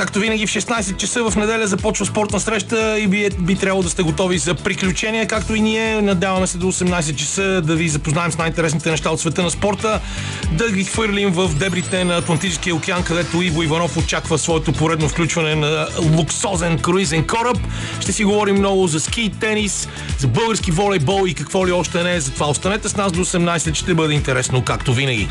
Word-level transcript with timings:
Както 0.00 0.18
винаги 0.18 0.46
в 0.46 0.50
16 0.50 0.96
часа 0.96 1.30
в 1.30 1.36
неделя 1.36 1.66
започва 1.66 2.06
спортна 2.06 2.40
среща 2.40 2.98
и 2.98 3.06
би, 3.06 3.28
би 3.38 3.56
трябвало 3.56 3.82
да 3.82 3.90
сте 3.90 4.02
готови 4.02 4.38
за 4.38 4.54
приключения, 4.54 5.26
както 5.26 5.54
и 5.54 5.60
ние. 5.60 6.02
Надяваме 6.02 6.46
се 6.46 6.58
до 6.58 6.72
18 6.72 7.14
часа 7.14 7.62
да 7.64 7.76
ви 7.76 7.88
запознаем 7.88 8.32
с 8.32 8.38
най-интересните 8.38 8.90
неща 8.90 9.10
от 9.10 9.20
света 9.20 9.42
на 9.42 9.50
спорта, 9.50 10.00
да 10.52 10.72
ги 10.72 10.84
хвърлим 10.84 11.30
в 11.30 11.54
дебрите 11.54 12.04
на 12.04 12.16
Атлантическия 12.16 12.74
океан, 12.74 13.04
където 13.04 13.42
Иво 13.42 13.62
Иванов 13.62 13.96
очаква 13.96 14.38
своето 14.38 14.72
поредно 14.72 15.08
включване 15.08 15.54
на 15.54 15.86
луксозен 16.16 16.78
круизен 16.78 17.26
кораб. 17.26 17.58
Ще 18.00 18.12
си 18.12 18.24
говорим 18.24 18.56
много 18.56 18.86
за 18.86 19.00
ски, 19.00 19.32
тенис, 19.40 19.88
за 20.18 20.28
български 20.28 20.70
волейбол 20.70 21.26
и 21.26 21.34
какво 21.34 21.66
ли 21.66 21.72
още 21.72 22.02
не. 22.02 22.20
Затова 22.20 22.46
останете 22.46 22.88
с 22.88 22.96
нас 22.96 23.12
до 23.12 23.24
18, 23.24 23.74
ще 23.74 23.94
бъде 23.94 24.14
интересно, 24.14 24.64
както 24.64 24.94
винаги. 24.94 25.28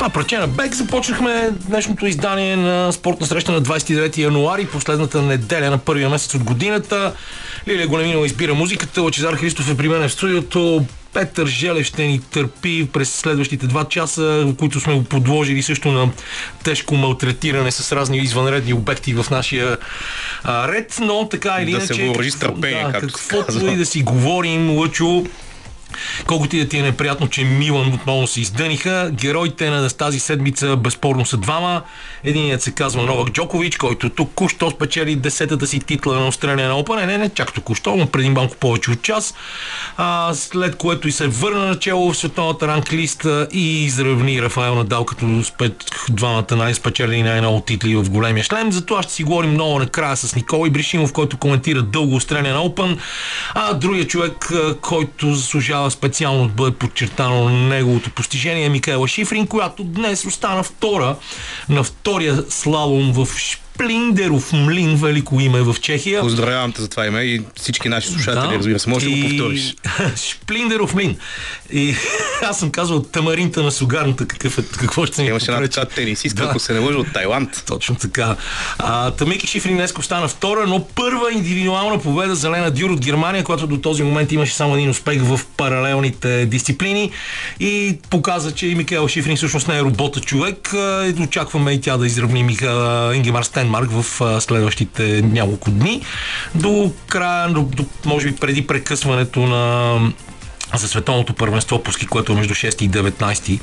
Това 0.00 0.10
праче 0.10 0.38
на 0.38 0.46
Бек 0.46 0.74
започнахме 0.74 1.50
днешното 1.68 2.06
издание 2.06 2.56
на 2.56 2.92
спортна 2.92 3.26
среща 3.26 3.52
на 3.52 3.62
29 3.62 4.18
януари, 4.18 4.66
последната 4.66 5.22
неделя 5.22 5.70
на 5.70 5.78
първия 5.78 6.10
месец 6.10 6.34
от 6.34 6.44
годината. 6.44 7.12
Лилия 7.68 7.88
Големинова 7.88 8.26
избира 8.26 8.54
музиката, 8.54 9.02
Лачезар 9.02 9.34
Христов 9.34 9.70
е 9.70 9.76
при 9.76 9.88
мен 9.88 10.08
в 10.08 10.12
студиото, 10.12 10.84
Петър 11.12 11.46
Желев 11.46 11.86
ще 11.86 12.06
ни 12.06 12.20
търпи 12.20 12.88
през 12.92 13.14
следващите 13.14 13.66
два 13.66 13.84
часа, 13.84 14.54
които 14.58 14.80
сме 14.80 14.94
го 14.94 15.04
подложили 15.04 15.62
също 15.62 15.92
на 15.92 16.10
тежко 16.64 16.94
малтретиране 16.94 17.70
с 17.70 17.92
разни 17.92 18.18
извънредни 18.18 18.74
обекти 18.74 19.14
в 19.14 19.26
нашия 19.30 19.76
а, 20.44 20.68
ред, 20.68 20.98
но 21.00 21.28
така 21.28 21.58
или 21.62 21.70
иначе... 21.70 21.86
Да 21.86 21.94
се 21.94 22.04
въоръжи 22.04 22.30
с 22.30 22.38
търпение, 22.38 22.84
да, 22.84 22.92
както 22.92 23.14
каквото 23.14 23.66
и 23.66 23.76
да 23.76 23.86
си 23.86 24.02
говорим, 24.02 24.70
Лъчо, 24.70 25.26
Колкото 26.26 26.56
и 26.56 26.58
да 26.58 26.68
ти 26.68 26.78
е 26.78 26.82
неприятно, 26.82 27.28
че 27.28 27.44
Милан 27.44 27.94
отново 27.94 28.26
се 28.26 28.40
издъниха, 28.40 29.10
героите 29.12 29.70
на 29.70 29.88
тази 29.88 30.20
седмица 30.20 30.76
безспорно 30.76 31.26
са 31.26 31.36
двама. 31.36 31.82
Единият 32.24 32.62
се 32.62 32.72
казва 32.72 33.02
Новак 33.02 33.28
Джокович, 33.28 33.76
който 33.76 34.10
току-що 34.10 34.70
спечели 34.70 35.16
десетата 35.16 35.66
си 35.66 35.80
титла 35.80 36.14
на 36.14 36.30
на 36.56 36.76
Опа. 36.76 36.96
Не, 36.96 37.06
не, 37.06 37.18
не, 37.18 37.28
чак 37.28 37.52
току-що, 37.52 37.96
но 37.96 38.06
преди 38.06 38.30
малко 38.30 38.56
повече 38.56 38.90
от 38.90 39.02
час. 39.02 39.34
А, 39.96 40.34
след 40.34 40.76
което 40.76 41.08
и 41.08 41.12
се 41.12 41.28
върна 41.28 41.66
начало 41.66 42.12
в 42.12 42.16
световната 42.16 42.68
ранглиста 42.68 43.48
и 43.52 43.84
изравни 43.84 44.42
Рафаел 44.42 44.74
Надал, 44.74 45.04
като 45.04 45.44
спет 45.44 45.84
двамата 46.10 46.56
най-спечелени 46.56 47.22
най-много 47.22 47.60
титли 47.60 47.96
в 47.96 48.10
големия 48.10 48.44
шлем. 48.44 48.72
За 48.72 48.86
това 48.86 49.02
ще 49.02 49.12
си 49.12 49.24
говорим 49.24 49.50
много 49.50 49.78
накрая 49.78 50.16
с 50.16 50.36
Николай 50.36 50.70
Бришимов, 50.70 51.12
който 51.12 51.36
коментира 51.36 51.82
дълго 51.82 52.20
на 52.30 52.62
Опен. 52.62 52.98
А 53.54 53.74
другия 53.74 54.06
човек, 54.06 54.52
който 54.80 55.34
заслужава 55.34 55.79
специално 55.88 56.46
да 56.46 56.54
бъде 56.54 56.76
подчертано 56.76 57.48
неговото 57.48 58.10
постижение 58.10 58.68
Микаела 58.68 59.08
Шифрин, 59.08 59.46
която 59.46 59.84
днес 59.84 60.24
остана 60.24 60.62
втора 60.62 61.16
на 61.68 61.84
втория 61.84 62.44
слалом 62.48 63.12
в 63.12 63.28
Шплиндеров 63.80 64.52
млин, 64.52 64.96
велико 64.96 65.40
име 65.40 65.60
в 65.62 65.76
Чехия. 65.80 66.20
Поздравявам 66.20 66.72
те 66.72 66.82
за 66.82 66.88
това 66.88 67.06
име 67.06 67.20
и 67.20 67.42
всички 67.56 67.88
наши 67.88 68.08
слушатели, 68.08 68.52
да. 68.52 68.58
разбира 68.58 68.78
се. 68.78 68.90
Може 68.90 69.10
да 69.10 69.16
го 69.16 69.28
повториш. 69.28 69.74
Шплиндеров 70.16 70.94
млин. 70.94 71.16
И 71.72 71.94
аз 72.42 72.58
съм 72.58 72.70
казвал 72.70 73.02
тамаринта 73.02 73.62
на 73.62 73.70
сугарната, 73.70 74.26
какъв 74.26 74.58
е, 74.58 74.62
какво 74.62 75.06
ще 75.06 75.22
ни 75.22 75.28
Имаше 75.28 75.52
една 75.52 75.68
така 75.68 75.84
тенисистка, 75.84 76.42
да. 76.42 76.48
ако 76.48 76.58
се 76.58 76.72
не 76.72 76.78
лъжа, 76.78 76.98
от 76.98 77.12
Тайланд. 77.12 77.64
Точно 77.66 77.94
така. 77.94 78.36
А, 78.78 79.10
Тамики 79.10 79.46
Шифрин 79.46 79.76
днес 79.76 79.94
остана 79.98 80.28
втора, 80.28 80.66
но 80.66 80.84
първа 80.84 81.32
индивидуална 81.32 82.00
победа 82.00 82.34
за 82.34 82.50
Лена 82.50 82.70
Дюр 82.70 82.90
от 82.90 83.00
Германия, 83.00 83.44
която 83.44 83.66
до 83.66 83.80
този 83.80 84.02
момент 84.02 84.32
имаше 84.32 84.54
само 84.54 84.74
един 84.74 84.90
успех 84.90 85.22
в 85.22 85.40
паралелните 85.56 86.46
дисциплини 86.46 87.10
и 87.60 87.98
показа, 88.10 88.52
че 88.52 88.66
и 88.66 88.74
Микел 88.74 89.08
Шифрин 89.08 89.36
всъщност 89.36 89.68
не 89.68 89.78
е 89.78 89.82
робота 89.82 90.20
човек. 90.20 90.74
Очакваме 91.22 91.72
и 91.72 91.80
тя 91.80 91.96
да 91.96 92.06
изравни 92.06 92.42
Миха 92.42 93.12
Ингемар 93.14 93.42
Стен 93.42 93.69
Денмарк 93.70 93.90
в 93.90 94.40
следващите 94.40 95.22
няколко 95.22 95.70
дни. 95.70 96.02
До 96.54 96.92
края, 97.06 97.48
до, 97.48 97.62
до, 97.62 97.84
може 98.04 98.30
би 98.30 98.36
преди 98.36 98.66
прекъсването 98.66 99.40
на 99.40 99.96
за 100.74 100.88
световното 100.88 101.32
първенство 101.32 101.82
по 101.82 101.92
ски, 101.92 102.06
което 102.06 102.32
е 102.32 102.34
между 102.34 102.54
6 102.54 102.82
и 102.82 102.90
19 102.90 103.60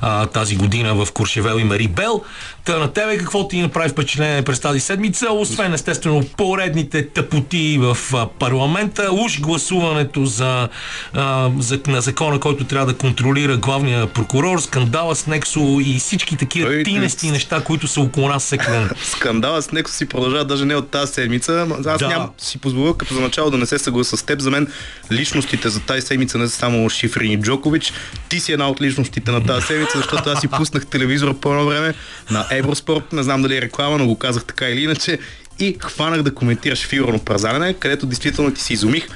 а, 0.00 0.26
тази 0.26 0.56
година 0.56 0.94
в 0.94 1.12
Куршевел 1.12 1.58
и 1.58 1.64
Мари 1.64 1.88
Бел. 1.88 2.22
Та 2.64 2.78
на 2.78 2.92
тебе 2.92 3.18
какво 3.18 3.48
ти 3.48 3.60
направи 3.60 3.88
впечатление 3.88 4.42
през 4.42 4.60
тази 4.60 4.80
седмица, 4.80 5.26
освен 5.30 5.74
естествено 5.74 6.24
поредните 6.36 7.08
тъпоти 7.08 7.78
в 7.80 7.98
а, 8.14 8.26
парламента, 8.26 9.08
уж 9.12 9.40
гласуването 9.40 10.24
за, 10.24 10.68
а, 11.14 11.50
за, 11.58 11.80
на 11.86 12.00
закона, 12.00 12.40
който 12.40 12.64
трябва 12.64 12.86
да 12.86 12.98
контролира 12.98 13.56
главния 13.56 14.06
прокурор, 14.06 14.58
скандала 14.58 15.16
с 15.16 15.26
Нексо 15.26 15.78
и 15.84 15.98
всички 15.98 16.36
такива 16.36 16.68
Той, 16.68 16.82
тинести 16.82 17.30
неща, 17.30 17.64
които 17.64 17.88
са 17.88 18.00
около 18.00 18.28
нас 18.28 18.42
всеки 18.42 18.66
ден. 18.70 18.90
Скандала 19.02 19.62
с 19.62 19.72
Нексо 19.72 19.94
си 19.94 20.06
продължава 20.08 20.44
даже 20.44 20.64
не 20.64 20.76
от 20.76 20.90
тази 20.90 21.12
седмица. 21.12 21.66
Аз 21.86 21.98
да. 21.98 22.08
нямам 22.08 22.30
си 22.38 22.58
позволя 22.58 22.94
като 22.98 23.14
за 23.14 23.20
начало 23.20 23.50
да 23.50 23.58
не 23.58 23.66
се 23.66 23.78
съгласа 23.78 24.16
с 24.16 24.22
теб. 24.22 24.40
За 24.40 24.50
мен 24.50 24.66
личностите 25.12 25.68
за 25.68 25.80
тази 25.80 26.02
седмица 26.06 26.38
не 26.40 26.48
са 26.48 26.56
само 26.56 26.90
Шифрин 26.90 27.32
и 27.32 27.42
Джокович. 27.42 27.92
Ти 28.28 28.40
си 28.40 28.52
една 28.52 28.70
от 28.70 28.80
личностите 28.80 29.30
на 29.30 29.46
тази 29.46 29.66
седмица, 29.66 29.98
защото 29.98 30.30
аз 30.30 30.40
си 30.40 30.48
пуснах 30.48 30.86
телевизора 30.86 31.34
по 31.34 31.50
едно 31.50 31.66
време 31.66 31.94
на 32.30 32.46
Евроспорт. 32.50 33.12
Не 33.12 33.22
знам 33.22 33.42
дали 33.42 33.56
е 33.56 33.62
реклама, 33.62 33.98
но 33.98 34.06
го 34.06 34.18
казах 34.18 34.44
така 34.44 34.68
или 34.68 34.82
иначе. 34.82 35.18
И 35.58 35.76
хванах 35.80 36.22
да 36.22 36.34
коментираш 36.34 36.86
фигурно 36.86 37.18
празарене, 37.18 37.74
където 37.74 38.06
действително 38.06 38.54
ти 38.54 38.62
си 38.62 38.72
изумих. 38.72 39.08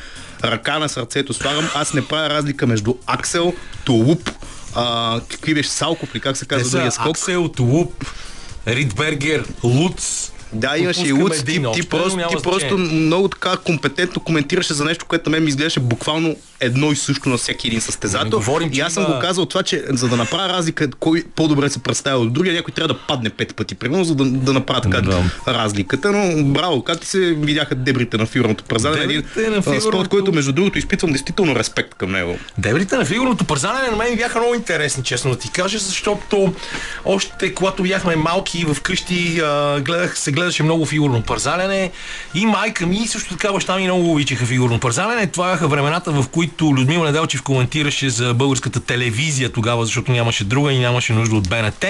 Ръка 0.44 0.78
на 0.78 0.88
сърцето 0.88 1.32
слагам. 1.32 1.68
Аз 1.74 1.94
не 1.94 2.06
правя 2.06 2.30
разлика 2.30 2.66
между 2.66 2.94
Аксел, 3.06 3.54
Тулуп, 3.84 4.30
а, 4.74 5.20
какви 5.30 5.54
беше 5.54 5.68
Салков 5.68 6.14
ли, 6.14 6.20
как 6.20 6.36
се 6.36 6.46
казва 6.46 6.70
другия 6.70 6.92
скок? 6.92 7.06
Аксел, 7.06 7.48
Тулуп, 7.48 8.04
Ридбергер, 8.66 9.44
Луц, 9.64 10.30
да, 10.54 10.78
имаше 10.78 11.06
и 11.06 11.12
Луц. 11.12 11.42
Ти, 11.42 11.62
ти, 11.75 11.88
просто, 11.88 12.19
ти 12.28 12.42
просто 12.42 12.78
много 12.78 13.28
така 13.28 13.56
компетентно 13.56 14.22
коментираше 14.22 14.75
за 14.75 14.84
нещо, 14.84 15.06
което 15.06 15.31
на 15.31 15.37
мен 15.37 15.44
ми 15.44 15.48
изглеждаше 15.48 15.81
буквално 15.81 16.37
едно 16.60 16.92
и 16.92 16.97
също 16.97 17.28
на 17.28 17.37
всеки 17.37 17.66
един 17.66 17.81
състезател. 17.81 18.31
Говорим, 18.31 18.70
и 18.72 18.81
аз 18.81 18.92
съм 18.92 19.04
има... 19.04 19.15
го 19.15 19.20
казал 19.20 19.47
това, 19.47 19.62
че 19.62 19.84
за 19.88 20.09
да 20.09 20.16
направя 20.16 20.48
разлика, 20.48 20.91
кой 20.91 21.25
по-добре 21.37 21.70
се 21.70 21.78
представя 21.78 22.19
от 22.19 22.32
другия, 22.32 22.54
някой 22.54 22.75
трябва 22.75 22.94
да 22.94 23.00
падне 23.09 23.31
пет 23.31 23.54
пъти, 23.54 23.75
примерно, 23.75 24.04
за 24.04 24.15
да, 24.15 24.25
да 24.25 24.53
направя 24.53 24.81
така 24.81 25.00
да. 25.00 25.22
разликата. 25.48 26.12
Но 26.12 26.44
браво, 26.44 26.82
как 26.82 27.00
ти 27.00 27.06
се 27.06 27.19
видяха 27.19 27.75
дебрите 27.75 28.16
на 28.16 28.26
фигурното 28.26 28.65
парзане? 28.65 29.03
Един 29.03 29.22
фигурното... 29.22 29.81
спорт, 29.81 30.09
който 30.09 30.32
между 30.32 30.53
другото 30.53 30.78
изпитвам 30.78 31.10
действително 31.10 31.56
респект 31.56 31.94
към 31.94 32.12
него. 32.12 32.38
Дебрите 32.59 32.97
на 32.97 33.04
фигурното 33.04 33.44
парзане 33.44 33.91
на 33.91 33.97
мен 33.97 34.16
бяха 34.16 34.38
много 34.38 34.54
интересни, 34.54 35.04
честно 35.04 35.31
да 35.31 35.38
ти 35.38 35.50
кажа, 35.50 35.78
защото 35.78 36.54
още 37.04 37.54
когато 37.54 37.82
бяхме 37.82 38.16
малки 38.16 38.65
в 38.65 38.81
къщи, 38.81 39.34
гледах, 39.81 40.19
се 40.19 40.32
гледаше 40.44 40.62
много 40.62 40.87
фигурно 40.87 41.22
парзалене 41.22 41.91
и 42.34 42.47
майка 42.47 42.87
ми 42.87 43.06
също 43.06 43.37
така 43.37 43.53
баща 43.53 43.77
ми 43.77 43.84
много 43.84 44.12
обичаха 44.12 44.47
фигурно 44.47 44.78
парзалене. 44.78 45.27
Това 45.27 45.50
бяха 45.50 45.69
времената, 45.69 46.12
в 46.12 46.28
които 46.28 46.65
Людмила 46.65 47.06
Неделчев 47.06 47.43
коментираше 47.43 48.10
за 48.10 48.34
българската 48.34 48.81
телевизия 48.81 49.53
тогава, 49.53 49.84
защото 49.84 50.12
нямаше 50.12 50.44
друга 50.44 50.72
и 50.72 50.78
нямаше 50.78 51.12
нужда 51.12 51.37
от 51.37 51.49
БНТ. 51.49 51.84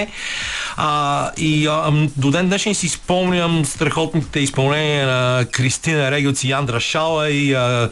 А, 0.77 1.31
и 1.37 1.67
а, 1.67 2.07
до 2.17 2.31
ден 2.31 2.47
днешен 2.47 2.75
си 2.75 2.89
спомням 2.89 3.65
страхотните 3.65 4.39
изпълнения 4.39 5.07
на 5.07 5.45
Кристина 5.51 6.11
Регелц 6.11 6.43
и 6.43 6.51
Андра 6.51 6.79
Шала 6.79 7.29
и 7.29 7.53
а, 7.53 7.89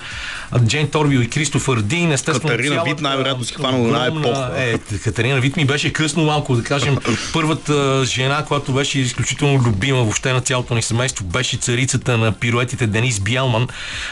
Джейн 0.66 0.88
Торбио 0.88 1.22
и 1.22 1.30
Кристофър 1.30 1.82
Дин. 1.82 2.12
Естествено, 2.12 2.50
Катарина 2.50 2.76
цялата, 2.76 2.90
Вит 2.90 3.02
най-вероятно 3.02 3.44
си 3.44 3.54
хванала 3.54 3.88
на 3.88 4.06
епоха. 4.06 4.52
Е, 4.58 4.78
Катерина 4.78 5.40
Вит 5.40 5.58
ми 5.58 5.66
беше 5.66 5.94
късно 5.94 6.24
малко, 6.24 6.56
да 6.56 6.64
кажем. 6.64 6.98
Първата 7.34 8.06
жена, 8.06 8.46
която 8.46 8.74
беше 8.74 9.00
изключително 9.00 9.60
любима 9.60 10.00
въобще 10.00 10.34
на 10.34 10.42
цялото 10.54 10.76
ни 10.76 10.82
семейство, 10.82 11.26
беше 11.26 11.58
царицата 11.58 12.18
на 12.18 12.32
пируетите 12.32 12.88
Денис 12.88 13.20
Бялман, 13.20 13.68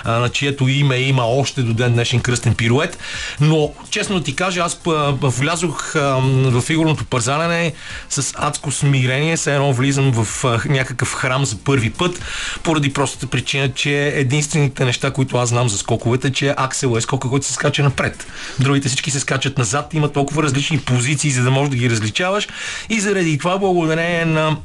на 0.06 0.30
чието 0.30 0.68
име 0.68 0.98
има 0.98 1.26
още 1.26 1.62
до 1.62 1.74
ден 1.74 1.94
днешен 1.94 2.20
кръстен 2.20 2.56
пирует. 2.56 2.98
Но, 3.42 3.74
честно 3.90 4.18
да 4.18 4.24
ти 4.24 4.36
кажа, 4.36 4.62
аз 4.62 4.80
влязох 5.22 5.94
в 5.94 6.62
фигурното 6.62 7.06
парзалене 7.06 7.74
с 8.10 8.34
адско 8.38 8.72
смирение, 8.72 9.38
все 9.38 9.56
едно 9.56 9.74
влизам 9.74 10.12
в 10.12 10.46
някакъв 10.66 11.14
храм 11.14 11.46
за 11.46 11.58
първи 11.58 11.90
път, 11.90 12.22
поради 12.64 12.94
простата 12.94 13.28
причина, 13.28 13.74
че 13.74 14.08
единствените 14.08 14.86
неща, 14.86 15.12
които 15.12 15.38
аз 15.38 15.50
знам 15.50 15.70
за 15.70 15.78
скоковете, 15.78 16.32
че 16.32 16.54
Аксел 16.58 16.96
е 16.98 17.02
скока, 17.02 17.30
който 17.30 17.46
се 17.46 17.54
скача 17.54 17.84
напред. 17.84 18.28
Другите 18.60 18.88
всички 18.88 19.12
се 19.12 19.20
скачат 19.20 19.58
назад, 19.58 19.94
има 19.94 20.12
толкова 20.12 20.44
различни 20.44 20.80
позиции, 20.80 21.32
за 21.32 21.44
да 21.44 21.52
можеш 21.52 21.70
да 21.70 21.76
ги 21.78 21.90
различаваш. 21.90 22.48
И 22.90 23.00
заради 23.00 23.38
това, 23.38 23.58
благодарение 23.58 24.26
на 24.26 24.58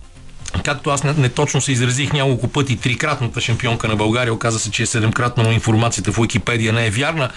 както 0.62 0.90
аз 0.90 1.04
не, 1.04 1.12
не 1.12 1.28
точно 1.28 1.60
се 1.60 1.72
изразих 1.72 2.12
няколко 2.12 2.48
пъти, 2.48 2.76
трикратната 2.76 3.40
шампионка 3.40 3.88
на 3.88 3.96
България, 3.96 4.34
оказа 4.34 4.58
се, 4.58 4.70
че 4.70 4.82
е 4.82 4.86
седемкратна, 4.86 5.42
но 5.42 5.52
информацията 5.52 6.12
в 6.12 6.22
Википедия 6.22 6.72
не 6.72 6.86
е 6.86 6.90
вярна. 6.90 7.30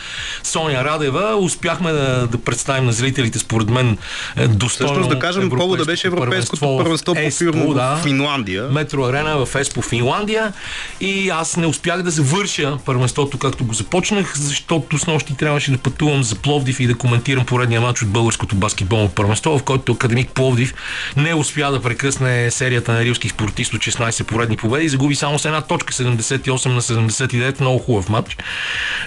Соня 0.43 0.83
Радева, 0.83 1.35
успяхме 1.35 1.91
да, 1.91 2.27
да 2.27 2.37
представим 2.37 2.85
на 2.85 2.91
зрителите, 2.91 3.39
според 3.39 3.69
мен, 3.69 3.97
е, 4.35 4.47
достойно. 4.47 4.93
Всъщност 4.93 5.09
да 5.09 5.19
кажем, 5.19 5.49
повода 5.49 5.85
беше 5.85 6.07
Европейското 6.07 6.77
първенство 6.77 7.15
по 7.15 7.31
фирма 7.31 7.73
да, 7.73 7.95
в 7.95 8.03
Финландия. 8.03 8.63
Метро 8.63 9.05
Арена 9.05 9.45
в 9.45 9.55
Еспо, 9.55 9.81
Финландия. 9.81 10.53
И 11.01 11.29
аз 11.29 11.57
не 11.57 11.67
успях 11.67 12.01
да 12.01 12.11
завърша 12.11 12.77
първенството, 12.85 13.37
както 13.37 13.65
го 13.65 13.73
започнах, 13.73 14.37
защото 14.37 14.97
с 14.97 15.07
нощи 15.07 15.37
трябваше 15.37 15.71
да 15.71 15.77
пътувам 15.77 16.23
за 16.23 16.35
Пловдив 16.35 16.79
и 16.79 16.87
да 16.87 16.95
коментирам 16.95 17.45
поредния 17.45 17.81
матч 17.81 18.01
от 18.01 18.09
българското 18.09 18.55
баскетболно 18.55 19.09
първенство, 19.09 19.59
в 19.59 19.63
който 19.63 19.91
Академик 19.91 20.29
Пловдив 20.29 20.73
не 21.17 21.33
успя 21.33 21.71
да 21.71 21.81
прекъсне 21.81 22.51
серията 22.51 22.91
на 22.91 22.98
рилски 23.05 23.29
спортист 23.29 23.73
от 23.73 23.81
16 23.81 24.23
поредни 24.23 24.57
победи 24.57 24.89
загуби 24.89 25.15
само 25.15 25.39
с 25.39 25.45
една 25.45 25.61
точка 25.61 25.93
78 25.93 26.65
на 26.65 26.81
79. 26.81 27.61
Много 27.61 27.79
хубав 27.79 28.09
матч. 28.09 28.37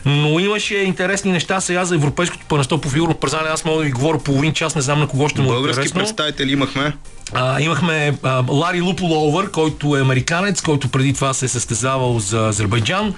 Но 0.04 0.38
имаше 0.38 0.76
интересни 0.76 1.32
неща 1.32 1.60
сега 1.60 1.84
за 1.84 1.94
европейското 1.94 2.46
първенство 2.48 2.80
по 2.80 2.88
фигурно 2.88 3.14
пързане. 3.14 3.48
Аз 3.48 3.64
мога 3.64 3.78
да 3.78 3.84
ви 3.84 3.90
говоря 3.90 4.18
половин 4.18 4.52
час, 4.52 4.74
не 4.74 4.82
знам 4.82 4.98
на 4.98 5.08
кого 5.08 5.28
ще 5.28 5.40
му 5.40 5.52
е 5.52 5.54
Български 5.54 5.94
представители 5.94 6.52
имахме. 6.52 6.92
А, 7.34 7.60
имахме 7.60 8.18
а, 8.22 8.44
Лари 8.48 8.80
Луполовър, 8.80 9.50
който 9.50 9.96
е 9.96 10.00
американец, 10.00 10.60
който 10.60 10.88
преди 10.88 11.12
това 11.14 11.34
се 11.34 11.44
е 11.44 11.48
състезавал 11.48 12.18
за 12.18 12.48
Азербайджан, 12.48 13.14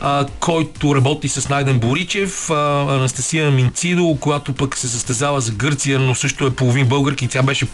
а, 0.00 0.26
който 0.40 0.94
работи 0.94 1.28
с 1.28 1.48
Найден 1.48 1.78
Боричев, 1.78 2.50
а, 2.50 2.86
Анастасия 2.94 3.50
Минцидо, 3.50 4.16
която 4.20 4.52
пък 4.52 4.76
се 4.76 4.88
състезава 4.88 5.40
за 5.40 5.52
Гърция, 5.52 5.98
но 5.98 6.14
също 6.14 6.46
е 6.46 6.50
половин 6.50 6.86
българки. 6.86 7.28
Тя 7.28 7.42
беше 7.42 7.66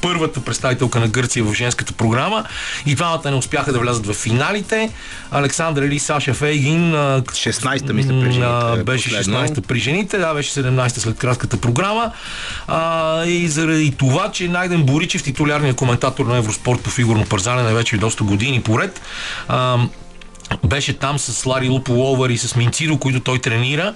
първата 0.00 0.40
представителка 0.40 1.00
на 1.00 1.08
Гърция 1.08 1.44
в 1.44 1.54
женската 1.54 1.92
програма. 1.92 2.44
И 2.86 2.94
двамата 2.94 3.30
не 3.30 3.36
успяха 3.36 3.72
да 3.72 3.78
влязат 3.78 4.06
в 4.06 4.14
финалите. 4.14 4.90
Александър 5.30 5.82
или 5.82 5.98
Саша 5.98 6.34
Фейгин 6.34 6.92
16-та 6.92 7.92
мисля 7.92 8.20
при 8.20 8.32
жените. 8.32 8.84
Беше 8.84 9.10
16-та 9.10 9.60
при 9.60 9.78
жените, 9.78 10.18
да, 10.18 10.34
беше 10.34 10.60
17-та 10.60 11.00
след 11.00 11.18
кратката 11.18 11.56
програма. 11.56 12.12
А, 12.66 13.24
и 13.24 13.48
заради 13.48 13.94
това, 13.98 14.30
че 14.32 14.48
Найден 14.48 14.82
Боричев, 14.82 15.22
титулярният 15.28 15.76
коментатор 15.76 16.26
на 16.26 16.36
Евроспорт 16.36 16.80
по 16.80 16.90
фигурно 16.90 17.24
парзане, 17.24 17.74
вече 17.74 17.96
доста 17.96 18.24
години 18.24 18.62
поред, 18.62 19.00
а, 19.48 19.78
беше 20.64 20.98
там 20.98 21.18
с 21.18 21.46
Лари 21.46 21.68
Луполовър 21.68 22.30
и 22.30 22.38
с 22.38 22.56
Минцидо, 22.56 22.98
които 22.98 23.20
той 23.20 23.38
тренира 23.38 23.94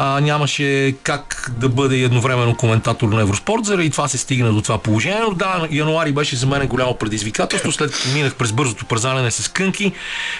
а, 0.00 0.20
нямаше 0.20 0.94
как 1.02 1.50
да 1.56 1.68
бъде 1.68 1.96
едновременно 1.96 2.56
коментатор 2.56 3.08
на 3.08 3.20
Евроспорт, 3.20 3.64
заради 3.64 3.90
това 3.90 4.08
се 4.08 4.18
стигна 4.18 4.52
до 4.52 4.62
това 4.62 4.78
положение. 4.78 5.20
Но 5.28 5.34
да, 5.34 5.68
януари 5.70 6.12
беше 6.12 6.36
за 6.36 6.46
мен 6.46 6.66
голямо 6.66 6.94
предизвикателство, 6.94 7.72
след 7.72 7.92
като 7.92 8.08
минах 8.08 8.34
през 8.34 8.52
бързото 8.52 8.84
пързалене 8.84 9.30
с 9.30 9.48
кънки, 9.48 9.92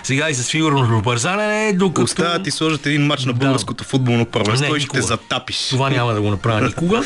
сега 0.02 0.30
и 0.30 0.34
с 0.34 0.50
фигурното 0.50 1.02
пързалене, 1.04 1.72
докато... 1.72 2.02
Остава 2.02 2.42
ти 2.42 2.50
сложат 2.50 2.86
един 2.86 3.06
матч 3.06 3.24
на 3.24 3.32
българското 3.32 3.84
да. 3.84 3.88
футболно 3.88 4.26
първенство 4.26 4.76
и 4.76 4.80
ще 4.80 5.02
затапиш. 5.02 5.68
Това 5.68 5.90
няма 5.90 6.14
да 6.14 6.20
го 6.20 6.30
направя 6.30 6.60
никога, 6.60 7.02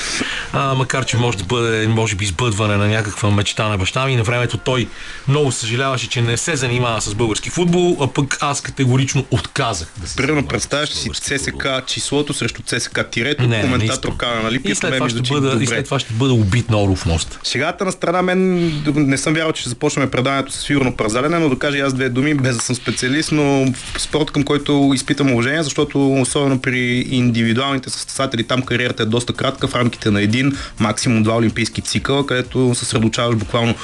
а, 0.53 0.75
макар 0.75 1.05
че 1.05 1.17
може 1.17 1.39
да 1.39 1.45
бъде, 1.45 1.89
може 1.89 2.17
би, 2.17 2.25
избъдване 2.25 2.77
на 2.77 2.89
някаква 2.89 3.31
мечта 3.31 3.69
на 3.69 3.79
баща 3.79 4.07
ми. 4.07 4.17
На 4.17 4.23
времето 4.23 4.59
той 4.59 4.89
много 5.29 5.53
съжаляваше, 5.53 6.09
че 6.09 6.23
не 6.23 6.37
се 6.37 6.57
занимава 6.57 7.01
с 7.01 7.15
български 7.15 7.51
футбол, 7.51 7.97
а 8.01 8.07
пък 8.07 8.39
аз 8.41 8.61
категорично 8.61 9.25
отказах 9.31 9.89
да 9.97 10.09
се 10.09 10.17
Примерно 10.17 10.47
представяш 10.47 10.91
си 10.91 11.11
ЦСК 11.11 11.67
числото 11.87 12.35
срещу 12.43 12.63
ЦСК 12.63 13.01
тирето, 13.11 13.49
не, 13.49 13.61
коментатор 13.61 14.17
Кана, 14.17 14.43
нали? 14.43 14.61
И 14.65 14.75
след, 14.75 14.95
това 14.95 15.09
ще 15.09 15.21
бъда, 15.21 15.63
и 15.63 15.67
след 15.67 15.85
това 15.85 15.99
ще 15.99 16.13
бъда 16.15 16.33
убит 16.33 16.71
на 16.71 16.83
Оров 16.83 17.07
мост. 17.07 17.39
Сегата 17.43 17.85
на 17.85 17.93
страна 17.93 18.23
мен 18.23 18.73
не 18.95 19.19
съм 19.19 19.35
вярвал, 19.35 19.53
че 19.53 19.61
ще 19.61 19.69
започнем 19.69 20.11
предаването 20.11 20.53
с 20.53 20.67
фигурно 20.67 20.97
пързалене, 20.97 21.39
но 21.39 21.49
да 21.49 21.59
кажа 21.59 21.79
аз 21.79 21.95
две 21.95 22.09
думи, 22.09 22.35
без 22.35 22.57
да 22.57 22.63
съм 22.63 22.77
специалист, 22.77 23.33
но 23.33 23.73
спорт 23.99 24.31
към 24.31 24.43
който 24.43 24.91
изпитам 24.95 25.33
уважение, 25.33 25.63
защото 25.63 26.13
особено 26.13 26.61
при 26.61 27.07
индивидуалните 27.11 27.91
състезатели 27.91 28.45
там 28.45 28.63
кариерата 28.63 29.03
е 29.03 29.07
доста 29.07 29.33
кратка, 29.33 29.69
в 29.69 29.75
рамките 29.75 30.11
на 30.11 30.23
един, 30.23 30.57
максимум 30.79 31.23
два 31.23 31.37
олимпийски 31.37 31.81
цикъла, 31.81 32.27
където 32.27 32.75
съсредоточаваш 32.75 33.37
буквално 33.37 33.75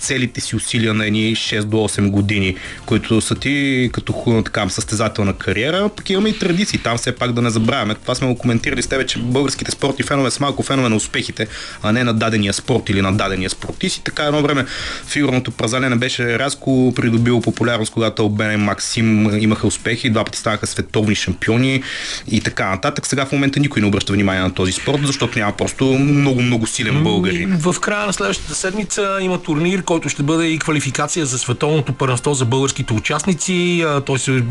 целите 0.00 0.40
си 0.40 0.56
усилия 0.56 0.94
на 0.94 1.06
едни 1.06 1.36
6 1.36 1.62
до 1.62 1.76
8 1.76 2.10
години, 2.10 2.56
които 2.86 3.20
са 3.20 3.34
ти 3.34 3.90
като 3.92 4.42
така, 4.44 4.68
състезателна 4.68 5.32
кариера, 5.32 5.90
пък 5.96 6.10
имаме 6.10 6.28
и 6.28 6.38
традиции. 6.38 6.78
Там 6.78 6.98
все 6.98 7.12
пак 7.12 7.32
да 7.32 7.42
не 7.42 7.50
забравяме. 7.50 7.94
Това 7.94 8.14
сме 8.14 8.28
го 8.28 8.38
коментирали 8.38 8.82
с 8.82 8.86
тебе, 8.86 9.06
че 9.06 9.18
българските 9.18 9.70
спортни 9.70 10.04
фенове 10.04 10.30
са 10.30 10.42
малко 10.42 10.62
фенове 10.62 10.88
на 10.88 10.96
успехите, 10.96 11.46
а 11.82 11.92
не 11.92 12.04
на 12.04 12.14
дадения 12.14 12.52
спорт 12.52 12.88
или 12.88 13.02
на 13.02 13.12
дадения 13.12 13.50
спортист. 13.50 13.96
И 13.96 14.02
така 14.02 14.24
едно 14.24 14.42
време 14.42 14.66
фигурното 15.06 15.50
празалене 15.50 15.96
беше 15.96 16.38
рязко 16.38 16.92
придобило 16.96 17.40
популярност, 17.40 17.92
когато 17.92 18.24
Обен 18.24 18.52
и 18.52 18.56
Максим 18.56 19.38
имаха 19.42 19.66
успехи, 19.66 20.10
два 20.10 20.24
пъти 20.24 20.38
станаха 20.38 20.66
световни 20.66 21.14
шампиони 21.14 21.82
и 22.30 22.40
така 22.40 22.70
нататък. 22.70 23.06
Сега 23.06 23.26
в 23.26 23.32
момента 23.32 23.60
никой 23.60 23.82
не 23.82 23.88
обръща 23.88 24.12
внимание 24.12 24.42
на 24.42 24.54
този 24.54 24.72
спорт, 24.72 25.00
защото 25.06 25.38
няма 25.38 25.52
просто 25.52 25.84
много, 25.84 26.42
много 26.42 26.66
силен 26.66 27.02
българин. 27.02 27.56
В 27.58 27.80
края 27.80 28.06
на 28.06 28.12
следващата 28.12 28.54
седмица 28.54 29.18
има 29.20 29.42
турнир, 29.42 29.82
който 29.90 30.08
ще 30.08 30.22
бъде 30.22 30.46
и 30.46 30.58
квалификация 30.58 31.26
за 31.26 31.38
световното 31.38 31.92
първенство 31.92 32.34
за 32.34 32.44
българските 32.44 32.92
участници. 32.92 33.84
Той 34.06 34.18
се, 34.18 34.44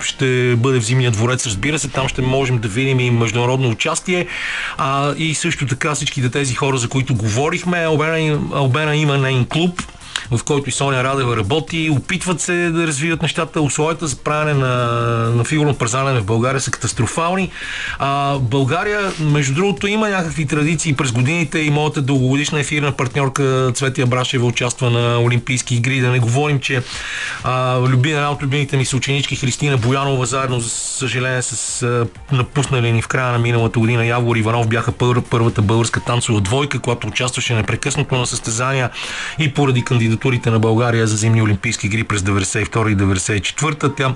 ще 0.00 0.56
бъде 0.56 0.80
в 0.80 0.84
Зимния 0.84 1.10
дворец, 1.10 1.46
разбира 1.46 1.78
се. 1.78 1.88
Там 1.88 2.08
ще 2.08 2.22
можем 2.22 2.58
да 2.58 2.68
видим 2.68 3.00
и 3.00 3.10
международно 3.10 3.70
участие. 3.70 4.26
А, 4.78 5.14
и 5.18 5.34
също 5.34 5.66
така 5.66 5.94
всичките 5.94 6.30
тези 6.30 6.54
хора, 6.54 6.78
за 6.78 6.88
които 6.88 7.14
говорихме. 7.14 7.78
Албена, 7.78 8.40
Албена 8.52 8.96
има 8.96 9.18
нейн 9.18 9.44
клуб, 9.44 9.82
в 10.30 10.44
който 10.44 10.68
и 10.68 10.72
Соня 10.72 11.04
Радева 11.04 11.36
работи. 11.36 11.90
Опитват 11.90 12.40
се 12.40 12.70
да 12.70 12.86
развиват 12.86 13.22
нещата. 13.22 13.60
Условията 13.60 14.06
за 14.06 14.16
правене 14.16 14.54
на, 14.54 14.76
на 15.34 15.44
фигурно 15.44 15.74
пързалене 15.74 16.20
в 16.20 16.24
България 16.24 16.60
са 16.60 16.70
катастрофални. 16.70 17.50
А, 17.98 18.38
България, 18.38 19.12
между 19.20 19.54
другото, 19.54 19.86
има 19.86 20.08
някакви 20.08 20.46
традиции 20.46 20.92
през 20.92 21.12
годините 21.12 21.58
и 21.58 21.70
моята 21.70 22.02
дългогодишна 22.02 22.60
ефирна 22.60 22.92
партньорка 22.92 23.72
Цветия 23.74 24.06
Брашева 24.06 24.46
участва 24.46 24.90
на 24.90 25.20
Олимпийски 25.20 25.74
игри. 25.74 26.00
Да 26.00 26.08
не 26.08 26.18
говорим, 26.18 26.60
че 26.60 26.82
а, 27.44 27.80
люби, 27.88 28.10
една 28.10 28.30
от 28.30 28.42
любимите 28.42 28.76
ми 28.76 28.84
съученички 28.84 29.36
Христина 29.36 29.76
Боянова, 29.76 30.26
заедно, 30.26 30.60
за 30.60 30.68
съжаление, 30.68 31.42
с 31.42 31.82
а, 31.82 32.06
напуснали 32.32 32.92
ни 32.92 33.02
в 33.02 33.08
края 33.08 33.32
на 33.32 33.38
миналата 33.38 33.78
година 33.78 34.06
Явор 34.06 34.36
Иванов 34.36 34.68
бяха 34.68 34.92
пър, 34.92 35.20
първата 35.20 35.62
българска 35.62 36.00
танцова 36.00 36.40
двойка, 36.40 36.78
която 36.78 37.06
участваше 37.06 37.54
непрекъснато 37.54 38.16
на 38.16 38.26
състезания 38.26 38.90
и 39.38 39.54
поради 39.54 39.84
кандидатура 39.84 40.17
кандидатурите 40.18 40.50
на 40.50 40.58
България 40.58 41.06
за 41.06 41.16
зимни 41.16 41.42
олимпийски 41.42 41.86
игри 41.86 42.04
през 42.04 42.20
92 42.20 42.92
и 42.92 42.96
94 42.96 43.96
Тя 43.96 44.14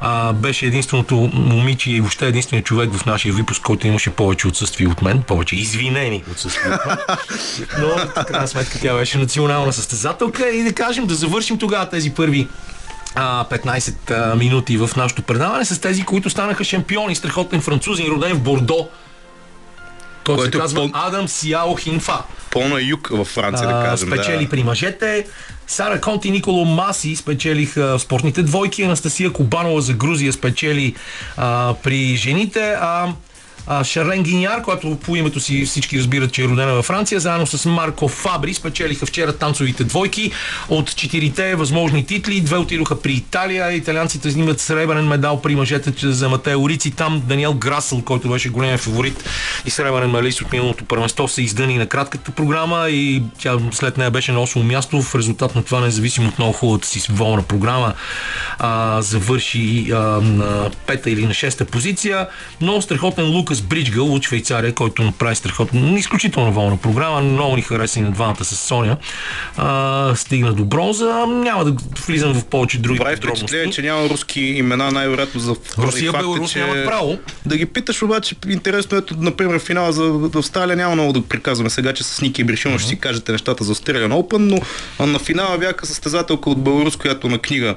а, 0.00 0.32
беше 0.32 0.66
единственото 0.66 1.30
момиче 1.34 1.90
и 1.90 2.00
въобще 2.00 2.26
единственият 2.26 2.66
човек 2.66 2.92
в 2.92 3.06
нашия 3.06 3.34
випуск, 3.34 3.62
който 3.62 3.86
имаше 3.86 4.10
повече 4.10 4.48
отсъствие 4.48 4.88
от 4.88 5.02
мен, 5.02 5.22
повече 5.22 5.56
извинени 5.56 6.24
отсъствия 6.32 6.74
от 6.74 6.86
мен. 6.86 6.96
Но, 7.78 7.88
в 7.88 8.24
крайна 8.24 8.48
сметка, 8.48 8.78
тя 8.80 8.94
беше 8.94 9.18
национална 9.18 9.72
състезателка. 9.72 10.48
И 10.48 10.62
да 10.62 10.72
кажем, 10.72 11.06
да 11.06 11.14
завършим 11.14 11.58
тогава 11.58 11.88
тези 11.88 12.10
първи 12.10 12.48
15 13.16 14.34
минути 14.34 14.76
в 14.76 14.90
нашото 14.96 15.22
предаване 15.22 15.64
с 15.64 15.80
тези, 15.80 16.02
които 16.04 16.30
станаха 16.30 16.64
шампиони, 16.64 17.14
страхотен 17.14 17.60
французин, 17.60 18.06
роден 18.06 18.34
в 18.34 18.40
Бордо, 18.40 18.88
той 20.24 20.44
се 20.44 20.50
казва 20.50 20.92
по... 20.92 20.98
Адам 20.98 21.28
Сиао 21.28 21.76
Хинфа. 21.76 22.18
По-на 22.50 22.80
юг 22.80 23.08
във 23.12 23.28
Франция, 23.28 23.68
да 23.68 23.84
кажем. 23.84 24.08
Спечели 24.08 24.44
да. 24.44 24.50
при 24.50 24.62
мъжете. 24.62 25.26
Сара 25.66 26.00
Конти 26.00 26.28
и 26.28 26.30
Николо 26.30 26.64
Маси 26.64 27.16
спечелиха 27.16 27.98
спортните 27.98 28.42
двойки. 28.42 28.82
Анастасия 28.82 29.32
Кубанова 29.32 29.80
за 29.80 29.92
Грузия 29.92 30.32
спечели 30.32 30.94
а, 31.36 31.74
при 31.82 32.16
жените. 32.16 32.76
А 32.80 33.12
а, 33.66 33.84
Шарлен 33.84 34.22
Гиняр, 34.22 34.62
която 34.62 34.96
по 34.96 35.16
името 35.16 35.40
си 35.40 35.64
всички 35.64 35.98
разбират, 35.98 36.32
че 36.32 36.42
е 36.42 36.48
родена 36.48 36.72
във 36.72 36.86
Франция, 36.86 37.20
заедно 37.20 37.46
с 37.46 37.68
Марко 37.68 38.08
Фабри 38.08 38.54
спечелиха 38.54 39.06
вчера 39.06 39.32
танцовите 39.32 39.84
двойки 39.84 40.30
от 40.68 40.96
четирите 40.96 41.54
възможни 41.54 42.06
титли. 42.06 42.40
Две 42.40 42.56
отидоха 42.56 43.00
при 43.00 43.12
Италия. 43.12 43.72
Италианците 43.72 44.30
снимат 44.30 44.60
сребърен 44.60 45.08
медал 45.08 45.42
при 45.42 45.54
мъжете 45.54 46.12
за 46.12 46.28
Матео 46.28 46.68
Рици. 46.68 46.90
Там 46.90 47.22
Даниел 47.26 47.54
Грасъл, 47.54 48.02
който 48.02 48.28
беше 48.28 48.48
големия 48.48 48.78
фаворит 48.78 49.24
и 49.66 49.70
сребърен 49.70 50.10
медалист 50.10 50.40
от 50.40 50.52
миналото 50.52 50.84
първенство, 50.84 51.28
се 51.28 51.42
издъни 51.42 51.78
на 51.78 51.86
кратката 51.86 52.30
програма 52.30 52.88
и 52.88 53.22
тя 53.38 53.58
след 53.72 53.96
нея 53.96 54.10
беше 54.10 54.32
на 54.32 54.46
8 54.46 54.62
място. 54.62 55.02
В 55.02 55.14
резултат 55.14 55.54
на 55.54 55.62
това, 55.62 55.80
независимо 55.80 56.28
от 56.28 56.38
много 56.38 56.52
хубавата 56.52 56.88
си 56.88 57.06
волна 57.10 57.42
програма, 57.42 57.94
а, 58.58 59.02
завърши 59.02 59.90
а, 59.92 59.96
на 60.20 60.70
пета 60.86 61.10
или 61.10 61.26
на 61.26 61.34
шеста 61.34 61.64
позиция. 61.64 62.28
Но 62.60 62.82
страхотен 62.82 63.30
лук 63.30 63.51
Лукас 63.52 63.62
Бриджгъл 63.62 64.14
от 64.14 64.24
Швейцария, 64.24 64.72
който 64.72 65.02
направи 65.02 65.36
страхотно, 65.36 65.96
изключително 65.96 66.52
волна 66.52 66.76
програма, 66.76 67.20
много 67.20 67.56
ни 67.56 67.62
хареса 67.62 67.98
и 67.98 68.02
на 68.02 68.10
двамата 68.10 68.44
с 68.44 68.56
Соня. 68.56 68.96
А, 69.56 70.12
стигна 70.16 70.52
до 70.52 70.64
бронза. 70.64 71.26
Няма 71.26 71.64
да 71.64 71.76
влизам 72.06 72.34
в 72.34 72.44
повече 72.44 72.78
други 72.78 72.98
Прави 72.98 73.16
впечатление, 73.16 73.70
че 73.70 73.82
няма 73.82 74.08
руски 74.08 74.40
имена, 74.40 74.90
най-вероятно 74.90 75.40
за 75.40 75.56
Русия, 75.78 76.12
Беларус 76.12 76.54
нямат 76.54 76.86
право. 76.86 77.18
Да 77.46 77.56
ги 77.56 77.66
питаш 77.66 78.02
обаче, 78.02 78.34
интересно 78.48 78.98
ето, 78.98 79.14
например, 79.18 79.60
финала 79.60 79.92
за 79.92 80.04
в 80.04 80.36
Австралия 80.36 80.76
няма 80.76 80.94
много 80.94 81.12
да 81.12 81.22
приказваме 81.22 81.70
сега, 81.70 81.92
че 81.92 82.04
с 82.04 82.20
Ники 82.20 82.44
Бришинов 82.44 82.76
mm-hmm. 82.76 82.80
ще 82.80 82.88
си 82.88 82.98
кажете 82.98 83.32
нещата 83.32 83.64
за 83.64 83.74
Australian 83.74 84.12
Open, 84.12 84.62
но 84.98 85.06
на 85.06 85.18
финала 85.18 85.58
бяха 85.58 85.86
състезателка 85.86 86.50
от 86.50 86.62
Беларус, 86.64 86.96
която 86.96 87.28
на 87.28 87.38
книга 87.38 87.74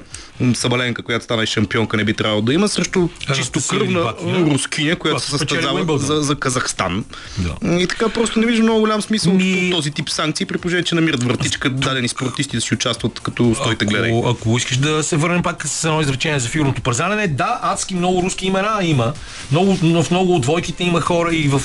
Сабаленка, 0.54 1.04
която 1.04 1.26
стана 1.26 1.44
и 1.44 1.48
шампионка, 1.48 1.98
не 1.98 2.04
би 2.04 2.14
трябвало 2.14 2.42
да 2.42 2.54
има, 2.54 2.68
срещу 2.68 3.10
чистокръвна 3.36 4.14
рускиня, 4.26 4.96
която 4.96 5.22
се 5.22 5.30
състезава 5.30 5.98
за, 5.98 6.22
за 6.22 6.36
Казахстан. 6.36 7.06
Да. 7.38 7.80
И 7.82 7.88
така 7.88 8.10
просто 8.10 8.40
не 8.40 8.46
виждам 8.46 8.64
много 8.64 8.80
голям 8.80 9.02
смисъл 9.02 9.34
Ми... 9.34 9.66
от 9.66 9.72
този 9.78 9.92
тип 9.92 10.10
санкции, 10.10 10.46
при 10.46 10.58
положение, 10.58 10.84
че 10.84 10.96
намират 10.96 11.24
вратичка 11.24 11.70
дадени 11.70 12.08
спортисти 12.08 12.58
да 12.58 12.62
си 12.62 12.74
участват 12.74 13.20
като 13.20 13.56
стоите 13.56 13.86
гледай. 13.86 14.10
Ако, 14.10 14.30
ако 14.30 14.58
искаш 14.58 14.78
да 14.78 15.04
се 15.04 15.18
върнем 15.18 15.44
пак 15.44 15.68
с 15.68 15.84
едно 15.84 16.02
изречение 16.02 16.40
за 16.40 16.50
фигурното 16.50 16.82
пързалене, 16.82 17.28
да, 17.28 17.60
адски 17.62 17.96
много 17.96 18.24
руски 18.24 18.46
имена 18.46 18.80
има. 18.82 19.14
Много, 19.52 19.76
в 19.76 20.12
много 20.12 20.36
от 20.36 20.42
двойките 20.42 20.84
има 20.84 21.02
хора 21.02 21.36
и 21.36 21.50
в 21.52 21.62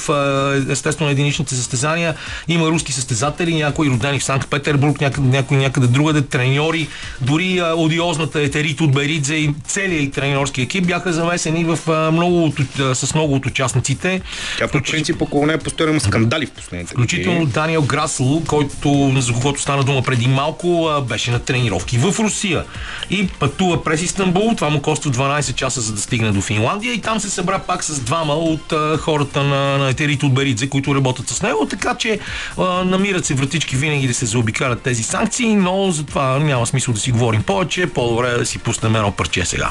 естествено 0.71 1.11
единичните 1.11 1.55
състезания 1.55 2.15
има 2.49 2.67
руски 2.67 2.93
състезатели, 2.93 3.55
някои 3.55 3.91
родени 3.91 4.21
в 4.21 4.25
Санкт 4.25 4.51
Петербург, 4.51 5.01
някъде, 5.01 5.29
някои 5.29 5.57
някъде 5.57 5.87
другаде, 5.87 6.23
треньори, 6.23 6.89
дори 7.21 7.63
одиозната 7.77 8.41
Етерит 8.41 8.60
от 8.81 8.93
Беридзе 8.93 9.35
и 9.35 9.55
целият 9.67 10.15
треньорски 10.15 10.63
екип 10.63 10.87
бяха 10.87 11.13
замесени 11.13 11.65
в 11.65 11.79
много, 12.13 12.53
с 12.95 13.15
много 13.15 13.35
от 13.35 13.47
участниците. 13.47 14.21
Тя 14.59 14.69
по 14.69 14.83
принцип 14.83 15.23
около 15.23 15.47
нея 15.47 15.59
постоянно 15.59 15.93
има 15.93 16.01
скандали 16.01 16.47
в 16.47 16.51
последните 16.51 16.95
Включително 16.95 17.47
Даниел 17.47 17.83
Грасл, 17.83 18.39
който, 18.47 19.13
за 19.17 19.33
когото 19.33 19.61
стана 19.61 19.85
дума 19.85 20.03
преди 20.03 20.29
малко, 20.29 20.91
беше 21.09 21.31
на 21.31 21.39
тренировки 21.39 21.99
в 21.99 22.15
Русия 22.19 22.65
и 23.11 23.29
пътува 23.29 23.85
през 23.85 24.03
Истанбул. 24.03 24.55
Това 24.55 24.71
му 24.71 24.83
коства 24.83 25.11
12 25.11 25.55
часа 25.55 25.81
за 25.81 25.93
да 25.93 26.01
стигне 26.01 26.33
до 26.33 26.41
Финландия 26.41 26.95
и 26.95 27.01
там 27.01 27.21
се 27.21 27.31
събра 27.31 27.59
пак 27.59 27.85
с 27.85 28.01
двама 28.01 28.35
от 28.35 28.73
а, 28.73 28.97
хората 28.99 29.43
на, 29.43 29.79
на 29.79 29.89
Етерит 29.89 30.23
от 30.23 30.35
Беридзе, 30.35 30.69
които 30.69 30.95
работят 30.95 31.29
с 31.29 31.43
него, 31.43 31.67
така 31.71 31.95
че 31.95 32.19
а, 32.59 32.85
намират 32.85 33.27
се 33.27 33.35
вратички 33.35 33.77
винаги 33.77 34.07
да 34.07 34.15
се 34.15 34.27
заобикалят 34.27 34.83
тези 34.83 35.03
санкции, 35.03 35.55
но 35.55 35.91
за 35.91 36.07
това 36.07 36.39
няма 36.39 36.67
смисъл 36.67 36.95
да 36.95 37.01
си 37.01 37.13
говорим 37.13 37.43
повече. 37.43 37.87
По-добре 37.87 38.31
да 38.31 38.47
си 38.51 38.59
пуснем 38.59 38.97
едно 38.97 39.13
парче 39.13 39.45
сега. 39.45 39.71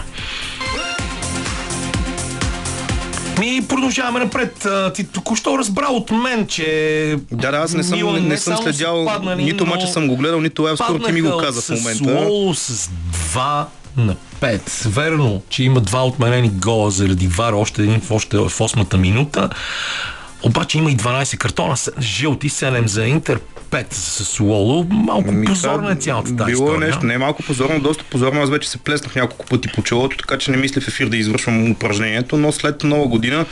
Ми 3.40 3.62
продължаваме 3.70 4.20
напред. 4.20 4.68
Ти 4.94 5.04
току-що 5.04 5.58
разбра 5.58 5.88
от 5.90 6.12
мен, 6.12 6.48
че. 6.48 7.18
Да, 7.32 7.52
да, 7.52 7.58
аз 7.58 7.74
не 7.74 7.84
съм, 7.84 8.14
не, 8.14 8.20
не 8.20 8.38
съм 8.38 8.58
следял. 8.58 9.06
Паднали, 9.06 9.44
нито 9.44 9.66
мача 9.66 9.88
съм 9.88 10.08
го 10.08 10.18
гледал, 10.18 10.42
нито 10.42 10.68
Евскоро 10.68 11.00
ти 11.00 11.12
ми 11.12 11.22
го 11.22 11.38
каза 11.38 11.62
в 11.62 11.70
момента. 11.70 12.54
С 12.56 12.74
с 12.74 12.90
2 13.34 13.66
на 13.98 14.16
5. 14.42 14.88
Верно, 14.88 15.42
че 15.50 15.64
има 15.64 15.82
два 15.82 16.06
отменени 16.06 16.50
гола 16.50 16.92
заради 16.92 17.28
вар, 17.28 17.54
още 17.54 17.82
един 17.82 18.02
в, 18.02 18.12
още 18.12 18.38
в 18.38 18.50
8-та 18.50 18.98
минута. 18.98 19.50
Обаче 20.44 20.78
има 20.78 20.92
и 20.92 20.98
12 20.98 21.38
картона, 21.38 21.76
жълти, 22.00 22.50
7 22.50 22.86
за 22.86 23.06
Интер, 23.06 23.40
5 23.72 23.94
с 23.94 24.40
Лоло. 24.40 24.86
Малко 24.90 25.32
Ми, 25.32 25.46
позорна 25.46 25.92
е 25.92 25.96
цялата 25.96 26.36
тази 26.36 26.52
Било 26.52 26.66
история. 26.66 26.88
нещо, 26.88 27.06
не 27.06 27.14
е 27.14 27.18
малко 27.18 27.44
позорно, 27.44 27.80
доста 27.80 28.04
позорно. 28.04 28.42
Аз 28.42 28.50
вече 28.50 28.70
се 28.70 28.78
плеснах 28.78 29.16
няколко 29.16 29.46
пъти 29.46 29.68
по 29.68 29.84
челото, 29.84 30.18
така 30.18 30.38
че 30.38 30.52
не 30.52 30.58
мисля 30.58 30.82
в 30.82 30.88
ефир 30.88 31.08
да 31.08 31.18
извършвам 31.18 31.72
упражнението, 31.72 32.38
но 32.38 32.52
след 32.52 32.84
нова 32.84 33.08
година 33.08 33.46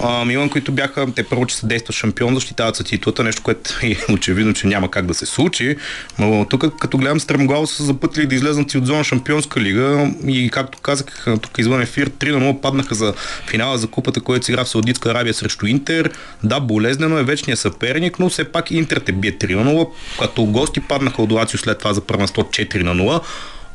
а, 0.00 0.24
Милан, 0.24 0.48
които 0.48 0.72
бяха, 0.72 1.06
те 1.14 1.22
първо, 1.22 1.46
че 1.46 1.56
се 1.56 1.66
действа 1.66 1.92
шампион, 1.92 2.34
защитават 2.34 2.76
се 2.76 2.84
титлата, 2.84 3.24
нещо, 3.24 3.42
което 3.42 3.70
е 3.82 3.96
очевидно, 4.12 4.54
че 4.54 4.66
няма 4.66 4.90
как 4.90 5.06
да 5.06 5.14
се 5.14 5.26
случи. 5.26 5.76
Но 6.18 6.46
тук, 6.50 6.78
като 6.78 6.98
гледам, 6.98 7.20
стремглаво 7.20 7.66
са 7.66 7.84
запътили 7.84 8.26
да 8.26 8.34
излезнат 8.34 8.74
и 8.74 8.78
от 8.78 8.86
зона 8.86 9.04
Шампионска 9.04 9.60
лига 9.60 10.10
и 10.26 10.50
както 10.50 10.78
казах, 10.78 11.26
тук 11.42 11.58
извън 11.58 11.82
ефир, 11.82 12.10
3 12.10 12.30
на 12.30 12.52
0 12.52 12.60
паднаха 12.60 12.94
за 12.94 13.14
финала 13.46 13.78
за 13.78 13.86
купата, 13.86 14.20
който 14.20 14.46
се 14.46 14.52
игра 14.52 14.64
в 14.64 14.68
Саудитска 14.68 15.10
Арабия 15.10 15.34
срещу 15.34 15.66
Интер. 15.66 16.10
Да, 16.44 16.60
болезнено 16.60 17.18
е 17.18 17.22
вечният 17.22 17.58
съперник, 17.58 18.18
но 18.18 18.28
все 18.28 18.44
пак 18.44 18.70
Интер 18.70 18.96
те 18.96 19.12
бие 19.12 19.32
3 19.32 19.54
на 19.54 19.70
0, 19.70 19.88
като 20.18 20.44
гости 20.44 20.80
паднаха 20.80 21.22
от 21.22 21.32
Лацио 21.32 21.58
след 21.58 21.78
това 21.78 21.94
за 21.94 22.00
първенство 22.00 22.42
4 22.42 22.82
на 22.82 22.94
0. 22.94 23.20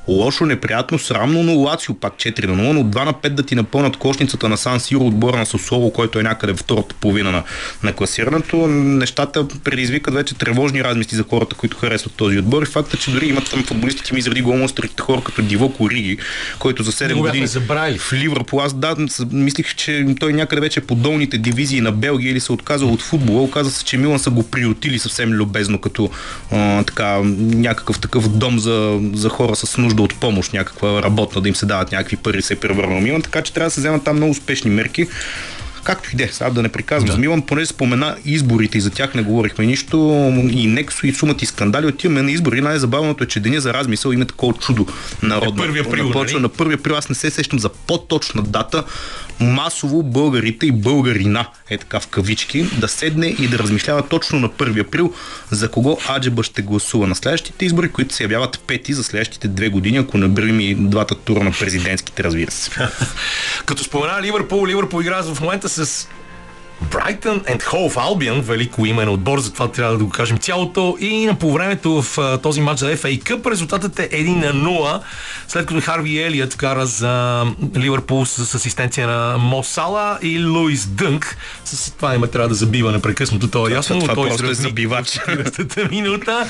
Лошо, 0.07 0.45
неприятно, 0.45 0.99
срамно, 0.99 1.43
но 1.43 1.55
Лацио 1.55 1.93
пак 1.95 2.13
4 2.13 2.45
на 2.45 2.63
0, 2.63 2.71
но 2.71 2.83
2 2.83 3.05
на 3.05 3.13
5 3.13 3.29
да 3.29 3.43
ти 3.43 3.55
напълнат 3.55 3.97
кошницата 3.97 4.49
на 4.49 4.57
Сан 4.57 4.79
Сиро 4.79 5.05
отбора 5.05 5.37
на 5.37 5.45
Сосоло, 5.45 5.91
който 5.93 6.19
е 6.19 6.23
някъде 6.23 6.53
втората 6.53 6.95
половина 7.01 7.31
на, 7.31 7.43
на 7.83 7.93
класирането. 7.93 8.67
Нещата 8.67 9.47
предизвикат 9.63 10.13
вече 10.13 10.35
тревожни 10.35 10.83
размисли 10.83 11.17
за 11.17 11.23
хората, 11.29 11.55
които 11.55 11.77
харесват 11.77 12.13
този 12.13 12.39
отбор. 12.39 12.63
И 12.63 12.65
факта, 12.65 12.97
че 12.97 13.11
дори 13.11 13.25
имат 13.27 13.49
там 13.49 13.63
футболистите 13.63 14.13
ми 14.13 14.19
изради 14.19 14.41
голмострите 14.41 15.01
хора 15.01 15.21
като 15.23 15.41
Диво 15.41 15.73
Кориги, 15.73 16.17
който 16.59 16.83
за 16.83 16.91
7 16.91 17.15
години 17.15 17.47
в 17.97 18.13
Ливърпул. 18.13 18.61
Аз 18.61 18.73
да, 18.73 18.95
мислих, 19.31 19.75
че 19.75 20.05
той 20.19 20.33
някъде 20.33 20.61
вече 20.61 20.81
по 20.81 20.95
долните 20.95 21.37
дивизии 21.37 21.81
на 21.81 21.91
Белгия 21.91 22.31
или 22.31 22.39
се 22.39 22.51
отказал 22.51 22.93
от 22.93 23.01
футбола. 23.01 23.41
Оказа 23.41 23.71
се, 23.71 23.85
че 23.85 23.97
Милан 23.97 24.19
са 24.19 24.29
го 24.29 24.43
приютили 24.43 24.99
съвсем 24.99 25.29
любезно, 25.29 25.81
като 25.81 26.09
а, 26.51 26.83
така, 26.83 27.19
някакъв 27.37 27.99
такъв 27.99 28.29
дом 28.29 28.59
за, 28.59 28.99
за 29.13 29.29
хора 29.29 29.55
с 29.55 29.77
нужда 29.77 29.90
нужда 29.91 30.03
от 30.03 30.15
помощ, 30.15 30.53
някаква 30.53 31.03
работна, 31.03 31.41
да 31.41 31.49
им 31.49 31.55
се 31.55 31.65
дават 31.65 31.91
някакви 31.91 32.17
пари, 32.17 32.41
се 32.41 32.53
е 32.53 32.55
превърнал 32.55 33.01
Милан, 33.01 33.21
така 33.21 33.41
че 33.41 33.53
трябва 33.53 33.67
да 33.67 33.71
се 33.73 33.81
вземат 33.81 34.03
там 34.03 34.15
много 34.15 34.31
успешни 34.31 34.71
мерки. 34.71 35.07
Както 35.83 36.09
и 36.13 36.15
де, 36.15 36.29
сега 36.31 36.49
да 36.49 36.61
не 36.61 36.69
приказвам 36.69 37.07
да. 37.07 37.13
за 37.13 37.19
Милан, 37.19 37.41
поне 37.41 37.65
спомена 37.65 38.15
изборите 38.25 38.77
и 38.77 38.81
за 38.81 38.89
тях 38.89 39.13
не 39.13 39.21
говорихме 39.21 39.65
нищо. 39.65 39.97
И 40.51 40.67
Нексо 40.67 41.07
и 41.07 41.13
сумата 41.13 41.35
и 41.41 41.45
скандали. 41.45 41.85
Отиваме 41.85 42.21
на 42.21 42.31
избори. 42.31 42.61
Най-забавното 42.61 43.23
е, 43.23 43.27
че 43.27 43.39
деня 43.39 43.61
за 43.61 43.73
размисъл 43.73 44.11
има 44.11 44.25
такова 44.25 44.53
чудо 44.53 44.87
народно. 45.23 45.63
Е, 45.63 45.65
първия 45.65 45.83
април, 45.83 46.11
Почва 46.11 46.33
нали? 46.33 46.41
на 46.41 46.49
първия 46.49 46.75
април. 46.75 46.95
Аз 46.95 47.09
не 47.09 47.15
се 47.15 47.29
сещам 47.29 47.59
за 47.59 47.69
по-точна 47.69 48.41
дата 48.41 48.83
масово 49.41 50.03
българите 50.03 50.65
и 50.65 50.71
българина, 50.71 51.45
е 51.69 51.77
така 51.77 51.99
в 51.99 52.07
кавички, 52.07 52.63
да 52.63 52.87
седне 52.87 53.27
и 53.27 53.47
да 53.47 53.59
размишлява 53.59 54.07
точно 54.07 54.39
на 54.39 54.49
1 54.49 54.87
април 54.87 55.13
за 55.51 55.71
кого 55.71 55.97
Аджеба 56.09 56.43
ще 56.43 56.61
гласува 56.61 57.07
на 57.07 57.15
следващите 57.15 57.65
избори, 57.65 57.89
които 57.89 58.15
се 58.15 58.23
явяват 58.23 58.59
пети 58.59 58.93
за 58.93 59.03
следващите 59.03 59.47
две 59.47 59.69
години, 59.69 59.97
ако 59.97 60.17
наберем 60.17 60.59
и 60.59 60.75
двата 60.75 61.15
тура 61.15 61.43
на 61.43 61.51
президентските, 61.51 62.23
разбира 62.23 62.51
се. 62.51 62.71
Като 63.65 63.83
спомена 63.83 64.21
Ливърпул, 64.21 64.67
Ливърпул 64.67 65.01
игра 65.01 65.21
в 65.21 65.41
момента 65.41 65.69
с 65.69 66.07
Брайтън 66.81 67.39
and 67.39 67.63
Hove 67.63 67.95
Albion, 67.95 68.41
велико 68.41 68.85
име 68.85 69.05
на 69.05 69.11
отбор, 69.11 69.39
затова 69.39 69.67
трябва 69.67 69.97
да 69.97 70.03
го 70.03 70.09
кажем 70.09 70.37
цялото. 70.37 70.97
И 70.99 71.25
на 71.25 71.35
по 71.35 71.53
времето 71.53 72.01
в 72.01 72.15
uh, 72.15 72.41
този 72.41 72.61
матч 72.61 72.79
за 72.79 72.97
FA 72.97 73.23
Cup 73.23 73.51
резултатът 73.51 73.99
е 73.99 74.09
1 74.09 74.53
на 74.53 74.53
0, 74.53 74.99
след 75.47 75.65
като 75.65 75.81
Харви 75.81 76.21
Елият 76.21 76.55
кара 76.55 76.85
за 76.85 77.45
Ливърпул 77.77 78.25
с, 78.25 78.55
асистенция 78.55 79.07
на 79.07 79.37
Мосала 79.37 80.19
и 80.21 80.45
Луис 80.45 80.85
Дънк. 80.85 81.37
С 81.65 81.91
това 81.91 82.15
има 82.15 82.27
трябва 82.27 82.49
да 82.49 82.55
забива 82.55 82.91
непрекъснато, 82.91 83.47
то 83.47 83.67
е 83.67 83.71
ясно. 83.71 83.99
Това 83.99 84.13
той 84.13 84.27
просто 84.27 84.49
е 84.49 84.53
забивач. 84.53 85.19
минута. 85.91 86.47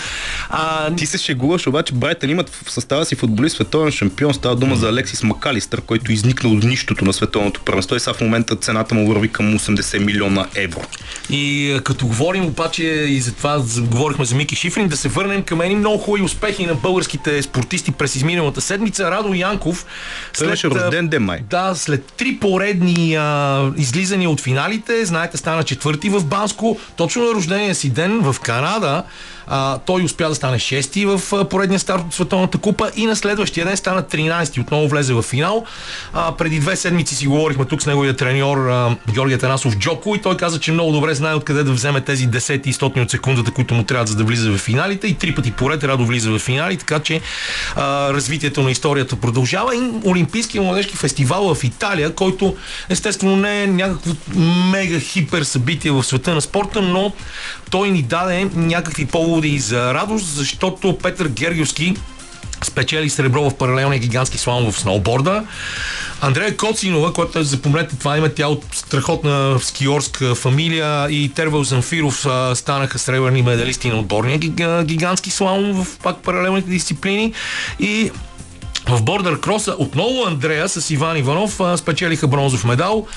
А... 0.49 0.95
Ти 0.95 1.05
се 1.05 1.17
шегуваш, 1.17 1.67
обаче 1.67 1.93
Брайтън 1.93 2.29
имат 2.29 2.49
в 2.49 2.71
състава 2.71 3.05
си 3.05 3.15
футболист 3.15 3.55
световен 3.55 3.91
шампион. 3.91 4.33
Става 4.33 4.55
дума 4.55 4.75
за 4.75 4.89
Алексис 4.89 5.23
Макалистър, 5.23 5.81
който 5.81 6.11
изникна 6.11 6.49
от 6.49 6.63
нищото 6.63 7.05
на 7.05 7.13
световното 7.13 7.61
първенство 7.61 7.95
и 7.95 7.99
сега 7.99 8.13
в 8.13 8.21
момента 8.21 8.55
цената 8.55 8.95
му 8.95 9.07
върви 9.07 9.27
към 9.27 9.59
80 9.59 9.99
милиона 9.99 10.20
милиона 10.21 10.47
евро. 10.55 10.81
И 11.29 11.79
като 11.83 12.07
говорим 12.07 12.45
обаче 12.45 12.83
и 12.83 13.21
за 13.21 13.33
това 13.33 13.63
говорихме 13.77 14.25
за 14.25 14.35
Мики 14.35 14.55
Шифрин, 14.55 14.87
да 14.87 14.97
се 14.97 15.09
върнем 15.09 15.43
към 15.43 15.61
едни 15.61 15.75
много 15.75 15.97
хубави 15.97 16.23
успехи 16.23 16.65
на 16.65 16.75
българските 16.75 17.41
спортисти 17.41 17.91
през 17.91 18.15
изминалата 18.15 18.61
седмица. 18.61 19.11
Радо 19.11 19.33
Янков. 19.33 19.85
След, 20.33 20.49
беше 20.49 20.69
рожден 20.69 21.07
ден 21.07 21.23
май. 21.23 21.39
Да, 21.49 21.75
след 21.75 22.05
три 22.05 22.37
поредни 22.41 23.15
а, 23.15 23.71
излизания 23.77 24.29
от 24.29 24.41
финалите, 24.41 25.05
знаете, 25.05 25.37
стана 25.37 25.63
четвърти 25.63 26.09
в 26.09 26.25
Банско, 26.25 26.79
точно 26.95 27.23
на 27.23 27.33
рождения 27.33 27.75
си 27.75 27.89
ден 27.89 28.19
в 28.19 28.35
Канада. 28.39 29.03
А, 29.47 29.77
той 29.77 30.03
успя 30.03 30.29
да 30.29 30.35
стане 30.35 30.59
6-ти 30.59 31.05
в 31.05 31.21
поредния 31.49 31.79
старт 31.79 32.03
от 32.05 32.13
Световната 32.13 32.57
купа 32.57 32.91
и 32.95 33.05
на 33.05 33.15
следващия 33.15 33.65
ден 33.65 33.77
стана 33.77 34.03
13-ти. 34.03 34.59
Отново 34.59 34.87
влезе 34.87 35.13
в 35.13 35.21
финал. 35.21 35.65
А, 36.13 36.31
преди 36.31 36.59
две 36.59 36.75
седмици 36.75 37.15
си 37.15 37.27
говорихме 37.27 37.65
тук 37.65 37.81
с 37.81 37.85
неговия 37.85 38.15
треньор 38.15 38.57
а, 38.57 38.95
Георгия 39.13 39.39
Танасов 39.39 39.77
Джоко 39.77 40.10
и 40.15 40.21
той 40.21 40.37
каза, 40.37 40.59
че 40.59 40.71
много 40.71 40.91
добре 40.91 41.15
знае 41.15 41.33
откъде 41.33 41.63
да 41.63 41.71
вземе 41.71 42.01
тези 42.01 42.29
10 42.29 42.67
и 42.67 42.73
100 42.73 43.03
от 43.03 43.11
секундата, 43.11 43.51
които 43.51 43.73
му 43.73 43.83
трябва 43.83 44.07
за 44.07 44.15
да 44.15 44.23
влиза 44.23 44.51
в 44.51 44.57
финалите. 44.57 45.07
И 45.07 45.13
три 45.13 45.35
пъти 45.35 45.51
поред 45.51 45.83
Радо 45.83 46.05
влиза 46.05 46.31
в 46.31 46.39
финали, 46.39 46.77
така 46.77 46.99
че 46.99 47.21
а, 47.75 48.13
развитието 48.13 48.61
на 48.61 48.71
историята 48.71 49.15
продължава. 49.15 49.75
И 49.75 49.91
Олимпийския 50.05 50.61
младежки 50.61 50.97
фестивал 50.97 51.55
в 51.55 51.63
Италия, 51.63 52.15
който 52.15 52.55
естествено 52.89 53.35
не 53.35 53.63
е 53.63 53.67
някакво 53.67 54.11
мега 54.71 54.99
хипер 54.99 55.43
събитие 55.43 55.91
в 55.91 56.03
света 56.03 56.35
на 56.35 56.41
спорта, 56.41 56.81
но 56.81 57.13
той 57.71 57.91
ни 57.91 58.01
даде 58.01 58.49
някакви 58.55 59.05
поводи 59.05 59.59
за 59.59 59.93
радост, 59.93 60.27
защото 60.27 60.97
Петър 60.97 61.27
Гергиовски 61.27 61.95
спечели 62.63 63.09
сребро 63.09 63.49
в 63.49 63.57
паралелния 63.57 63.99
гигантски 63.99 64.37
слалом 64.37 64.71
в 64.71 64.79
сноуборда. 64.79 65.43
Андрея 66.21 66.57
Коцинова, 66.57 67.13
която 67.13 67.39
е, 67.39 67.43
запомнете 67.43 67.95
това 67.95 68.17
име, 68.17 68.29
тя 68.29 68.47
от 68.47 68.63
страхотна 68.71 69.59
скиорска 69.61 70.35
фамилия 70.35 71.07
и 71.09 71.31
Тервел 71.35 71.63
Замфиров 71.63 72.27
станаха 72.53 72.99
сребърни 72.99 73.41
медалисти 73.41 73.89
на 73.89 73.99
отборния 73.99 74.37
гигантски 74.83 75.31
слалом 75.31 75.83
в 75.83 75.97
пак 76.03 76.17
паралелните 76.17 76.69
дисциплини 76.69 77.33
и 77.79 78.11
в 78.87 79.01
бордър 79.01 79.39
кроса 79.39 79.75
отново 79.77 80.25
Андрея 80.27 80.69
с 80.69 80.89
Иван 80.89 81.17
Иванов 81.17 81.61
спечелиха 81.75 82.27
бронзов 82.27 82.63
медал, 82.63 83.07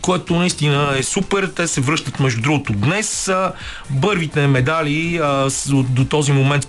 което 0.00 0.36
наистина 0.36 0.94
е 0.98 1.02
супер. 1.02 1.50
Те 1.56 1.66
се 1.66 1.80
връщат 1.80 2.20
между 2.20 2.42
другото 2.42 2.72
днес. 2.72 3.30
Първите 4.02 4.46
медали 4.46 5.20
до 5.70 6.04
този 6.04 6.32
момент 6.32 6.66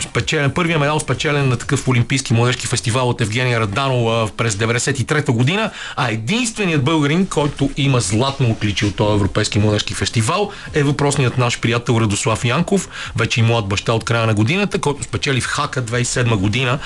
спечелен, 0.00 0.50
първия 0.50 0.78
медал 0.78 1.00
спечелен 1.00 1.48
на 1.48 1.56
такъв 1.56 1.88
олимпийски 1.88 2.34
младежки 2.34 2.66
фестивал 2.66 3.08
от 3.08 3.20
Евгения 3.20 3.60
Раданова 3.60 4.28
през 4.36 4.54
93 4.54 5.30
година, 5.30 5.70
а 5.96 6.10
единственият 6.10 6.84
българин, 6.84 7.26
който 7.26 7.70
има 7.76 8.00
златно 8.00 8.50
отличие 8.50 8.88
от 8.88 8.96
този 8.96 9.14
европейски 9.14 9.58
младежки 9.58 9.94
фестивал 9.94 10.50
е 10.74 10.82
въпросният 10.82 11.38
наш 11.38 11.60
приятел 11.60 11.98
Радослав 12.00 12.44
Янков, 12.44 12.88
вече 13.16 13.40
и 13.40 13.42
млад 13.42 13.66
баща 13.66 13.92
от 13.92 14.04
края 14.04 14.26
на 14.26 14.34
годината, 14.34 14.78
който 14.78 15.02
спечели 15.02 15.40
в 15.40 15.46
Хака 15.46 15.82
2007 15.82 16.36
година 16.36 16.78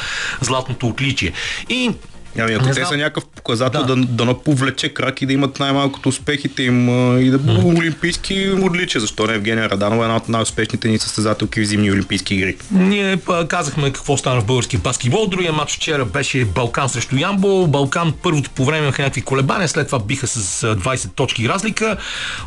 златното 0.56 0.88
отличие. 0.88 1.32
И 1.68 1.90
Ами 2.38 2.54
ако 2.54 2.66
те 2.66 2.84
са 2.84 2.96
някакъв 2.96 3.24
показател 3.26 3.82
да, 3.84 3.96
да, 3.96 4.24
да 4.24 4.38
повлече 4.38 4.88
крак 4.88 5.22
и 5.22 5.26
да 5.26 5.32
имат 5.32 5.60
най-малкото 5.60 6.08
успехите 6.08 6.62
им 6.62 6.88
и 7.18 7.30
да 7.30 7.38
бъдат 7.38 7.62
mm. 7.62 7.78
олимпийски 7.78 8.50
отличия. 8.62 9.00
Защо 9.00 9.26
не 9.26 9.34
Евгения 9.34 9.70
Раданова 9.70 10.02
е 10.02 10.06
една 10.06 10.16
от 10.16 10.28
най-успешните 10.28 10.88
ни 10.88 10.98
състезателки 10.98 11.60
в 11.60 11.64
зимни 11.64 11.92
олимпийски 11.92 12.34
игри? 12.34 12.56
Ние 12.70 13.18
казахме 13.48 13.92
какво 13.92 14.16
стана 14.16 14.40
в 14.40 14.44
български 14.44 14.76
баскетбол. 14.76 15.26
Другия 15.26 15.52
матч 15.52 15.76
вчера 15.76 16.04
беше 16.04 16.44
Балкан 16.44 16.88
срещу 16.88 17.16
Ямбо. 17.16 17.66
Балкан 17.66 18.12
първото 18.22 18.50
по 18.50 18.64
време 18.64 18.82
имаха 18.82 19.02
някакви 19.02 19.22
колебания, 19.22 19.68
след 19.68 19.86
това 19.86 19.98
биха 19.98 20.26
с 20.26 20.62
20 20.74 21.14
точки 21.14 21.48
разлика. 21.48 21.96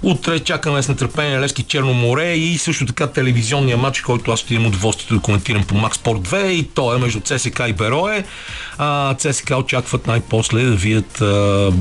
Утре 0.03 0.39
чакаме 0.39 0.83
с 0.83 0.87
нетърпение 0.87 1.39
Лески 1.39 1.63
Черно 1.63 1.93
море 1.93 2.33
и 2.33 2.57
също 2.57 2.85
така 2.85 3.07
телевизионния 3.07 3.77
матч, 3.77 4.01
който 4.01 4.31
аз 4.31 4.39
ще 4.39 4.53
имам 4.53 4.67
удоволствието 4.67 5.15
да 5.15 5.21
коментирам 5.21 5.63
по 5.63 5.75
Макс 5.75 5.97
Спорт 5.97 6.19
2 6.19 6.45
и 6.45 6.63
то 6.63 6.95
е 6.95 6.97
между 6.97 7.19
ЦСК 7.19 7.61
и 7.67 7.73
Берое. 7.73 8.23
ЦСК 9.17 9.53
очакват 9.79 10.07
най-после 10.07 10.63
да 10.63 10.75
видят 10.75 11.21
а, 11.21 11.71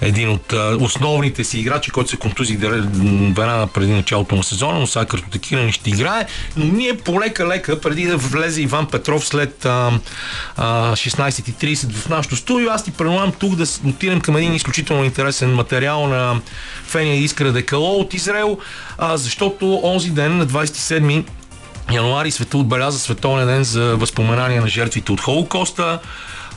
един 0.00 0.30
от 0.30 0.52
а, 0.52 0.76
основните 0.80 1.44
си 1.44 1.58
играчи, 1.58 1.90
който 1.90 2.10
се 2.10 2.16
контузи 2.16 2.56
веднага 2.56 3.66
преди 3.66 3.92
началото 3.92 4.36
на 4.36 4.44
сезона, 4.44 4.80
но 4.80 4.86
сега 4.86 5.06
такива 5.30 5.62
не 5.62 5.72
ще 5.72 5.90
играе. 5.90 6.26
Но 6.56 6.64
ние 6.64 6.96
полека-лека, 6.96 7.80
преди 7.80 8.06
да 8.06 8.16
влезе 8.16 8.62
Иван 8.62 8.86
Петров 8.86 9.26
след 9.26 9.64
а, 9.64 9.90
а, 10.56 10.92
16.30 10.92 11.92
в 11.92 12.08
нашото 12.08 12.36
студио, 12.36 12.70
аз 12.70 12.84
ти 12.84 12.90
предлагам 12.90 13.32
тук 13.32 13.54
да 13.56 13.64
отидем 13.86 14.20
към 14.20 14.36
един 14.36 14.54
изключително 14.54 15.04
интересен 15.04 15.54
материал 15.54 16.06
на 16.06 16.40
Фения 16.86 17.16
Искра 17.16 17.52
Декало 17.52 18.00
от 18.00 18.14
Израел, 18.14 18.58
а, 18.98 19.16
защото 19.16 19.80
онзи 19.82 20.10
ден 20.10 20.38
на 20.38 20.46
27 20.46 21.24
януари 21.92 22.30
света 22.30 22.58
отбеляза 22.58 22.98
Световен 22.98 23.46
ден 23.46 23.64
за 23.64 23.96
възпоменание 23.96 24.60
на 24.60 24.68
жертвите 24.68 25.12
от 25.12 25.20
Холокоста. 25.20 25.98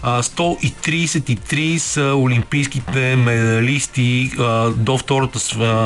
133 0.04 1.77
са 1.77 2.16
олимпийските 2.16 3.16
медалисти 3.16 4.32
до 4.75 4.98
Втората 4.98 5.39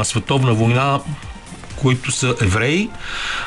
световна 0.03 0.53
война 0.53 0.99
които 1.81 2.11
са 2.11 2.35
евреи. 2.41 2.89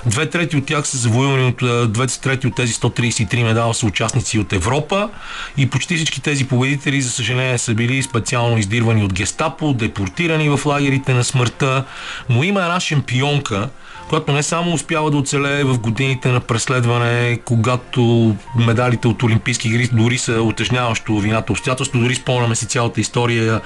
Две 0.07 0.31
трети 0.31 0.57
от 0.57 0.67
тях 0.67 0.87
са 0.87 0.97
завоювани 0.97 1.45
от 1.45 1.93
двете 1.93 2.21
трети 2.21 2.47
от 2.47 2.55
тези 2.55 2.73
133 2.73 3.43
медала 3.43 3.75
са 3.75 3.87
участници 3.87 4.39
от 4.39 4.53
Европа 4.53 5.11
и 5.57 5.71
почти 5.71 5.97
всички 5.97 6.23
тези 6.23 6.47
победители, 6.47 7.03
за 7.03 7.11
съжаление, 7.11 7.59
са 7.59 7.75
били 7.75 8.03
специално 8.03 8.59
издирвани 8.59 9.05
от 9.05 9.13
гестапо, 9.13 9.73
депортирани 9.73 10.49
в 10.49 10.67
лагерите 10.67 11.15
на 11.15 11.25
смъртта. 11.25 11.85
Но 12.29 12.43
има 12.43 12.63
една 12.63 12.81
шампионка, 12.81 13.69
която 14.09 14.33
не 14.33 14.43
само 14.43 14.75
успява 14.75 15.11
да 15.11 15.17
оцелее 15.17 15.65
в 15.65 15.79
годините 15.79 16.29
на 16.29 16.41
преследване, 16.41 17.39
когато 17.45 18.35
медалите 18.57 19.09
от 19.09 19.23
Олимпийски 19.23 19.69
игри 19.69 19.89
дори 19.93 20.19
са 20.19 20.43
утежняващо 20.43 21.19
вината 21.19 21.53
обстоятелство, 21.53 21.99
дори 21.99 22.15
спомняме 22.15 22.55
си 22.55 22.67
цялата 22.67 23.01
история 23.01 23.61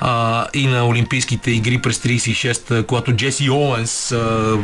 а, 0.00 0.46
и 0.54 0.66
на 0.66 0.86
Олимпийските 0.86 1.50
игри 1.50 1.78
през 1.78 1.98
36, 1.98 2.86
когато 2.86 3.12
Джеси 3.12 3.50
Оуенс 3.50 4.12
а, 4.12 4.58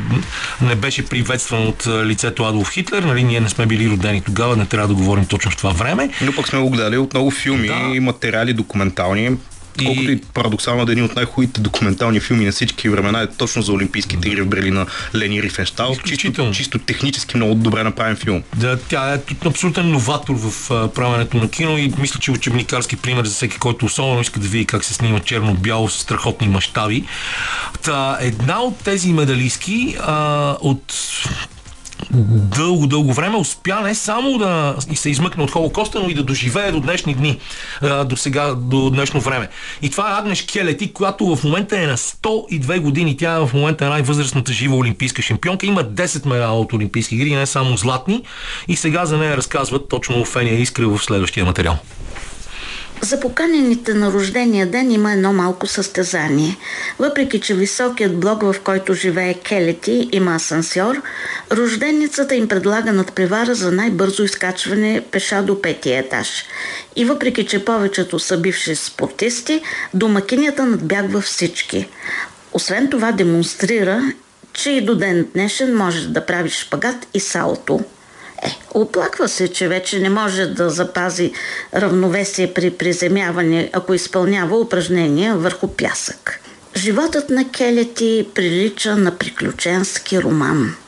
не 0.63 0.75
беше 0.75 1.07
приветстван 1.07 1.67
от 1.67 1.87
лицето 1.87 2.45
Адолф 2.45 2.71
Хитлер. 2.71 3.03
Нали, 3.03 3.23
ние 3.23 3.41
не 3.41 3.49
сме 3.49 3.67
били 3.67 3.91
родени 3.91 4.21
тогава, 4.21 4.57
не 4.57 4.67
трябва 4.67 4.89
да 4.89 4.95
говорим 4.95 5.27
точно 5.27 5.51
в 5.51 5.57
това 5.57 5.71
време. 5.71 6.11
Но 6.23 6.33
пък 6.33 6.49
сме 6.49 6.59
го 6.59 6.71
гледали 6.71 6.99
от 6.99 7.15
много 7.15 7.31
филми 7.31 7.69
да. 7.69 7.91
и 7.95 8.01
материали 8.01 8.53
документални. 8.53 9.37
Колкото 9.85 10.11
и 10.11 10.21
парадоксално 10.21 10.85
да 10.85 10.93
е 10.93 10.95
един 10.95 11.05
от 11.05 11.17
най-хубавите 11.17 11.61
документални 11.61 12.21
филми 12.21 12.45
на 12.45 12.53
всички 12.53 12.89
времена 12.89 13.23
е 13.23 13.27
точно 13.27 13.63
за 13.63 13.73
Олимпийските 13.73 14.29
игри 14.29 14.43
в 14.43 14.47
Берлин 14.47 14.75
на 14.75 14.87
Лени 15.15 15.43
Рифенштал. 15.43 15.97
Чисто, 16.05 16.51
чисто 16.53 16.79
технически 16.79 17.37
много 17.37 17.55
добре 17.55 17.85
направен 17.85 18.17
филм. 18.17 18.43
Да, 18.57 18.79
тя 18.79 19.15
е 19.15 19.47
абсолютен 19.47 19.91
новатор 19.91 20.35
в 20.37 20.69
правенето 20.95 21.37
на 21.37 21.51
кино 21.51 21.79
и 21.79 21.93
мисля, 21.99 22.21
че 22.21 22.31
учебникарски 22.31 22.97
пример 22.97 23.25
за 23.25 23.35
всеки, 23.35 23.59
който 23.59 23.87
особено 23.87 24.21
иска 24.21 24.41
да 24.41 24.49
види 24.49 24.65
как 24.65 24.85
се 24.85 24.95
снима 24.95 25.21
черно-бяло 25.21 25.89
с 25.89 25.99
страхотни 25.99 26.49
мащаби. 26.49 27.05
Та, 27.83 28.19
една 28.21 28.61
от 28.61 28.79
тези 28.79 29.13
медалистки 29.13 29.97
а, 30.01 30.57
от 30.61 30.83
дълго, 32.11 32.87
дълго 32.87 33.13
време 33.13 33.37
успя 33.37 33.81
не 33.81 33.95
само 33.95 34.39
да 34.39 34.77
се 34.95 35.11
измъкне 35.11 35.45
от 35.45 35.51
Холокоста, 35.51 36.01
но 36.01 36.09
и 36.09 36.15
да 36.15 36.23
доживее 36.23 36.73
до 36.73 36.81
днешни 36.81 37.15
дни, 37.15 37.39
до 38.05 38.17
сега, 38.17 38.55
до 38.55 38.91
днешно 38.91 39.21
време. 39.21 39.49
И 39.83 39.91
това 39.91 40.11
е 40.11 40.19
Агнеш 40.21 40.43
Келети, 40.43 40.93
която 40.93 41.37
в 41.37 41.45
момента 41.45 41.83
е 41.83 41.87
на 41.87 41.97
102 41.97 42.81
години. 42.81 43.17
Тя 43.17 43.39
в 43.39 43.51
момента 43.55 43.87
е 43.87 43.89
най-възрастната 43.89 44.53
жива 44.53 44.77
олимпийска 44.77 45.23
шампионка. 45.23 45.67
Има 45.67 45.85
10 45.85 46.27
медала 46.27 46.61
от 46.61 46.73
олимпийски 46.73 47.15
игри, 47.15 47.35
не 47.35 47.47
само 47.47 47.77
златни. 47.77 48.23
И 48.69 48.77
сега 48.77 49.07
за 49.07 49.19
нея 49.19 49.37
разказват 49.37 49.89
точно 49.89 50.25
Фения 50.25 50.61
Искра 50.61 50.89
в 50.89 50.99
следващия 50.99 51.47
материал. 51.47 51.79
За 53.03 53.21
поканените 53.21 53.95
на 53.95 54.13
рождения 54.13 54.67
ден 54.67 54.91
има 54.91 55.13
едно 55.13 55.33
малко 55.33 55.67
състезание. 55.67 56.57
Въпреки, 56.99 57.41
че 57.41 57.55
високият 57.55 58.21
блок, 58.21 58.43
в 58.43 58.57
който 58.65 58.95
живее 58.95 59.35
Келети, 59.35 60.09
има 60.13 60.35
асансьор, 60.35 61.03
рожденицата 61.53 62.35
им 62.35 62.49
предлага 62.49 62.93
надпревара 62.93 63.55
за 63.55 63.73
най-бързо 63.73 64.23
изкачване 64.23 65.05
пеша 65.11 65.43
до 65.43 65.63
петия 65.63 65.99
етаж. 65.99 66.45
И 66.97 67.05
въпреки, 67.05 67.47
че 67.47 67.65
повечето 67.65 68.19
са 68.19 68.39
бивши 68.39 68.77
спортисти, 68.77 69.63
домакинята 69.95 70.67
надбягва 70.67 71.21
всички. 71.21 71.89
Освен 72.53 72.91
това 72.91 73.13
демонстрира, 73.13 74.13
че 74.53 74.71
и 74.71 74.81
до 74.81 74.95
ден 74.95 75.27
днешен 75.35 75.77
можеш 75.77 76.03
да 76.03 76.27
правиш 76.27 76.53
шпагат 76.53 77.07
и 77.15 77.21
салто– 77.21 77.81
оплаква 78.75 79.29
се, 79.29 79.49
че 79.49 79.69
вече 79.69 79.99
не 79.99 80.11
може 80.11 80.47
да 80.47 80.71
запази 80.71 81.33
равновесие 81.75 82.55
при 82.55 82.71
приземяване, 82.71 83.71
ако 83.73 83.95
изпълнява 83.95 84.61
упражнения 84.61 85.35
върху 85.35 85.69
пясък. 85.69 86.41
Животът 86.77 87.31
на 87.31 87.51
Келети 87.51 88.29
прилича 88.35 88.97
на 88.97 89.19
приключенски 89.19 90.23
роман– 90.23 90.77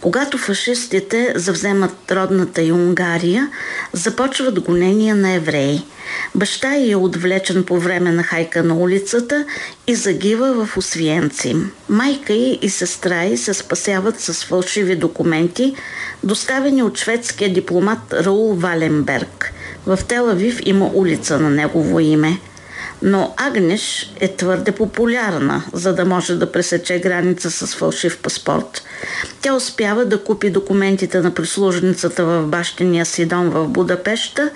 когато 0.00 0.38
фашистите 0.38 1.32
завземат 1.36 2.12
родната 2.12 2.62
и 2.62 2.72
Унгария, 2.72 3.48
започват 3.92 4.60
гонения 4.60 5.16
на 5.16 5.32
евреи. 5.32 5.82
Баща 6.34 6.74
й 6.74 6.90
е 6.90 6.96
отвлечен 6.96 7.64
по 7.64 7.78
време 7.78 8.10
на 8.12 8.22
хайка 8.22 8.62
на 8.62 8.74
улицата 8.74 9.44
и 9.86 9.94
загива 9.94 10.66
в 10.66 10.76
Освиенци. 10.76 11.56
Майка 11.88 12.32
й 12.32 12.58
и 12.62 12.70
сестра 12.70 13.24
й 13.24 13.36
се 13.36 13.54
спасяват 13.54 14.20
с 14.20 14.44
фалшиви 14.44 14.96
документи, 14.96 15.74
доставени 16.22 16.82
от 16.82 16.98
шведския 16.98 17.52
дипломат 17.52 18.12
Раул 18.12 18.54
Валенберг. 18.54 19.52
В 19.86 19.98
Телавив 20.08 20.60
има 20.64 20.90
улица 20.94 21.38
на 21.38 21.50
негово 21.50 22.00
име– 22.00 22.38
но 23.02 23.34
Агнеш 23.36 24.12
е 24.20 24.36
твърде 24.36 24.72
популярна, 24.72 25.62
за 25.72 25.94
да 25.94 26.04
може 26.04 26.36
да 26.36 26.52
пресече 26.52 26.98
граница 26.98 27.50
с 27.50 27.74
фалшив 27.74 28.18
паспорт. 28.18 28.82
Тя 29.42 29.54
успява 29.54 30.04
да 30.04 30.24
купи 30.24 30.50
документите 30.50 31.20
на 31.20 31.34
прислужницата 31.34 32.24
в 32.24 32.46
бащиния 32.46 33.06
си 33.06 33.26
дом 33.26 33.50
в 33.50 33.68
Будапешта 33.68 34.50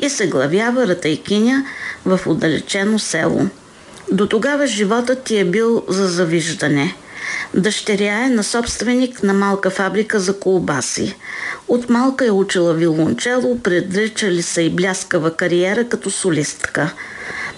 и 0.00 0.08
се 0.10 0.28
главява 0.28 0.86
ратайкиня 0.86 1.64
в 2.04 2.20
отдалечено 2.26 2.98
село. 2.98 3.46
До 4.12 4.26
тогава 4.26 4.66
животът 4.66 5.22
ти 5.22 5.38
е 5.38 5.44
бил 5.44 5.84
за 5.88 6.08
завиждане. 6.08 6.94
Дъщеря 7.54 8.24
е 8.24 8.28
на 8.28 8.44
собственик 8.44 9.22
на 9.22 9.34
малка 9.34 9.70
фабрика 9.70 10.20
за 10.20 10.38
колбаси. 10.38 11.16
От 11.68 11.90
малка 11.90 12.26
е 12.26 12.30
учила 12.30 12.74
вилончело, 12.74 13.58
предричали 13.58 14.42
са 14.42 14.62
и 14.62 14.70
бляскава 14.70 15.36
кариера 15.36 15.88
като 15.88 16.10
солистка– 16.10 16.92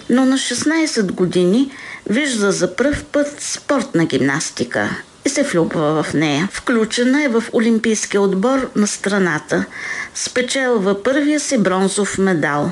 но 0.09 0.25
на 0.25 0.37
16 0.37 1.11
години 1.11 1.71
вижда 2.09 2.51
за 2.51 2.75
пръв 2.75 3.03
път 3.03 3.35
спортна 3.39 4.05
гимнастика 4.05 4.89
и 5.25 5.29
се 5.29 5.43
влюбва 5.43 6.03
в 6.03 6.13
нея. 6.13 6.49
Включена 6.51 7.23
е 7.23 7.27
в 7.27 7.43
Олимпийския 7.53 8.21
отбор 8.21 8.69
на 8.75 8.87
страната. 8.87 9.65
Спечелва 10.15 11.03
първия 11.03 11.39
си 11.39 11.57
бронзов 11.57 12.17
медал. 12.17 12.71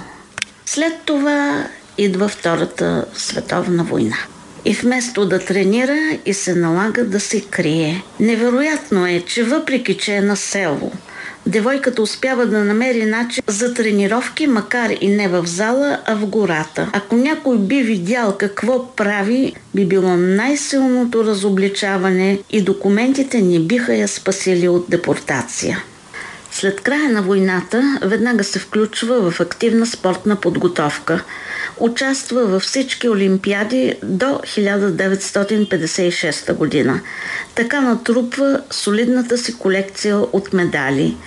След 0.65 0.93
това 1.05 1.67
идва 1.97 2.27
Втората 2.27 3.05
световна 3.13 3.83
война. 3.83 4.17
И 4.65 4.73
вместо 4.73 5.25
да 5.25 5.39
тренира 5.39 5.97
и 6.25 6.33
се 6.33 6.55
налага 6.55 7.05
да 7.05 7.19
се 7.19 7.41
крие. 7.41 8.03
Невероятно 8.19 9.07
е, 9.07 9.23
че 9.27 9.43
въпреки, 9.43 9.97
че 9.97 10.15
е 10.15 10.21
на 10.21 10.35
село, 10.35 10.91
девойката 11.45 12.01
успява 12.01 12.45
да 12.45 12.63
намери 12.63 13.05
начин 13.05 13.43
за 13.47 13.73
тренировки, 13.73 14.47
макар 14.47 14.89
и 15.01 15.07
не 15.07 15.27
в 15.27 15.45
зала, 15.45 15.99
а 16.05 16.15
в 16.15 16.25
гората. 16.25 16.89
Ако 16.93 17.15
някой 17.15 17.57
би 17.57 17.83
видял 17.83 18.37
какво 18.37 18.95
прави, 18.95 19.53
би 19.75 19.85
било 19.85 20.17
най-силното 20.17 21.23
разобличаване 21.23 22.39
и 22.49 22.61
документите 22.61 23.41
ни 23.41 23.59
биха 23.59 23.95
я 23.95 24.07
спасили 24.07 24.67
от 24.67 24.85
депортация. 24.89 25.83
След 26.53 26.81
края 26.81 27.09
на 27.09 27.21
войната 27.21 27.99
веднага 28.01 28.43
се 28.43 28.59
включва 28.59 29.31
в 29.31 29.39
активна 29.39 29.85
спортна 29.85 30.35
подготовка. 30.35 31.23
Участва 31.77 32.45
във 32.45 32.63
всички 32.63 33.09
олимпиади 33.09 33.95
до 34.03 34.25
1956 34.25 36.53
година. 36.53 37.01
Така 37.55 37.81
натрупва 37.81 38.61
солидната 38.71 39.37
си 39.37 39.57
колекция 39.57 40.17
от 40.17 40.53
медали. 40.53 41.17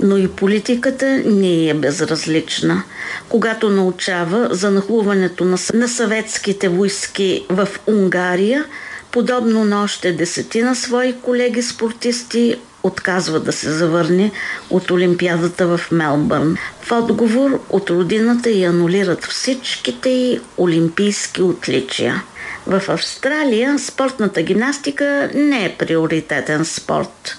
Но 0.00 0.16
и 0.16 0.28
политиката 0.28 1.22
не 1.26 1.68
е 1.68 1.74
безразлична. 1.74 2.82
Когато 3.28 3.70
научава 3.70 4.48
за 4.50 4.70
нахлуването 4.70 5.44
на, 5.74 5.88
съветските 5.88 6.68
войски 6.68 7.46
в 7.48 7.68
Унгария, 7.86 8.64
подобно 9.10 9.64
на 9.64 9.82
още 9.82 10.12
десетина 10.12 10.74
свои 10.74 11.14
колеги 11.22 11.62
спортисти, 11.62 12.56
отказва 12.84 13.40
да 13.40 13.52
се 13.52 13.72
завърне 13.72 14.30
от 14.70 14.90
Олимпиадата 14.90 15.66
в 15.66 15.80
Мелбърн. 15.92 16.56
В 16.82 16.92
отговор 16.92 17.60
от 17.70 17.90
родината 17.90 18.50
й 18.50 18.64
анулират 18.64 19.24
всичките 19.24 20.08
й 20.08 20.40
олимпийски 20.58 21.42
отличия. 21.42 22.22
В 22.66 22.82
Австралия 22.88 23.78
спортната 23.78 24.42
гимнастика 24.42 25.30
не 25.34 25.64
е 25.64 25.76
приоритетен 25.78 26.64
спорт. 26.64 27.36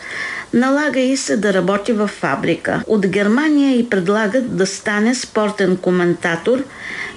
Налага 0.56 1.00
и 1.00 1.18
се 1.18 1.38
да 1.38 1.54
работи 1.54 1.94
в 1.94 2.08
фабрика. 2.08 2.84
От 2.88 3.08
Германия 3.08 3.80
и 3.80 3.89
предлагат 3.89 4.58
да 4.58 4.65
стане 4.65 5.15
спортен 5.15 5.78
коментатор 5.78 6.63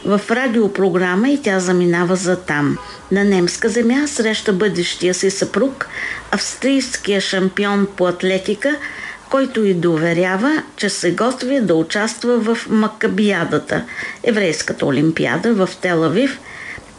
в 0.05 0.20
радиопрограма 0.31 1.29
и 1.29 1.42
тя 1.42 1.61
заминава 1.61 2.16
за 2.16 2.37
там. 2.37 2.79
На 3.11 3.24
немска 3.24 3.68
земя 3.68 4.07
среща 4.07 4.53
бъдещия 4.53 5.14
си 5.14 5.31
съпруг, 5.31 5.88
австрийския 6.31 7.20
шампион 7.20 7.88
по 7.96 8.07
атлетика, 8.07 8.77
който 9.31 9.64
и 9.64 9.74
доверява, 9.74 10.62
че 10.77 10.88
се 10.88 11.11
готви 11.11 11.61
да 11.61 11.74
участва 11.74 12.38
в 12.38 12.66
Макабиадата, 12.70 13.85
еврейската 14.22 14.87
олимпиада 14.87 15.55
в 15.55 15.68
Телавив 15.83 16.38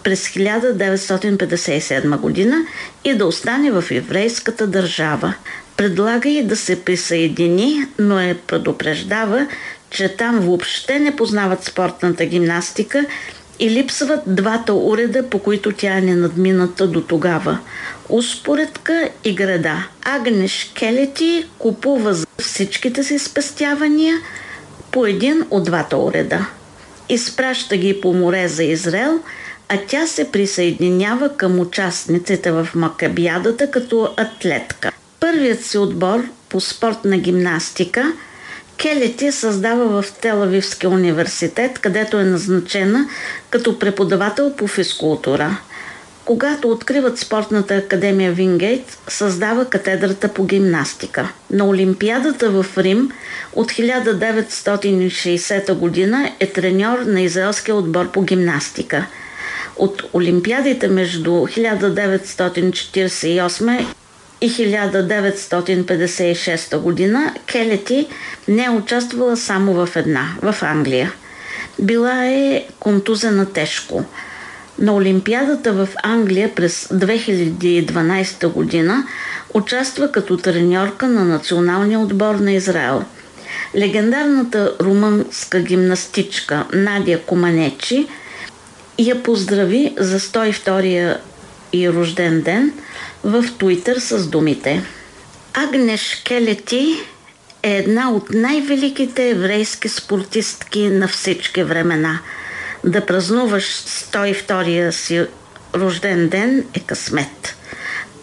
през 0.03 0.29
1957 0.29 2.17
година 2.17 2.55
и 3.03 3.13
да 3.13 3.25
остане 3.25 3.71
в 3.71 3.83
еврейската 3.91 4.67
държава. 4.67 5.33
Предлага 5.79 6.29
и 6.29 6.43
да 6.43 6.55
се 6.55 6.83
присъедини, 6.83 7.85
но 7.99 8.19
е 8.19 8.37
предупреждава, 8.47 9.47
че 9.89 10.15
там 10.15 10.39
въобще 10.39 10.99
не 10.99 11.15
познават 11.15 11.63
спортната 11.63 12.25
гимнастика 12.25 13.05
и 13.59 13.69
липсват 13.69 14.19
двата 14.27 14.73
уреда, 14.73 15.29
по 15.29 15.39
които 15.39 15.71
тя 15.71 15.97
е 15.97 16.01
ненадмината 16.01 16.87
до 16.87 17.01
тогава. 17.01 17.59
Успоредка 18.09 19.09
и 19.23 19.35
града. 19.35 19.87
Агнеш 20.05 20.71
Келети 20.79 21.45
купува 21.57 22.13
за 22.13 22.25
всичките 22.39 23.03
си 23.03 23.19
спестявания 23.19 24.15
по 24.91 25.05
един 25.05 25.45
от 25.49 25.63
двата 25.63 25.97
уреда. 25.97 26.45
Изпраща 27.09 27.77
ги 27.77 28.01
по 28.01 28.13
море 28.13 28.47
за 28.47 28.63
Израел, 28.63 29.19
а 29.69 29.77
тя 29.87 30.07
се 30.07 30.31
присъединява 30.31 31.37
към 31.37 31.59
участниците 31.59 32.51
в 32.51 32.67
Макабиадата 32.75 33.71
като 33.71 34.13
атлетка. 34.17 34.91
Първият 35.19 35.65
си 35.65 35.77
отбор 35.77 36.23
по 36.49 36.61
спортна 36.61 37.17
гимнастика 37.17 38.13
Келети 38.81 39.31
създава 39.31 40.01
в 40.01 40.05
Телавивския 40.21 40.89
университет, 40.89 41.79
където 41.79 42.19
е 42.19 42.23
назначена 42.23 43.09
като 43.49 43.79
преподавател 43.79 44.53
по 44.57 44.67
физкултура. 44.67 45.57
Когато 46.25 46.69
откриват 46.69 47.19
спортната 47.19 47.75
академия 47.75 48.31
Вингейт, 48.31 48.97
създава 49.07 49.65
катедрата 49.65 50.27
по 50.27 50.45
гимнастика. 50.45 51.31
На 51.51 51.65
Олимпиадата 51.65 52.49
в 52.49 52.65
Рим 52.77 53.11
от 53.53 53.71
1960 53.71 55.73
година 55.73 56.31
е 56.39 56.47
треньор 56.47 56.99
на 56.99 57.21
израелския 57.21 57.75
отбор 57.75 58.11
по 58.11 58.21
гимнастика. 58.21 59.05
От 59.77 60.03
Олимпиадите 60.13 60.87
между 60.87 61.31
1948 61.31 63.85
и 64.41 64.51
1956 64.51 66.77
година 66.77 67.33
Келети 67.45 68.07
не 68.47 68.65
е 68.65 68.69
участвала 68.69 69.37
само 69.37 69.73
в 69.73 69.89
една, 69.95 70.27
в 70.41 70.55
Англия. 70.61 71.13
Била 71.79 72.25
е 72.25 72.65
контузена 72.79 73.45
тежко. 73.45 74.05
На 74.79 74.93
Олимпиадата 74.93 75.73
в 75.73 75.87
Англия 76.03 76.55
през 76.55 76.87
2012 76.87 78.47
година 78.47 79.07
участва 79.53 80.11
като 80.11 80.37
треньорка 80.37 81.07
на 81.07 81.25
националния 81.25 81.99
отбор 81.99 82.35
на 82.35 82.51
Израел. 82.51 83.03
Легендарната 83.77 84.73
румънска 84.81 85.59
гимнастичка 85.59 86.65
Надя 86.73 87.19
Команечи 87.19 88.07
я 88.97 89.23
поздрави 89.23 89.93
за 89.97 90.19
102-я 90.19 91.17
и 91.73 91.89
рожден 91.89 92.41
ден– 92.41 92.73
в 93.23 93.45
Туитър 93.57 93.99
с 93.99 94.27
думите 94.27 94.83
Агнеш 95.53 96.21
Келети 96.27 96.95
е 97.63 97.77
една 97.77 98.11
от 98.11 98.29
най-великите 98.29 99.29
еврейски 99.29 99.89
спортистки 99.89 100.89
на 100.89 101.07
всички 101.07 101.63
времена. 101.63 102.19
Да 102.83 103.05
празнуваш 103.05 103.63
102-я 103.63 104.93
си 104.93 105.25
рожден 105.75 106.29
ден 106.29 106.63
е 106.73 106.79
късмет. 106.79 107.55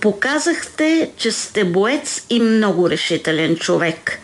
Показахте, 0.00 1.10
че 1.16 1.32
сте 1.32 1.64
боец 1.64 2.22
и 2.30 2.40
много 2.40 2.90
решителен 2.90 3.56
човек. 3.56 4.18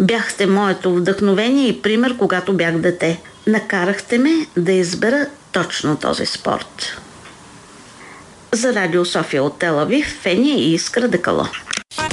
Бяхте 0.00 0.46
моето 0.46 0.94
вдъхновение 0.94 1.68
и 1.68 1.82
пример, 1.82 2.16
когато 2.18 2.52
бях 2.52 2.78
дете. 2.78 3.20
Накарахте 3.46 4.18
ме 4.18 4.46
да 4.56 4.72
избера 4.72 5.26
точно 5.52 5.96
този 5.96 6.26
спорт 6.26 7.00
за 8.56 8.74
Радио 8.74 9.04
София 9.04 9.42
от 9.42 9.58
Телавив, 9.58 10.18
Фени 10.22 10.50
и 10.50 10.74
Искра 10.74 11.08
Декало. 11.08 11.46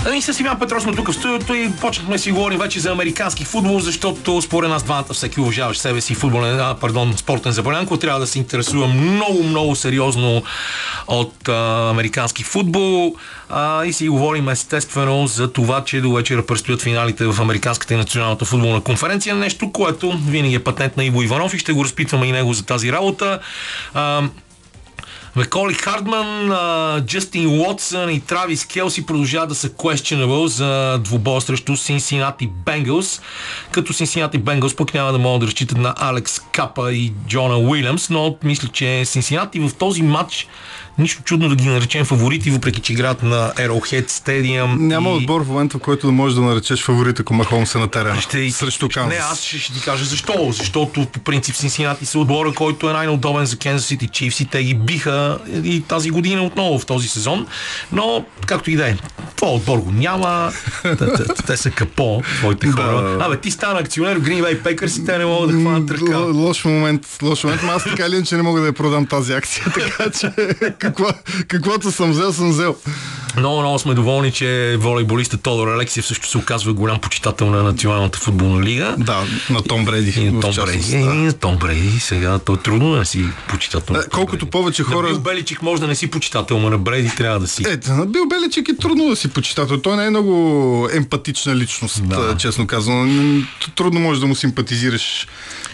Ами 0.06 0.22
с 0.22 0.40
Иван 0.40 0.60
Петров 0.60 0.86
тук 0.96 1.12
в 1.12 1.14
студиото 1.14 1.54
и 1.54 1.72
почнахме 1.82 2.18
си 2.18 2.32
говорим 2.32 2.60
вече 2.60 2.80
за 2.80 2.92
американски 2.92 3.46
футбол, 3.46 3.80
защото 3.80 4.42
според 4.42 4.70
нас 4.70 4.84
двамата 4.84 5.14
всеки 5.14 5.40
уважаващ 5.40 5.82
себе 5.82 6.02
си 6.02 6.16
футболен, 6.16 6.60
а, 6.60 6.76
пардон, 6.76 7.14
спортен 7.18 7.52
заболянко, 7.52 7.98
трябва 7.98 8.20
да 8.20 8.28
се 8.28 8.40
интересува 8.40 8.88
много, 8.88 9.44
много 9.44 9.76
сериозно 9.76 10.44
от 11.08 11.50
а, 11.50 11.90
американски 11.90 12.44
футбол 12.44 13.16
а, 13.50 13.86
и 13.86 13.94
си 13.94 14.10
говорим 14.10 14.50
естествено 14.50 15.28
за 15.28 15.52
това, 15.52 15.84
че 15.84 16.02
до 16.02 16.14
вечера 16.14 16.46
предстоят 16.46 16.82
финалите 16.82 17.26
в 17.26 17.42
Американската 17.42 17.94
и 17.94 17.98
националната 17.98 18.46
футболна 18.46 18.82
конференция, 18.82 19.36
нещо, 19.36 19.72
което 19.72 20.18
винаги 20.28 20.56
е 20.56 20.64
патент 20.64 20.98
на 20.98 21.06
Иво 21.06 21.22
Иванов 21.22 21.54
и 21.54 21.60
ще 21.60 21.74
го 21.74 21.84
разпитваме 21.84 22.26
и 22.26 22.32
него 22.32 22.54
за 22.54 22.66
тази 22.66 22.92
работа. 22.92 23.40
А, 23.94 24.24
Меколи 25.36 25.74
Хардман, 25.74 26.52
Джастин 27.06 27.60
Уотсън 27.60 28.10
и 28.10 28.20
Травис 28.20 28.66
Келси 28.66 29.06
продължават 29.06 29.50
да 29.50 29.56
са 29.56 29.70
questionable 29.70 30.46
за 30.46 30.98
двубой 30.98 31.42
срещу 31.42 31.78
Синсинати 31.78 32.50
Бенгалс, 32.66 33.22
като 33.72 33.94
Синсинати 33.94 34.38
Бенгалс 34.38 34.76
пък 34.76 34.94
няма 34.94 35.12
да 35.12 35.18
могат 35.18 35.40
да 35.40 35.48
разчитат 35.48 35.78
на 35.78 35.94
Алекс 35.98 36.40
Капа 36.40 36.94
и 36.94 37.14
Джона 37.28 37.58
Уилямс, 37.58 38.10
но 38.10 38.36
мисля, 38.44 38.68
че 38.68 39.06
Синсинати 39.06 39.60
в 39.60 39.74
този 39.74 40.02
матч 40.02 40.48
Нищо 40.98 41.24
чудно 41.24 41.50
да 41.50 41.56
ги 41.56 41.70
наречем 41.70 42.06
фаворити, 42.06 42.52
въпреки 42.52 42.82
че 42.82 42.94
играят 42.94 43.24
на 43.24 43.54
Arrowhead 43.54 44.10
Stadium. 44.10 44.80
Няма 44.80 45.10
и... 45.10 45.14
отбор 45.14 45.42
в 45.44 45.48
момента, 45.48 45.78
в 45.78 45.82
който 45.82 46.08
да 46.08 46.14
можеш 46.14 46.36
да 46.36 46.42
наречеш 46.42 46.84
фаворит, 46.84 47.20
ако 47.20 47.34
Махомс 47.34 47.76
е 47.76 47.78
на 47.78 47.88
терена. 47.88 48.22
Ще, 48.22 48.52
срещу 48.52 48.90
Канзас. 48.94 49.14
Не, 49.14 49.20
аз 49.32 49.42
ще, 49.42 49.58
ще 49.58 49.74
ти 49.74 49.82
кажа 49.82 50.06
защо. 50.06 50.52
Защото 50.52 51.06
по 51.06 51.20
принцип 51.20 51.56
Синсинати 51.56 52.06
са 52.06 52.20
отбора, 52.20 52.54
който 52.54 52.90
е 52.90 52.94
най-удобен 52.94 53.46
за 53.46 53.56
Kansas 53.56 53.98
City 53.98 54.10
Chiefs 54.10 54.44
и 54.44 54.46
те 54.46 54.64
ги 54.64 54.74
биха 54.74 55.40
и 55.64 55.82
тази 55.82 56.10
година 56.10 56.44
отново 56.44 56.80
в 56.80 56.86
този 56.86 57.08
сезон. 57.08 57.48
Но, 57.92 58.26
както 58.46 58.72
и 58.72 58.76
да 58.76 58.90
е, 58.90 58.98
това 59.36 59.48
отбор 59.48 59.78
го 59.78 59.92
няма. 59.92 60.52
те, 61.48 61.58
са 61.58 61.72
капо, 61.72 62.22
твоите 62.38 62.68
хора. 62.68 63.18
Абе, 63.22 63.38
ти 63.38 63.52
стана 63.52 63.80
акционер 63.80 64.18
в 64.18 64.22
Green 64.22 64.44
Bay 64.44 64.62
Packers 64.62 65.02
и 65.02 65.06
те 65.06 65.18
не 65.18 65.26
могат 65.26 65.52
да 65.52 65.60
хванат 65.60 65.92
ръка. 65.92 66.18
Лош 66.18 66.66
момент, 66.66 67.08
лош 67.22 67.44
момент. 67.44 67.62
Аз 67.64 67.84
така 67.84 68.10
ли, 68.10 68.26
че 68.26 68.36
не 68.36 68.42
мога 68.42 68.62
да 68.62 68.68
я 68.68 68.74
продам 68.74 69.06
тази 69.06 69.34
акция, 69.34 69.66
така 69.74 70.10
че 70.20 70.32
какво, 70.84 71.06
каквото 71.48 71.92
съм 71.92 72.12
взел, 72.12 72.34
съм 72.34 72.50
взел. 72.50 72.76
Много, 73.38 73.60
много 73.60 73.80
сме 73.80 73.94
доволни, 73.94 74.32
че 74.32 74.78
волейболиста 74.80 75.38
Тодор 75.38 75.68
Алексиев 75.68 76.06
също 76.06 76.30
се 76.30 76.38
оказва 76.38 76.74
голям 76.74 77.00
почитател 77.00 77.50
на 77.50 77.64
Националната 77.64 78.20
футболна 78.20 78.64
лига. 78.64 78.96
Да, 78.98 79.24
на 79.50 79.64
Том 79.64 79.86
Бреди. 79.86 80.20
И 80.22 80.32
на 80.32 80.42
Том 80.42 80.52
Бреди. 80.56 80.92
Да. 80.92 80.98
И 80.98 81.04
на 81.04 81.34
Том 81.34 81.58
Бреди. 81.58 82.00
Сега 82.00 82.40
то 82.40 82.54
е 82.54 82.58
трудно 82.58 82.96
да 82.96 83.06
си 83.06 83.26
почитател. 83.48 83.96
Е, 83.96 84.10
колкото 84.14 84.46
повече 84.46 84.84
хора. 84.84 85.08
На 85.08 85.14
Бил 85.14 85.20
Беличик 85.20 85.62
може 85.62 85.82
да 85.82 85.88
не 85.88 85.96
си 85.96 86.08
почитател, 86.08 86.60
но 86.60 86.70
на 86.70 86.78
Бреди 86.78 87.16
трябва 87.16 87.40
да 87.40 87.48
си. 87.48 87.64
Е, 87.64 87.92
на 87.92 88.06
Бил 88.06 88.26
Беличик 88.26 88.70
е 88.70 88.78
трудно 88.78 89.10
да 89.10 89.16
си 89.16 89.28
почитател. 89.28 89.82
Той 89.82 89.98
не 89.98 90.06
е 90.06 90.10
много 90.10 90.90
емпатична 90.94 91.56
личност, 91.56 92.08
да. 92.08 92.36
честно 92.38 92.68
казвам. 92.68 93.48
Трудно 93.76 94.00
може 94.00 94.20
да 94.20 94.26
му 94.26 94.36
симпатизираш 94.36 95.28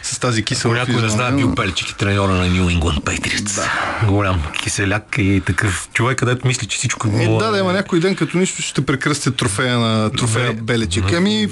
с 0.09 0.19
тази 0.19 0.43
кисела. 0.43 0.77
Ако 0.77 0.91
някой 0.91 1.03
не 1.03 1.09
знае, 1.09 1.31
Бил 1.31 1.47
Беличик 1.47 1.89
е 1.89 1.93
треньора 1.93 2.31
на 2.33 2.47
Нью 2.47 2.69
Patriots. 2.79 3.55
Да. 3.55 4.07
Голям 4.07 4.41
киселяк 4.63 5.15
и 5.17 5.41
такъв 5.45 5.89
човек, 5.93 6.17
където 6.17 6.47
мисли, 6.47 6.67
че 6.67 6.77
всичко 6.77 7.07
е. 7.07 7.23
Е, 7.23 7.27
да, 7.27 7.51
да, 7.51 7.59
има 7.59 7.73
някой 7.73 7.99
ден 7.99 8.15
като 8.15 8.37
нищо 8.37 8.61
ще 8.61 8.85
прекръстят 8.85 9.35
трофея 9.35 9.79
на 9.79 10.09
трофея 10.09 10.53
Бе, 10.53 10.61
Беличик. 10.61 11.13
Ами, 11.13 11.47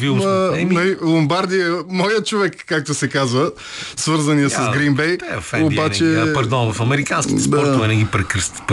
Еми... 0.56 0.96
Ломбардия, 1.04 1.76
моят 1.90 2.28
човек, 2.28 2.64
както 2.68 2.94
се 2.94 3.10
казва, 3.10 3.52
свързания 3.96 4.50
с 4.50 4.70
Гринбей. 4.74 5.18
Обаче... 5.62 6.04
Не, 6.04 6.34
пардон, 6.34 6.74
в 6.74 6.82
американските 6.82 7.42
спортове 7.42 7.88
не 7.88 7.96
ги 7.96 8.06
прекръстят. 8.06 8.64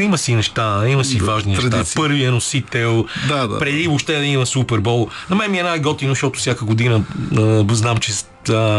Има 0.00 0.18
си 0.18 0.34
неща, 0.34 0.88
има 0.88 1.04
си 1.04 1.18
важни 1.18 1.52
неща. 1.52 1.84
Първият 1.96 2.34
носител, 2.34 3.06
да, 3.28 3.46
да. 3.46 3.58
преди 3.58 3.86
въобще 3.86 4.18
да 4.18 4.24
има 4.24 4.46
Супербол. 4.46 5.08
На 5.30 5.36
мен 5.36 5.50
ми 5.50 5.58
е 5.58 5.62
най-готино, 5.62 6.10
защото 6.10 6.38
всяка 6.38 6.64
година 6.64 7.04
знам, 7.70 7.96
че 7.96 8.12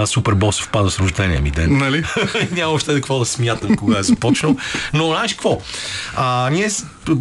Супербол 0.05 0.51
съвпада 0.51 0.89
с 0.89 0.99
рождения 0.99 1.41
ми 1.41 1.51
ден. 1.51 1.77
Нали? 1.77 2.03
Няма 2.51 2.73
още 2.73 2.93
какво 2.93 3.19
да 3.19 3.25
смятам, 3.25 3.75
кога 3.75 3.99
е 3.99 4.03
започнал. 4.03 4.55
Но 4.93 5.07
знаеш 5.07 5.33
какво? 5.33 5.61
А, 6.15 6.49
ние, 6.49 6.69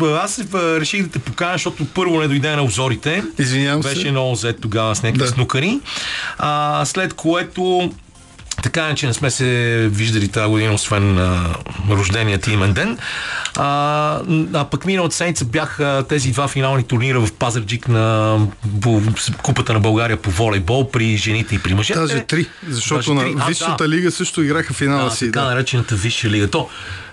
аз 0.03 0.41
реших 0.55 1.03
да 1.03 1.09
те 1.09 1.19
поканя, 1.19 1.53
защото 1.53 1.87
първо 1.87 2.21
не 2.21 2.29
дойде 2.29 2.57
на 2.57 2.63
обзорите. 2.63 3.23
Извинявам 3.39 3.81
Беше 3.81 3.95
се. 3.95 4.01
Беше 4.01 4.11
много 4.11 4.35
зет 4.35 4.61
тогава 4.61 4.97
с 4.97 5.03
някакви 5.03 5.25
да. 5.25 5.29
снукари. 5.29 5.81
А, 6.39 6.85
след 6.85 7.15
което 7.15 7.93
така 8.63 8.95
че 8.95 9.07
не 9.07 9.15
сме 9.15 9.31
се 9.31 9.89
виждали 9.93 10.29
тази 10.29 10.51
година, 10.51 10.75
освен 10.75 11.19
а, 11.19 11.55
рожденият 11.91 12.43
ти 12.43 12.53
имен 12.53 12.73
ден. 12.73 12.99
А, 13.57 14.21
а 14.53 14.65
пък 14.65 14.87
миналата 14.87 15.15
седмица 15.15 15.45
бяха 15.45 16.05
тези 16.09 16.33
два 16.33 16.49
финални 16.49 16.83
турнира 16.83 17.21
в 17.21 17.33
Пазарджик 17.33 17.89
на 17.89 18.39
по, 18.81 19.03
Купата 19.43 19.73
на 19.73 19.81
България 19.81 20.17
по 20.17 20.31
волейбол 20.31 20.91
при 20.91 21.17
жените 21.17 21.55
и 21.55 21.59
при 21.59 21.75
мъжете. 21.75 22.01
Даже 22.01 22.21
три, 22.21 22.47
защото 22.69 23.15
Даже 23.15 23.27
три. 23.27 23.35
на 23.35 23.47
Висшата 23.47 23.85
да. 23.85 23.89
лига 23.89 24.11
също 24.11 24.43
играха 24.43 24.75
финала 24.75 25.05
да, 25.05 25.11
си. 25.11 25.27
Така 25.27 25.41
да. 25.41 25.47
наречената 25.47 25.95
Висша 25.95 26.31
лига. 26.31 26.51
То, 26.51 26.69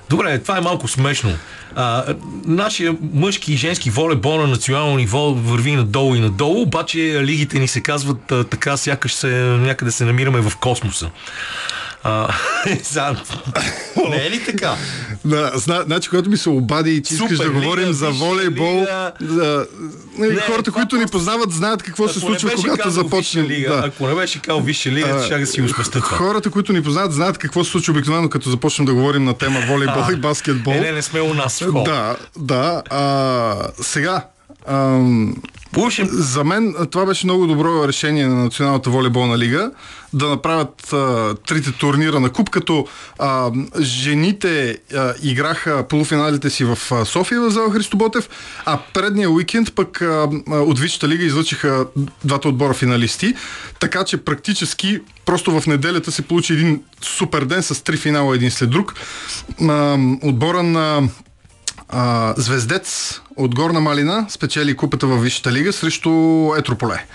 Добре, 0.09 0.39
това 0.39 0.57
е 0.57 0.61
малко 0.61 0.87
смешно. 0.87 1.33
А, 1.75 2.15
нашия 2.45 2.95
мъжки 3.13 3.53
и 3.53 3.57
женски 3.57 3.89
волейбол 3.89 4.37
на 4.37 4.47
национално 4.47 4.97
ниво 4.97 5.33
върви 5.33 5.75
надолу 5.75 6.15
и 6.15 6.19
надолу, 6.19 6.61
обаче 6.61 7.21
лигите 7.23 7.59
ни 7.59 7.67
се 7.67 7.81
казват 7.81 8.31
а, 8.31 8.43
така, 8.43 8.77
сякаш 8.77 9.13
се, 9.13 9.27
някъде 9.43 9.91
се 9.91 10.05
намираме 10.05 10.41
в 10.41 10.57
космоса. 10.57 11.09
А, 12.07 12.33
не 14.09 14.25
е 14.25 14.29
ли 14.29 14.43
така? 14.45 14.75
Да, 15.25 15.51
зна, 15.55 15.83
значи, 15.85 16.09
когато 16.09 16.29
ми 16.29 16.37
се 16.37 16.49
обади 16.49 16.91
и 16.91 17.03
че 17.03 17.13
искаш 17.13 17.37
да 17.37 17.49
говорим 17.49 17.93
за 17.93 18.09
волейбол, 18.09 18.81
лига... 18.81 19.11
за, 19.21 19.67
не, 20.17 20.27
не, 20.27 20.41
хората, 20.41 20.71
които 20.71 20.95
ни 20.95 21.05
познават, 21.05 21.51
знаят 21.51 21.83
какво 21.83 22.07
се 22.07 22.19
случва, 22.19 22.51
когато 22.55 22.89
започне. 22.89 23.43
Лига, 23.43 23.69
да. 23.69 23.87
Ако 23.87 24.07
не 24.07 24.15
беше 24.15 24.41
казал 24.41 24.61
Висша 24.61 24.91
лига, 24.91 25.23
ще 25.25 25.39
да 25.39 25.47
си 25.47 25.61
го 25.61 25.69
спестя 25.69 26.01
това. 26.01 26.17
Хората, 26.17 26.51
които 26.51 26.73
ни 26.73 26.83
познават, 26.83 27.13
знаят 27.13 27.37
какво 27.37 27.63
се 27.63 27.71
случва 27.71 27.91
обикновено, 27.91 28.29
като 28.29 28.49
започнем 28.49 28.85
да 28.85 28.93
говорим 28.93 29.23
на 29.23 29.33
тема 29.33 29.59
волейбол 29.67 30.03
а, 30.09 30.13
и 30.13 30.15
баскетбол. 30.15 30.73
Е, 30.73 30.79
не, 30.79 30.91
не 30.91 31.01
сме 31.01 31.21
у 31.21 31.33
нас 31.33 31.59
в 31.59 31.83
Да, 31.83 32.15
да. 32.37 32.83
А, 32.89 33.67
сега, 33.81 34.25
ам, 34.67 35.35
Пушим. 35.75 36.07
За 36.11 36.43
мен 36.43 36.75
това 36.91 37.05
беше 37.05 37.25
много 37.25 37.47
добро 37.47 37.88
решение 37.88 38.27
на 38.27 38.35
Националната 38.35 38.89
волейболна 38.89 39.38
лига 39.38 39.71
да 40.13 40.29
направят 40.29 40.93
а, 40.93 41.35
трите 41.47 41.71
турнира 41.71 42.19
на 42.19 42.29
куп, 42.29 42.49
като 42.49 42.88
а, 43.19 43.51
жените 43.79 44.77
а, 44.95 45.13
играха 45.23 45.88
полуфиналите 45.88 46.49
си 46.49 46.63
в 46.63 46.77
а, 46.91 47.05
София 47.05 47.41
в 47.41 47.49
зала 47.49 47.71
Христоботев, 47.71 48.29
а 48.65 48.79
предния 48.93 49.29
уикенд 49.29 49.75
пък 49.75 50.01
а, 50.01 50.29
от 50.49 50.79
Висшата 50.79 51.07
лига 51.07 51.25
излъчиха 51.25 51.85
двата 52.23 52.49
отбора 52.49 52.73
финалисти, 52.73 53.33
така 53.79 54.03
че 54.03 54.17
практически 54.17 54.99
просто 55.25 55.59
в 55.59 55.67
неделята 55.67 56.11
се 56.11 56.21
получи 56.21 56.53
един 56.53 56.83
супер 57.01 57.45
ден 57.45 57.63
с 57.63 57.83
три 57.83 57.97
финала 57.97 58.35
един 58.35 58.51
след 58.51 58.69
друг. 58.69 58.93
А, 59.61 59.97
отбора 60.23 60.63
на 60.63 61.09
а, 61.89 62.33
Звездец 62.38 63.21
от 63.37 63.55
Горна 63.55 63.81
Малина 63.81 64.25
спечели 64.29 64.75
купата 64.75 65.07
във 65.07 65.23
Висшата 65.23 65.51
лига 65.51 65.73
срещу 65.73 66.09
Етрополе. 66.57 67.05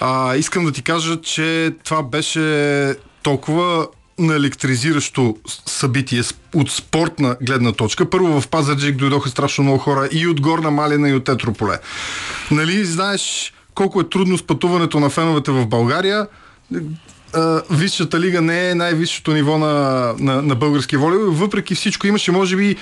А, 0.00 0.36
искам 0.36 0.64
да 0.64 0.72
ти 0.72 0.82
кажа, 0.82 1.20
че 1.20 1.72
това 1.84 2.02
беше 2.02 2.94
толкова 3.22 3.86
наелектризиращо 4.18 5.36
събитие 5.66 6.22
от 6.54 6.70
спортна 6.70 7.36
гледна 7.42 7.72
точка. 7.72 8.10
Първо 8.10 8.40
в 8.40 8.48
Пазарджик 8.48 8.96
дойдоха 8.96 9.28
страшно 9.28 9.64
много 9.64 9.78
хора 9.78 10.08
и 10.12 10.26
от 10.26 10.40
Горна 10.40 10.70
Малина 10.70 11.08
и 11.08 11.14
от 11.14 11.28
Етрополе. 11.28 11.78
Нали, 12.50 12.84
знаеш 12.84 13.52
колко 13.74 14.00
е 14.00 14.08
трудно 14.08 14.38
с 14.38 14.42
пътуването 14.42 15.00
на 15.00 15.10
феновете 15.10 15.50
в 15.50 15.66
България. 15.66 16.26
Висшата 17.70 18.20
лига 18.20 18.40
не 18.40 18.70
е 18.70 18.74
най-висшето 18.74 19.32
ниво 19.32 19.58
на, 19.58 20.14
на, 20.18 20.42
на 20.42 20.54
български 20.54 20.96
волейбол. 20.96 21.30
Въпреки 21.30 21.74
всичко 21.74 22.06
имаше, 22.06 22.32
може 22.32 22.56
би, 22.56 22.76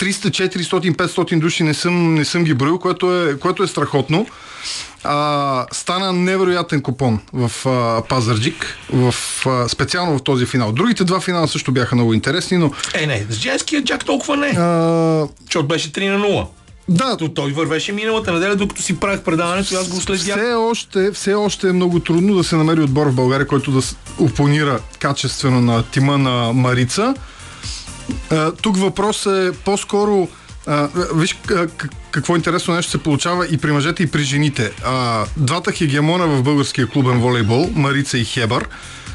300, 0.00 0.30
400, 0.30 0.96
500 0.96 1.38
души 1.38 1.62
не 1.62 1.74
съм, 1.74 2.14
не 2.14 2.24
съм 2.24 2.44
ги 2.44 2.54
броил, 2.54 2.78
което 2.78 3.20
е, 3.20 3.38
което 3.38 3.62
е 3.62 3.66
страхотно. 3.66 4.26
А, 5.04 5.66
стана 5.72 6.12
невероятен 6.12 6.82
купон 6.82 7.20
в 7.32 7.66
а, 7.66 8.02
Пазарджик, 8.08 8.78
в, 8.92 9.14
а, 9.46 9.68
специално 9.68 10.18
в 10.18 10.22
този 10.22 10.46
финал. 10.46 10.72
Другите 10.72 11.04
два 11.04 11.20
финала 11.20 11.48
също 11.48 11.72
бяха 11.72 11.94
много 11.94 12.14
интересни, 12.14 12.56
но... 12.56 12.72
Е, 12.94 13.06
не, 13.06 13.26
с 13.30 13.34
женския 13.34 13.84
чак 13.84 14.04
толкова 14.04 14.36
не. 14.36 14.46
А... 14.46 15.26
Защото 15.44 15.66
беше 15.66 15.92
3 15.92 16.16
на 16.16 16.24
0. 16.24 16.46
Да. 16.88 17.16
То, 17.16 17.28
той 17.28 17.52
вървеше 17.52 17.92
миналата 17.92 18.32
неделя, 18.32 18.56
докато 18.56 18.82
си 18.82 19.00
правих 19.00 19.20
предаването, 19.20 19.74
аз 19.74 19.88
го 19.88 20.00
следях. 20.00 20.38
Все 20.38 20.54
още, 20.54 21.12
все 21.12 21.34
още 21.34 21.68
е 21.68 21.72
много 21.72 22.00
трудно 22.00 22.34
да 22.34 22.44
се 22.44 22.56
намери 22.56 22.80
отбор 22.80 23.06
в 23.06 23.14
България, 23.14 23.46
който 23.46 23.70
да 23.70 23.80
опонира 24.18 24.80
качествено 24.98 25.60
на 25.60 25.82
тима 25.82 26.18
на 26.18 26.52
Марица. 26.52 27.14
Тук 28.62 28.76
въпрос 28.76 29.26
е 29.26 29.52
по-скоро 29.64 30.28
а, 30.66 30.88
виж 31.14 31.38
какво 32.10 32.36
интересно 32.36 32.74
нещо 32.74 32.90
се 32.90 33.02
получава 33.02 33.46
и 33.46 33.58
при 33.58 33.72
мъжете, 33.72 34.02
и 34.02 34.06
при 34.06 34.22
жените. 34.22 34.72
А, 34.84 35.24
двата 35.36 35.72
хегемона 35.72 36.26
в 36.26 36.42
българския 36.42 36.86
клубен 36.86 37.20
волейбол, 37.20 37.70
Марица 37.74 38.18
и 38.18 38.24
Хебър, 38.24 38.68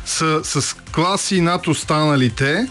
са 0.06 0.40
с 0.44 0.76
класи 0.92 1.42
над 1.42 1.68
останалите 1.68 2.68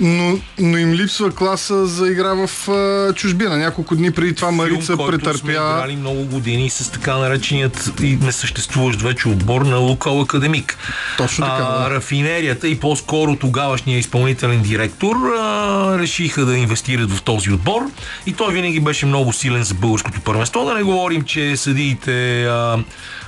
но, 0.00 0.38
но 0.58 0.78
им 0.78 0.92
липсва 0.92 1.30
класа 1.30 1.86
за 1.86 2.08
игра 2.08 2.34
в 2.34 2.68
а, 2.70 3.12
чужбина. 3.12 3.56
Няколко 3.56 3.96
дни 3.96 4.10
преди 4.10 4.34
това 4.34 4.50
Марица 4.50 4.96
Филм, 4.96 5.08
претърпя... 5.10 5.38
сме 5.38 5.52
играли 5.52 5.96
много 5.96 6.24
години 6.24 6.70
с 6.70 6.90
така 6.90 7.16
нареченият 7.16 7.92
и 8.02 8.16
несъществуващ 8.16 9.02
вече 9.02 9.28
отбор 9.28 9.62
на 9.62 9.76
Лукол 9.76 10.20
Академик. 10.20 10.78
Точно 11.16 11.46
така, 11.46 11.66
а, 11.68 11.88
да. 11.88 11.94
Рафинерията 11.94 12.68
и 12.68 12.80
по-скоро 12.80 13.36
тогавашния 13.36 13.98
изпълнителен 13.98 14.62
директор 14.62 15.16
а, 15.38 15.98
решиха 15.98 16.44
да 16.44 16.56
инвестират 16.56 17.12
в 17.12 17.22
този 17.22 17.50
отбор 17.50 17.82
и 18.26 18.32
той 18.32 18.52
винаги 18.52 18.80
беше 18.80 19.06
много 19.06 19.32
силен 19.32 19.62
за 19.62 19.74
българското 19.74 20.20
първенство. 20.20 20.64
Да 20.64 20.74
не 20.74 20.82
говорим, 20.82 21.22
че 21.22 21.56
съдиите 21.56 22.44
а, 22.44 22.78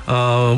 а, 0.06 0.54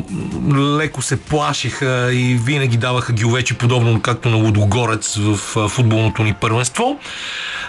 леко 0.77 1.01
се 1.01 1.21
плашиха 1.21 2.13
и 2.13 2.39
винаги 2.45 2.77
даваха 2.77 3.13
ги 3.13 3.25
овечи, 3.25 3.53
подобно 3.53 4.01
както 4.01 4.29
на 4.29 4.35
Лудогорец 4.35 5.15
в 5.15 5.37
футболното 5.69 6.23
ни 6.23 6.33
първенство. 6.33 6.99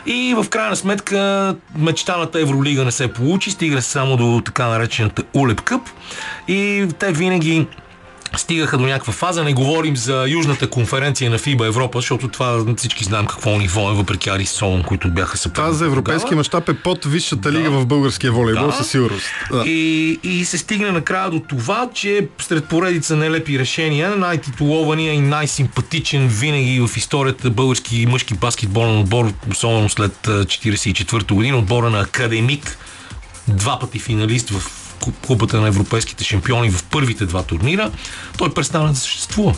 И 0.06 0.34
в 0.36 0.48
крайна 0.48 0.76
сметка 0.76 1.54
мечтаната 1.78 2.40
Евролига 2.40 2.84
не 2.84 2.92
се 2.92 3.12
получи, 3.12 3.50
стига 3.50 3.82
се 3.82 3.90
само 3.90 4.16
до 4.16 4.42
така 4.44 4.66
наречената 4.66 5.22
Улеп 5.34 5.60
Къп 5.60 5.82
и 6.48 6.86
те 6.98 7.12
винаги 7.12 7.66
стигаха 8.36 8.78
до 8.78 8.86
някаква 8.86 9.12
фаза. 9.12 9.44
Не 9.44 9.52
говорим 9.52 9.96
за 9.96 10.24
Южната 10.28 10.70
конференция 10.70 11.30
на 11.30 11.38
ФИБА 11.38 11.66
Европа, 11.66 11.98
защото 11.98 12.28
това 12.28 12.64
всички 12.76 13.04
знаем 13.04 13.26
какво 13.26 13.58
ниво 13.58 13.90
е, 13.90 13.94
въпреки 13.94 14.30
Арис 14.30 14.50
Солон, 14.50 14.82
които 14.82 15.10
бяха 15.10 15.38
съпредни. 15.38 15.64
Това 15.64 15.78
за 15.78 15.86
европейски 15.86 16.34
мащаб 16.34 16.68
е 16.68 16.74
под 16.74 17.04
висшата 17.04 17.52
да. 17.52 17.58
лига 17.58 17.70
в 17.70 17.86
българския 17.86 18.32
волейбол, 18.32 18.66
да. 18.66 18.72
със 18.72 18.90
сигурност. 18.90 19.26
Да. 19.52 19.62
И, 19.66 20.18
и 20.22 20.44
се 20.44 20.58
стигна 20.58 20.92
накрая 20.92 21.30
до 21.30 21.40
това, 21.40 21.88
че 21.94 22.28
сред 22.38 22.64
поредица 22.64 23.16
нелепи 23.16 23.58
решения, 23.58 24.16
най-титулования 24.16 25.12
и 25.12 25.20
най-симпатичен 25.20 26.28
винаги 26.28 26.80
в 26.80 26.96
историята 26.96 27.50
български 27.50 28.06
мъжки 28.06 28.34
баскетболен 28.34 28.98
отбор, 28.98 29.32
особено 29.50 29.88
след 29.88 30.12
1944 30.22 31.32
година, 31.32 31.58
отбора 31.58 31.90
на 31.90 32.00
Академик, 32.00 32.78
два 33.48 33.78
пъти 33.78 33.98
финалист 33.98 34.50
в 34.50 34.83
Купата 35.26 35.60
на 35.60 35.68
европейските 35.68 36.24
шампиони 36.24 36.70
в 36.70 36.84
първите 36.84 37.26
два 37.26 37.42
турнира, 37.42 37.90
той 38.38 38.54
престана 38.54 38.88
да 38.88 38.98
съществува. 38.98 39.54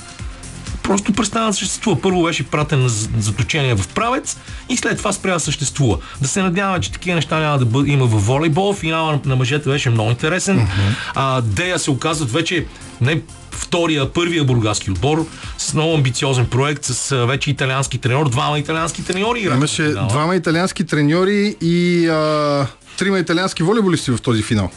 просто 0.82 1.12
престана 1.12 1.46
да 1.46 1.52
съществува. 1.52 2.00
Първо 2.00 2.22
беше 2.22 2.42
пратен 2.42 2.82
на 2.82 2.88
заточение 3.18 3.74
в 3.74 3.88
правец 3.88 4.36
и 4.68 4.76
след 4.76 4.98
това 4.98 5.12
спря 5.12 5.32
да 5.32 5.40
съществува. 5.40 5.98
Да 6.20 6.28
се 6.28 6.42
надяваме, 6.42 6.80
че 6.80 6.92
такива 6.92 7.14
неща 7.14 7.38
няма 7.40 7.58
да 7.58 7.64
бъде, 7.64 7.90
има 7.90 8.06
в 8.06 8.26
волейбол. 8.26 8.72
Финала 8.74 9.20
на 9.24 9.36
мъжете 9.36 9.68
беше 9.68 9.90
много 9.90 10.10
интересен. 10.10 10.58
Uh-huh. 10.58 10.94
А, 11.14 11.40
Дея 11.40 11.78
се 11.78 11.90
оказват 11.90 12.32
вече 12.32 12.66
не 13.00 13.20
втория, 13.50 14.12
първия 14.12 14.44
бургаски 14.44 14.90
отбор 14.90 15.26
с 15.58 15.74
много 15.74 15.94
амбициозен 15.94 16.46
проект, 16.46 16.84
с 16.84 17.26
вече 17.26 17.50
италиански 17.50 17.98
треньор, 17.98 18.28
двама 18.28 18.58
италиански 18.58 19.04
треньори. 19.04 19.40
Имаше 19.40 19.94
двама 20.08 20.36
италиански 20.36 20.86
треньори 20.86 21.56
и 21.60 22.08
а, 22.08 22.66
трима 22.98 23.18
италиански 23.18 23.62
волейболисти 23.62 24.10
в 24.10 24.18
този 24.18 24.42
финал 24.42 24.70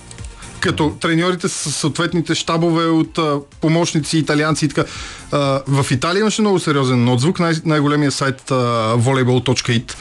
като 0.59 0.89
треньорите 1.01 1.47
с 1.47 1.71
съответните 1.71 2.35
щабове 2.35 2.85
от 2.85 3.17
а, 3.17 3.39
помощници, 3.61 4.17
италианци 4.17 4.65
и 4.65 4.67
така. 4.67 4.83
А, 5.31 5.61
в 5.67 5.91
Италия 5.91 6.21
имаше 6.21 6.41
много 6.41 6.59
сериозен 6.59 7.09
отзвук. 7.09 7.39
Най- 7.39 7.53
най-големия 7.65 8.11
сайт 8.11 8.41
volleyball.it 8.49 9.95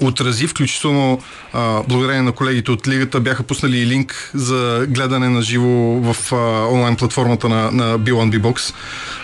отрази, 0.00 0.46
включително 0.46 1.20
а, 1.52 1.82
благодарение 1.88 2.22
на 2.22 2.32
колегите 2.32 2.70
от 2.70 2.88
лигата 2.88 3.20
бяха 3.20 3.42
пуснали 3.42 3.78
и 3.78 3.86
линк 3.86 4.30
за 4.34 4.86
гледане 4.88 5.28
на 5.28 5.42
живо 5.42 5.68
в 6.00 6.32
а, 6.32 6.36
онлайн 6.72 6.96
платформата 6.96 7.48
на, 7.48 7.70
на 7.70 7.98
B1B 7.98 8.40
Box. 8.40 8.74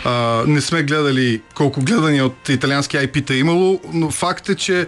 А, 0.04 0.44
не 0.46 0.60
сме 0.60 0.82
гледали 0.82 1.40
колко 1.54 1.80
гледания 1.80 2.24
от 2.24 2.48
италиански 2.48 2.96
IP-та 2.96 3.34
е 3.34 3.36
имало, 3.36 3.80
но 3.92 4.10
факт 4.10 4.48
е, 4.48 4.54
че 4.54 4.86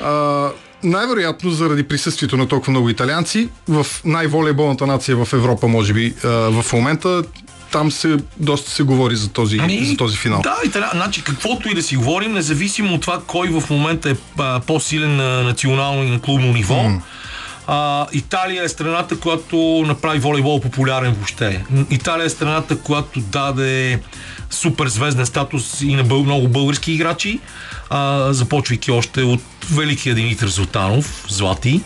а, 0.00 0.48
най-вероятно 0.82 1.50
заради 1.50 1.82
присъствието 1.82 2.36
на 2.36 2.48
толкова 2.48 2.70
много 2.70 2.90
италианци 2.90 3.48
в 3.68 3.86
най-волейболната 4.04 4.86
нация 4.86 5.24
в 5.24 5.32
Европа, 5.32 5.68
може 5.68 5.92
би, 5.92 6.14
в 6.24 6.64
момента 6.72 7.22
там 7.72 7.90
се, 7.90 8.16
доста 8.36 8.70
се 8.70 8.82
говори 8.82 9.16
за 9.16 9.28
този, 9.28 9.58
ами, 9.60 9.84
за 9.84 9.96
този 9.96 10.16
финал. 10.16 10.40
Да, 10.42 10.56
Италия, 10.64 10.90
значи 10.94 11.24
каквото 11.24 11.68
и 11.68 11.74
да 11.74 11.82
си 11.82 11.96
говорим, 11.96 12.32
независимо 12.32 12.94
от 12.94 13.00
това 13.00 13.20
кой 13.26 13.48
в 13.48 13.70
момента 13.70 14.10
е 14.10 14.14
а, 14.38 14.60
по-силен 14.60 15.16
на 15.16 15.42
национално 15.42 16.04
и 16.04 16.10
на 16.10 16.20
клубно 16.20 16.52
ниво, 16.52 16.74
mm. 16.74 17.00
А, 17.66 18.06
Италия 18.12 18.64
е 18.64 18.68
страната, 18.68 19.20
която 19.20 19.84
направи 19.86 20.18
волейбол 20.18 20.60
популярен 20.60 21.12
въобще. 21.12 21.64
Италия 21.90 22.26
е 22.26 22.28
страната, 22.28 22.78
която 22.78 23.20
даде 23.20 24.00
супер 24.50 24.86
звезден 24.88 25.26
статус 25.26 25.80
и 25.80 25.94
на 25.94 26.04
бъл, 26.04 26.24
много 26.24 26.48
български 26.48 26.92
играчи, 26.92 27.40
а, 27.90 28.32
започвайки 28.32 28.90
още 28.90 29.22
от 29.22 29.42
великия 29.70 30.14
Димитър 30.14 30.48
Златанов, 30.48 31.26
Злати. 31.28 31.80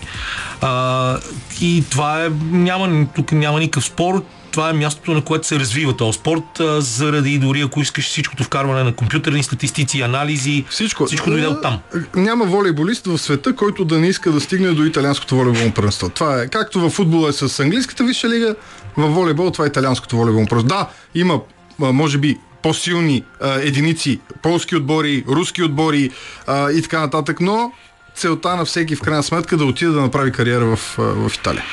А, 0.61 1.16
и 1.61 1.85
това 1.90 2.25
е, 2.25 2.31
няма, 2.51 3.07
тук 3.14 3.33
няма 3.33 3.61
никакъв 3.61 3.85
спор 3.85 4.25
това 4.50 4.70
е 4.70 4.72
мястото, 4.72 5.14
на 5.14 5.24
което 5.24 5.46
се 5.46 5.58
развива 5.58 5.96
този 5.96 6.18
спорт, 6.18 6.60
заради 6.78 7.38
дори 7.38 7.60
ако 7.60 7.80
искаш 7.80 8.08
всичкото 8.08 8.44
вкарване 8.44 8.82
на 8.82 8.92
компютърни 8.92 9.42
статистици, 9.42 10.00
анализи, 10.00 10.64
всичко, 10.70 11.06
всичко 11.06 11.30
дойде 11.30 11.46
от 11.46 11.62
там. 11.62 11.78
Няма 12.16 12.44
волейболист 12.44 13.06
в 13.06 13.18
света, 13.18 13.56
който 13.56 13.84
да 13.84 13.98
не 13.98 14.08
иска 14.08 14.32
да 14.32 14.40
стигне 14.40 14.70
до 14.70 14.84
италианското 14.84 15.36
волейболно 15.36 15.72
първенство. 15.72 16.08
Това 16.08 16.42
е 16.42 16.48
както 16.48 16.80
в 16.80 16.90
футбола 16.90 17.28
е 17.28 17.32
с 17.32 17.60
английската 17.60 18.04
висша 18.04 18.28
лига, 18.28 18.54
в 18.96 19.08
волейбол 19.08 19.50
това 19.50 19.64
е 19.64 19.68
италианското 19.68 20.16
волейболно 20.16 20.48
първенство. 20.48 20.68
Да, 20.68 20.88
има 21.14 21.40
може 21.78 22.18
би 22.18 22.38
по-силни 22.62 23.24
а, 23.40 23.54
единици, 23.54 24.20
полски 24.42 24.76
отбори, 24.76 25.24
руски 25.28 25.62
отбори 25.62 26.10
а, 26.46 26.70
и 26.72 26.82
така 26.82 27.00
нататък, 27.00 27.40
но 27.40 27.72
целта 28.20 28.56
на 28.56 28.64
всеки 28.64 28.96
в 28.96 29.00
крайна 29.00 29.22
сметка 29.22 29.56
да 29.56 29.64
отиде 29.64 29.90
да 29.90 30.00
направи 30.00 30.33
кариера 30.33 30.76
в, 30.76 30.94
в 30.98 31.30
Италия. 31.35 31.64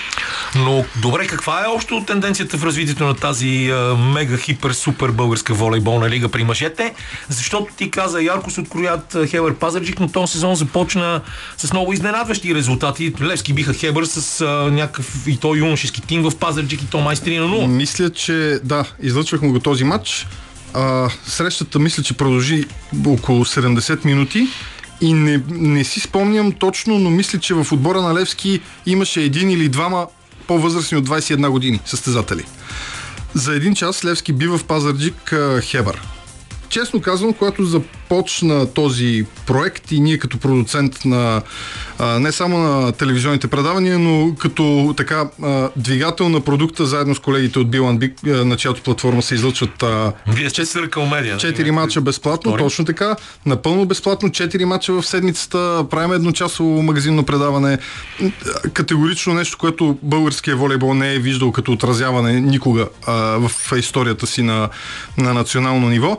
Но 0.56 0.86
добре, 1.02 1.28
каква 1.28 1.64
е 1.64 1.68
още 1.68 2.04
тенденцията 2.08 2.58
в 2.58 2.64
развитието 2.64 3.04
на 3.04 3.16
тази 3.16 3.70
а, 3.70 3.96
мега 3.96 4.38
хипер 4.38 4.72
супер 4.72 5.12
българска 5.12 5.54
волейболна 5.54 6.10
лига 6.10 6.30
при 6.30 6.44
мъжете? 6.44 6.94
Защото 7.30 7.74
ти 7.78 7.92
каза, 7.92 8.22
ярко 8.22 8.52
се 8.52 8.62
откроят 8.62 9.18
Хебър 9.28 9.56
Пазарджик, 9.56 10.00
но 10.00 10.08
този 10.08 10.32
сезон 10.32 10.56
започна 10.56 11.22
с 11.58 11.74
много 11.74 11.94
изненадващи 11.94 12.56
резултати. 12.56 13.14
Левски 13.22 13.54
биха 13.54 13.74
Хебър 13.74 14.06
с 14.06 14.42
а, 14.42 14.46
някакъв 14.72 15.28
и 15.28 15.38
то 15.38 15.56
юношески 15.56 16.02
тим 16.02 16.24
в 16.24 16.38
Пазарджик 16.38 16.82
и 16.82 16.90
то 16.90 17.00
майстри 17.00 17.38
на 17.38 17.46
0. 17.46 17.68
Мисля, 17.68 18.10
че 18.10 18.60
да, 18.64 18.86
излъчвахме 19.02 19.50
го 19.50 19.60
този 19.60 19.84
матч. 19.84 20.28
А, 20.74 21.10
срещата 21.26 21.80
мисля, 21.80 22.04
че 22.04 22.14
продължи 22.14 22.66
около 23.06 23.46
70 23.46 24.06
минути 24.06 24.48
и 25.02 25.14
не, 25.14 25.42
не 25.50 25.84
си 25.84 26.00
спомням 26.00 26.52
точно, 26.52 27.00
но 27.00 27.10
мисля, 27.10 27.40
че 27.40 27.54
в 27.54 27.68
отбора 27.72 28.02
на 28.02 28.14
Левски 28.14 28.62
имаше 28.86 29.22
един 29.22 29.50
или 29.50 29.70
двама 29.70 30.08
по-възрастни 30.48 30.98
от 30.98 31.10
21 31.10 31.50
години 31.50 31.80
състезатели. 31.86 32.44
За 33.34 33.56
един 33.56 33.76
час 33.76 34.06
Левски 34.06 34.34
бива 34.34 34.58
в 34.58 34.64
Пазарджик 34.64 35.34
Хебър 35.62 36.02
честно 36.70 37.02
казвам, 37.02 37.34
когато 37.34 37.84
започна 38.08 38.74
този 38.74 39.26
проект 39.46 39.92
и 39.92 40.00
ние 40.00 40.18
като 40.18 40.38
продуцент 40.38 41.06
на 41.06 41.42
а, 42.00 42.20
не 42.20 42.32
само 42.32 42.58
на 42.58 42.92
телевизионните 42.92 43.48
предавания, 43.48 44.00
но 44.00 44.36
като 44.36 44.94
така 44.98 45.30
а, 45.44 45.70
двигател 45.76 46.30
на 46.30 46.42
продукта 46.42 46.86
заедно 46.86 47.16
с 47.16 47.20
колегите 47.20 47.60
от 47.60 47.68
Bill 47.68 48.44
на 48.44 48.58
чиято 48.58 48.82
платформа 48.82 49.22
се 49.22 49.36
излъчват 49.36 49.84
а, 49.84 50.14
Вие 50.28 50.50
сте 50.50 50.66
Circle 50.66 50.90
Media. 50.90 51.38
Четири 51.38 51.72
мача 51.72 52.02
безплатно, 52.02 52.52
Втори? 52.52 52.64
точно 52.64 52.86
така. 52.86 53.16
Напълно 53.46 53.86
безплатно, 53.86 54.32
четири 54.32 54.66
мача 54.66 54.94
в 54.94 55.06
седмицата, 55.06 55.86
правим 55.90 56.14
едночасово 56.14 56.82
магазинно 56.82 57.24
предаване. 57.24 57.78
Категорично 58.74 59.34
нещо, 59.34 59.58
което 59.58 59.98
българския 60.04 60.56
волейбол 60.56 60.94
не 60.94 61.14
е 61.14 61.20
виждал 61.20 61.52
като 61.52 61.72
отразяване 61.72 62.40
никога 62.42 62.88
а, 63.06 63.14
в 63.14 63.52
историята 63.78 64.28
си 64.28 64.42
на, 64.44 64.70
на 65.18 65.34
национално 65.34 65.90
ниво. 65.90 66.18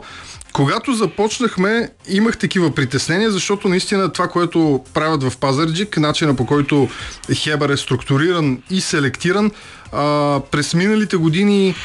Когато 0.53 0.93
започнахме, 0.93 1.89
имах 2.09 2.37
такива 2.37 2.75
притеснения, 2.75 3.31
защото 3.31 3.69
наистина 3.69 4.11
това, 4.11 4.27
което 4.27 4.83
правят 4.93 5.23
в 5.23 5.37
Пазарджик, 5.37 5.97
начина 5.97 6.35
по 6.35 6.45
който 6.45 6.89
Хебър 7.33 7.69
е 7.69 7.77
структуриран 7.77 8.61
и 8.69 8.81
селектиран, 8.81 9.51
а, 9.91 10.39
през 10.51 10.73
миналите 10.73 11.17
години 11.17 11.75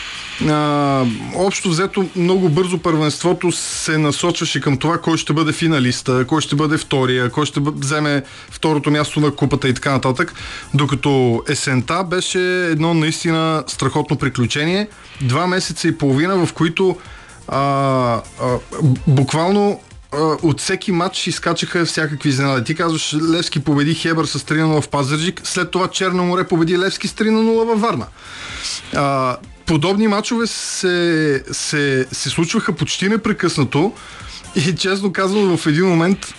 а, 0.48 1.04
общо 1.34 1.68
взето 1.68 2.08
много 2.16 2.48
бързо 2.48 2.78
първенството 2.78 3.52
се 3.52 3.98
насочваше 3.98 4.60
към 4.60 4.76
това 4.76 4.98
кой 4.98 5.18
ще 5.18 5.32
бъде 5.32 5.52
финалиста, 5.52 6.24
кой 6.26 6.40
ще 6.40 6.56
бъде 6.56 6.78
втория, 6.78 7.30
кой 7.30 7.46
ще 7.46 7.60
вземе 7.60 8.22
второто 8.50 8.90
място 8.90 9.20
на 9.20 9.30
купата 9.30 9.68
и 9.68 9.74
така 9.74 9.92
нататък. 9.92 10.34
Докато 10.74 11.42
есента 11.48 12.04
беше 12.04 12.66
едно 12.66 12.94
наистина 12.94 13.64
страхотно 13.66 14.16
приключение. 14.16 14.88
Два 15.20 15.46
месеца 15.46 15.88
и 15.88 15.98
половина, 15.98 16.46
в 16.46 16.52
които 16.52 16.96
а, 17.48 18.22
а, 18.42 18.58
буквално 19.06 19.80
от 20.42 20.60
всеки 20.60 20.92
матч 20.92 21.26
изкачаха 21.26 21.84
всякакви 21.84 22.28
изненади. 22.28 22.64
Ти 22.64 22.74
казваш, 22.74 23.16
Левски 23.30 23.60
победи 23.60 23.94
Хебър 23.94 24.24
с 24.24 24.38
3 24.38 24.80
в 24.80 24.88
Пазарджик, 24.88 25.40
след 25.44 25.70
това 25.70 25.88
Черно 25.88 26.24
море 26.24 26.44
победи 26.44 26.78
Левски 26.78 27.08
с 27.08 27.12
3 27.14 27.30
0 27.30 27.64
във 27.64 27.80
Варна. 27.80 28.06
А, 28.94 29.36
подобни 29.66 30.08
матчове 30.08 30.46
се, 30.46 31.44
се, 31.52 32.06
се 32.12 32.30
случваха 32.30 32.72
почти 32.72 33.08
непрекъснато 33.08 33.92
и 34.56 34.74
честно 34.76 35.12
казвам 35.12 35.56
в 35.56 35.66
един 35.66 35.88
момент 35.88 36.34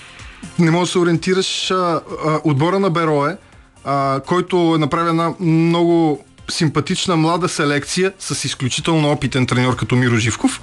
не 0.60 0.72
можеш 0.72 0.90
да 0.90 0.92
се 0.92 1.00
ориентираш 1.00 1.72
а, 1.72 1.76
а, 1.76 2.02
отбора 2.44 2.80
на 2.80 2.90
Берое, 2.90 3.38
а, 3.84 4.22
който 4.28 4.74
е 4.76 4.80
направи 4.80 5.10
една 5.10 5.34
много 5.40 6.26
симпатична 6.52 7.16
млада 7.16 7.50
селекция 7.50 8.14
с 8.20 8.46
изключително 8.46 9.12
опитен 9.12 9.48
треньор 9.48 9.76
като 9.76 9.96
Миро 9.96 10.16
Живков. 10.16 10.62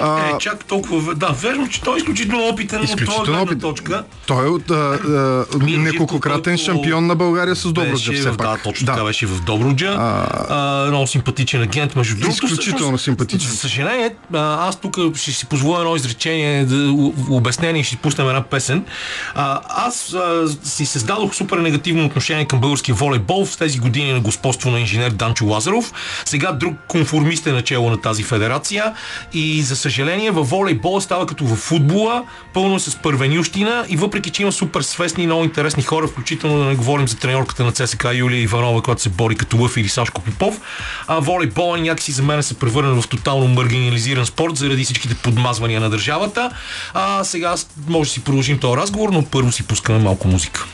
А, 0.00 0.28
е, 0.28 0.38
чак 0.38 0.64
толкова. 0.64 1.14
Да, 1.14 1.28
верно, 1.28 1.68
че 1.68 1.80
той 1.80 1.94
е 1.94 1.98
изключително 1.98 2.48
опитен 2.48 2.82
изключително 2.82 3.42
от 3.42 3.44
твоя 3.44 3.58
точка. 3.58 4.04
Той 4.26 4.46
е 4.46 4.48
от 4.48 4.70
а, 4.70 4.74
а, 4.74 5.66
неколкократен 5.66 6.58
шампион 6.58 7.06
на 7.06 7.14
България 7.14 7.56
с 7.56 7.72
Добруджа, 7.72 8.12
все 8.12 8.36
пак. 8.36 8.36
Да, 8.36 8.56
точно 8.64 8.86
да. 8.86 8.92
така 8.92 9.04
беше 9.04 9.26
в 9.26 9.40
Добруджа. 9.40 9.96
А, 9.98 10.26
а, 10.48 10.86
много 10.88 11.06
симпатичен 11.06 11.62
агент, 11.62 11.96
между 11.96 12.14
другото. 12.14 12.44
Изключително 12.44 12.98
симпатичен. 12.98 13.50
За 13.50 13.56
съжаление, 13.56 14.14
аз 14.34 14.80
тук 14.80 14.98
ще 15.16 15.32
си 15.32 15.46
позволя 15.46 15.78
едно 15.78 15.96
изречение, 15.96 16.64
да, 16.64 16.92
обяснение 17.30 17.80
и 17.80 17.84
ще 17.84 17.96
пуснем 17.96 18.28
една 18.28 18.42
песен. 18.42 18.84
А, 19.34 19.60
аз 19.68 20.14
а, 20.14 20.48
си 20.62 20.86
създадох 20.86 21.34
супер 21.34 21.56
негативно 21.56 22.06
отношение 22.06 22.44
към 22.44 22.60
българския 22.60 22.94
волейбол 22.94 23.44
в 23.44 23.56
тези 23.56 23.78
години 23.78 24.12
на 24.12 24.20
господство 24.20 24.70
на 24.70 24.80
инженер 24.80 25.10
Данчо 25.10 25.46
Лазаров. 25.46 25.92
Сега 26.24 26.52
друг 26.52 26.74
конформист 26.88 27.46
е 27.46 27.52
начало 27.52 27.90
на 27.90 28.00
тази 28.00 28.22
федерация 28.22 28.92
и 29.32 29.62
за 29.62 29.76
съжаление, 29.84 30.30
във 30.30 30.50
волейбол 30.50 31.00
става 31.00 31.26
като 31.26 31.44
в 31.44 31.56
футбола, 31.56 32.24
пълно 32.52 32.80
с 32.80 32.96
първенющина 33.02 33.84
и 33.88 33.96
въпреки, 33.96 34.30
че 34.30 34.42
има 34.42 34.52
супер 34.52 34.82
свестни 34.82 35.24
и 35.24 35.26
много 35.26 35.44
интересни 35.44 35.82
хора, 35.82 36.08
включително 36.08 36.58
да 36.58 36.64
не 36.64 36.74
говорим 36.74 37.08
за 37.08 37.16
треньорката 37.16 37.64
на 37.64 37.72
ЦСК 37.72 38.06
Юлия 38.14 38.42
Иванова, 38.42 38.82
която 38.82 39.02
се 39.02 39.08
бори 39.08 39.36
като 39.36 39.56
Лъв 39.56 39.76
или 39.76 39.88
Сашко 39.88 40.20
Попов, 40.20 40.60
а 41.08 41.20
волейбол 41.20 41.76
някакси 41.76 42.12
за 42.12 42.22
мен 42.22 42.42
се 42.42 42.58
превърна 42.58 43.02
в 43.02 43.08
тотално 43.08 43.48
маргинализиран 43.48 44.26
спорт 44.26 44.56
заради 44.56 44.84
всичките 44.84 45.14
подмазвания 45.14 45.80
на 45.80 45.90
държавата. 45.90 46.50
А 46.94 47.24
сега 47.24 47.54
може 47.88 48.08
да 48.08 48.12
си 48.12 48.24
продължим 48.24 48.58
този 48.58 48.76
разговор, 48.76 49.08
но 49.08 49.24
първо 49.24 49.52
си 49.52 49.66
пускаме 49.66 49.98
малко 49.98 50.28
музика. 50.28 50.66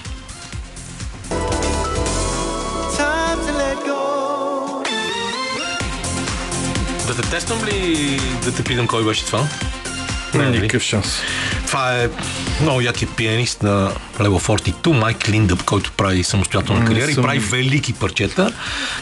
Да 7.11 7.17
те 7.17 7.31
тествам 7.31 7.65
ли 7.65 8.21
да 8.45 8.53
те 8.53 8.63
питам 8.65 8.87
кой 8.87 9.05
беше 9.05 9.25
това? 9.25 9.47
Не, 10.35 10.45
нали? 10.45 10.61
Никакъв 10.61 10.83
шанс. 10.83 11.19
Това 11.67 11.95
е 11.95 12.09
много 12.63 12.81
якият 12.81 13.17
пианист 13.17 13.63
на 13.63 13.93
Level 14.19 14.61
42, 14.73 14.93
Майк 14.93 15.29
Линдъп, 15.29 15.63
който 15.63 15.93
прави 15.93 16.25
самостоятелна 16.25 16.85
кариера 16.85 17.13
съм- 17.13 17.25
и 17.25 17.27
прави 17.27 17.39
велики 17.39 17.93
парчета, 17.93 18.53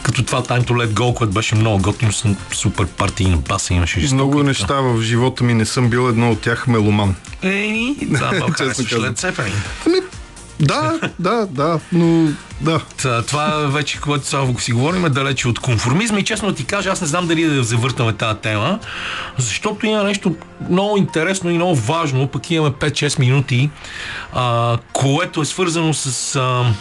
като 0.03 0.23
това 0.23 0.43
Time 0.43 0.63
to 0.63 0.71
Let 0.71 0.87
Go, 0.87 1.13
което 1.13 1.33
беше 1.33 1.55
много 1.55 1.81
готино, 1.81 2.13
с 2.13 2.25
супер 2.51 2.85
партийна 2.87 3.37
баса 3.37 3.73
имаше 3.73 3.99
жестоко. 3.99 4.15
Много 4.15 4.43
неща 4.43 4.73
в 4.73 5.01
живота 5.01 5.43
ми 5.43 5.53
не 5.53 5.65
съм 5.65 5.89
бил 5.89 6.09
едно 6.09 6.31
от 6.31 6.41
тях 6.41 6.67
меломан. 6.67 7.15
Ей, 7.43 7.95
да, 8.01 8.31
Честно 8.57 8.83
Zeppelin. 8.83 9.51
Ами, 9.87 9.97
да, 10.59 10.99
да, 11.19 11.47
да, 11.51 11.79
но 11.91 12.27
да. 12.61 12.81
Та, 13.01 13.21
това 13.21 13.47
вече, 13.47 14.01
когато 14.01 14.25
сега 14.25 14.43
си 14.59 14.71
говорим, 14.71 15.05
е 15.05 15.09
далече 15.09 15.47
от 15.47 15.59
конформизма 15.59 16.19
и 16.19 16.23
честно 16.23 16.53
ти 16.53 16.65
кажа, 16.65 16.89
аз 16.89 17.01
не 17.01 17.07
знам 17.07 17.27
дали 17.27 17.43
да 17.43 17.63
завъртаме 17.63 18.13
тази 18.13 18.39
тема, 18.39 18.79
защото 19.37 19.85
има 19.85 20.03
нещо 20.03 20.35
много 20.69 20.97
интересно 20.97 21.49
и 21.49 21.53
много 21.53 21.75
важно, 21.75 22.27
пък 22.27 22.51
имаме 22.51 22.75
5-6 22.75 23.19
минути, 23.19 23.69
а, 24.33 24.77
което 24.93 25.41
е 25.41 25.45
свързано 25.45 25.93
с 25.93 26.35
а, 26.35 26.73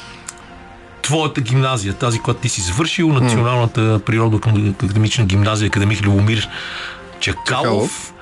твоята 1.02 1.40
гимназия, 1.40 1.94
тази, 1.94 2.18
която 2.18 2.40
ти 2.40 2.48
си 2.48 2.60
завършил, 2.60 3.08
Националната 3.08 3.80
природо-академична 3.98 5.24
гимназия, 5.24 5.66
академик 5.66 6.02
Любомир 6.02 6.48
Чакалов. 7.20 7.46
Чакалов. 7.46 8.12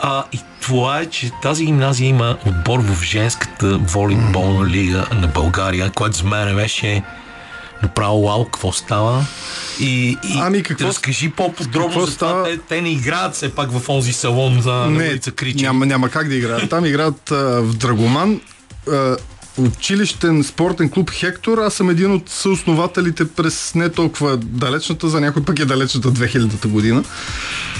А, 0.00 0.24
и 0.32 0.40
това 0.60 1.00
е, 1.00 1.06
че 1.06 1.30
тази 1.42 1.64
гимназия 1.64 2.08
има 2.08 2.36
отбор 2.46 2.78
в 2.80 3.02
женската 3.02 3.78
волейболна 3.78 4.66
лига 4.66 5.06
на 5.12 5.26
България, 5.26 5.90
което 5.90 6.16
за 6.16 6.24
мен 6.24 6.56
беше 6.56 7.02
направо 7.82 8.22
вау, 8.22 8.44
какво 8.44 8.72
става. 8.72 9.24
И, 9.80 9.86
и 10.24 10.38
Ами, 10.40 10.62
какво- 10.62 10.86
разкажи 10.86 11.30
по-подробно 11.30 11.88
какво 11.88 12.00
за 12.00 12.14
това. 12.14 12.28
става? 12.28 12.44
Те, 12.44 12.58
те 12.58 12.80
не 12.80 12.88
играят 12.88 13.34
все 13.34 13.54
пак 13.54 13.70
в 13.72 13.88
онзи 13.88 14.12
салон 14.12 14.60
за 14.60 14.72
Не, 14.74 15.08
улица 15.08 15.30
Кричи. 15.30 15.64
няма, 15.64 15.86
няма 15.86 16.08
как 16.08 16.28
да 16.28 16.34
играят. 16.34 16.70
Там 16.70 16.84
играят 16.84 17.30
а, 17.30 17.34
в 17.62 17.74
Драгоман. 17.74 18.40
А, 18.90 19.16
училищен 19.58 20.44
спортен 20.44 20.90
клуб 20.90 21.10
Хектор. 21.10 21.58
Аз 21.58 21.74
съм 21.74 21.90
един 21.90 22.12
от 22.12 22.30
съоснователите 22.30 23.28
през 23.28 23.74
не 23.74 23.88
толкова 23.88 24.36
далечната, 24.36 25.08
за 25.08 25.20
някой 25.20 25.44
пък 25.44 25.58
е 25.58 25.64
далечната 25.64 26.12
2000-та 26.12 26.68
година. 26.68 27.04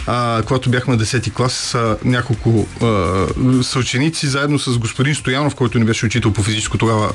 А, 0.06 0.42
когато 0.46 0.70
бяхме 0.70 0.98
10-ти 0.98 1.30
клас, 1.30 1.52
с 1.52 1.96
няколко 2.04 2.66
а, 2.82 3.26
съученици, 3.62 4.26
заедно 4.26 4.58
с 4.58 4.78
господин 4.78 5.14
Стоянов, 5.14 5.54
който 5.54 5.78
ни 5.78 5.84
беше 5.84 6.06
учител 6.06 6.32
по 6.32 6.42
физическо, 6.42 6.78
тогава 6.78 7.12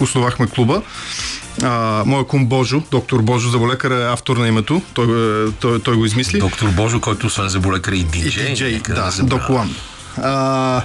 основахме 0.00 0.46
клуба. 0.46 0.82
А, 1.62 2.02
моя 2.06 2.26
кум 2.26 2.46
Божо, 2.46 2.82
доктор 2.90 3.22
Божо 3.22 3.50
Заболекар 3.50 3.90
е 3.90 4.04
автор 4.12 4.36
на 4.36 4.48
името. 4.48 4.82
Той, 4.94 5.04
е, 5.46 5.50
той, 5.60 5.80
той 5.80 5.96
го 5.96 6.04
измисли. 6.04 6.38
Доктор 6.38 6.68
Божо, 6.68 7.00
който 7.00 7.26
освен 7.26 7.48
за 7.48 7.60
болекар 7.60 7.92
и 7.92 7.98
И 7.98 8.04
диджей. 8.04 8.48
диджей, 8.48 8.72
нека 8.72 8.94
да. 8.94 9.12
Док 9.22 9.42
One. 9.42 9.68
А, 10.22 10.82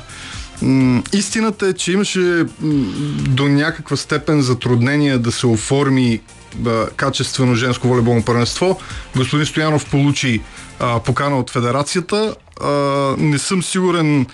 истината 1.13 1.67
е, 1.67 1.73
че 1.73 1.91
имаше 1.91 2.45
до 3.29 3.47
някаква 3.47 3.97
степен 3.97 4.41
затруднение 4.41 5.17
да 5.17 5.31
се 5.31 5.47
оформи 5.47 6.21
качествено 6.95 7.55
женско 7.55 7.87
волейболно 7.87 8.23
първенство. 8.23 8.79
Господин 9.15 9.45
Стоянов 9.45 9.89
получи 9.89 10.41
покана 11.05 11.39
от 11.39 11.49
федерацията. 11.49 12.35
Не 13.17 13.37
съм 13.39 13.63
сигурен 13.63 14.25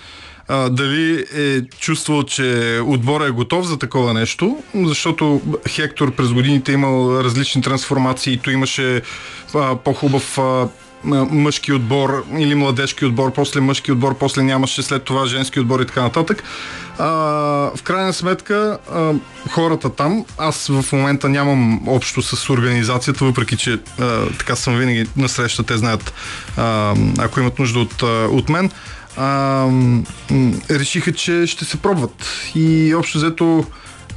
дали 0.70 1.24
е 1.34 1.62
чувствал, 1.62 2.22
че 2.22 2.80
отбора 2.84 3.26
е 3.26 3.30
готов 3.30 3.66
за 3.66 3.78
такова 3.78 4.14
нещо, 4.14 4.62
защото 4.74 5.42
Хектор 5.68 6.14
през 6.14 6.32
годините 6.32 6.72
имал 6.72 7.20
различни 7.24 7.62
трансформации, 7.62 8.40
то 8.44 8.50
имаше 8.50 9.02
по-хубав 9.84 10.38
мъжки 11.04 11.72
отбор 11.72 12.24
или 12.38 12.54
младежки 12.54 13.04
отбор, 13.04 13.32
после 13.32 13.60
мъжки 13.60 13.92
отбор, 13.92 14.18
после 14.18 14.42
нямаше 14.42 14.82
след 14.82 15.04
това 15.04 15.26
женски 15.26 15.60
отбор 15.60 15.80
и 15.80 15.86
така 15.86 16.02
нататък. 16.02 16.42
А, 16.98 17.06
в 17.76 17.82
крайна 17.82 18.12
сметка, 18.12 18.78
а, 18.92 19.12
хората 19.50 19.90
там, 19.90 20.24
аз 20.38 20.66
в 20.66 20.92
момента 20.92 21.28
нямам 21.28 21.88
общо 21.88 22.22
с 22.22 22.50
организацията, 22.50 23.24
въпреки 23.24 23.56
че 23.56 23.78
а, 24.00 24.26
така 24.38 24.56
съм 24.56 24.76
винаги 24.76 25.06
на 25.16 25.28
среща, 25.28 25.62
те 25.62 25.76
знаят, 25.76 26.12
а, 26.56 26.94
ако 27.18 27.40
имат 27.40 27.58
нужда 27.58 27.78
от, 27.78 28.02
от 28.30 28.48
мен, 28.48 28.70
а, 29.16 29.66
решиха, 30.70 31.12
че 31.12 31.46
ще 31.46 31.64
се 31.64 31.76
пробват. 31.76 32.26
И 32.54 32.94
общо 32.94 33.18
взето 33.18 33.64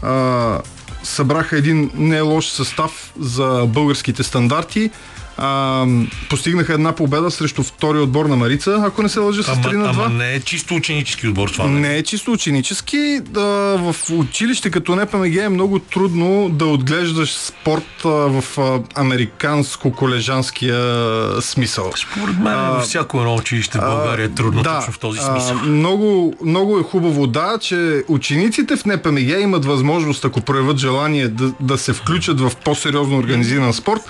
а, 0.04 0.60
събраха 1.04 1.58
един 1.58 1.92
не 1.96 2.22
лош 2.22 2.50
състав 2.50 3.14
за 3.20 3.66
българските 3.68 4.24
стандарти. 4.24 4.92
А, 5.38 5.86
постигнаха 6.30 6.74
една 6.74 6.92
победа 6.92 7.32
срещу 7.32 7.64
втори 7.64 8.00
отбор 8.00 8.26
на 8.26 8.36
Марица, 8.36 8.84
ако 8.86 9.04
не 9.04 9.10
се 9.10 9.20
лъжа 9.20 9.44
с 9.44 9.48
3 9.48 9.74
Ама, 9.74 9.78
на 9.78 9.94
2. 9.94 10.06
ама 10.06 10.10
не 10.10 10.34
е 10.34 10.40
чисто 10.40 10.76
ученически 10.76 11.28
отбор 11.28 11.50
това. 11.50 11.66
нали? 11.66 11.80
Не 11.80 11.96
е 11.96 12.04
чисто 12.04 12.32
ученически. 12.32 13.20
Да, 13.24 13.42
в 13.78 13.96
училище 14.12 14.72
като 14.72 14.96
НПМГ 14.96 15.36
е 15.36 15.50
много 15.50 15.80
трудно 15.80 16.50
да 16.50 16.66
отглеждаш 16.66 17.34
спорт 17.34 18.02
а, 18.06 18.10
в 18.10 18.44
а, 18.58 18.80
американско-колежанския 19.02 21.42
смисъл. 21.42 21.92
Според 21.96 22.40
мен 22.40 22.56
във 22.58 22.84
всяко 22.84 23.18
едно 23.20 23.36
училище 23.36 23.78
в 23.78 23.82
България 23.82 24.26
е 24.26 24.30
трудно 24.30 24.64
точно 24.64 24.94
в 24.94 25.00
този 25.00 25.20
а, 25.20 25.24
смисъл. 25.24 25.56
много, 25.66 26.34
много 26.46 26.80
е 26.80 26.84
хубаво, 26.84 27.28
да, 27.28 27.58
че 27.62 28.04
учениците 28.08 28.76
в 28.76 28.86
НПМГ 28.86 29.40
имат 29.42 29.66
възможност, 29.66 30.26
ако 30.26 30.42
проявят 30.42 30.78
желание, 30.78 31.28
да, 31.28 31.54
да 31.60 31.78
се 31.78 31.94
включат 31.94 32.42
в 32.42 32.52
по-сериозно 32.66 33.18
организиран 33.18 33.74
спорт, 33.74 34.02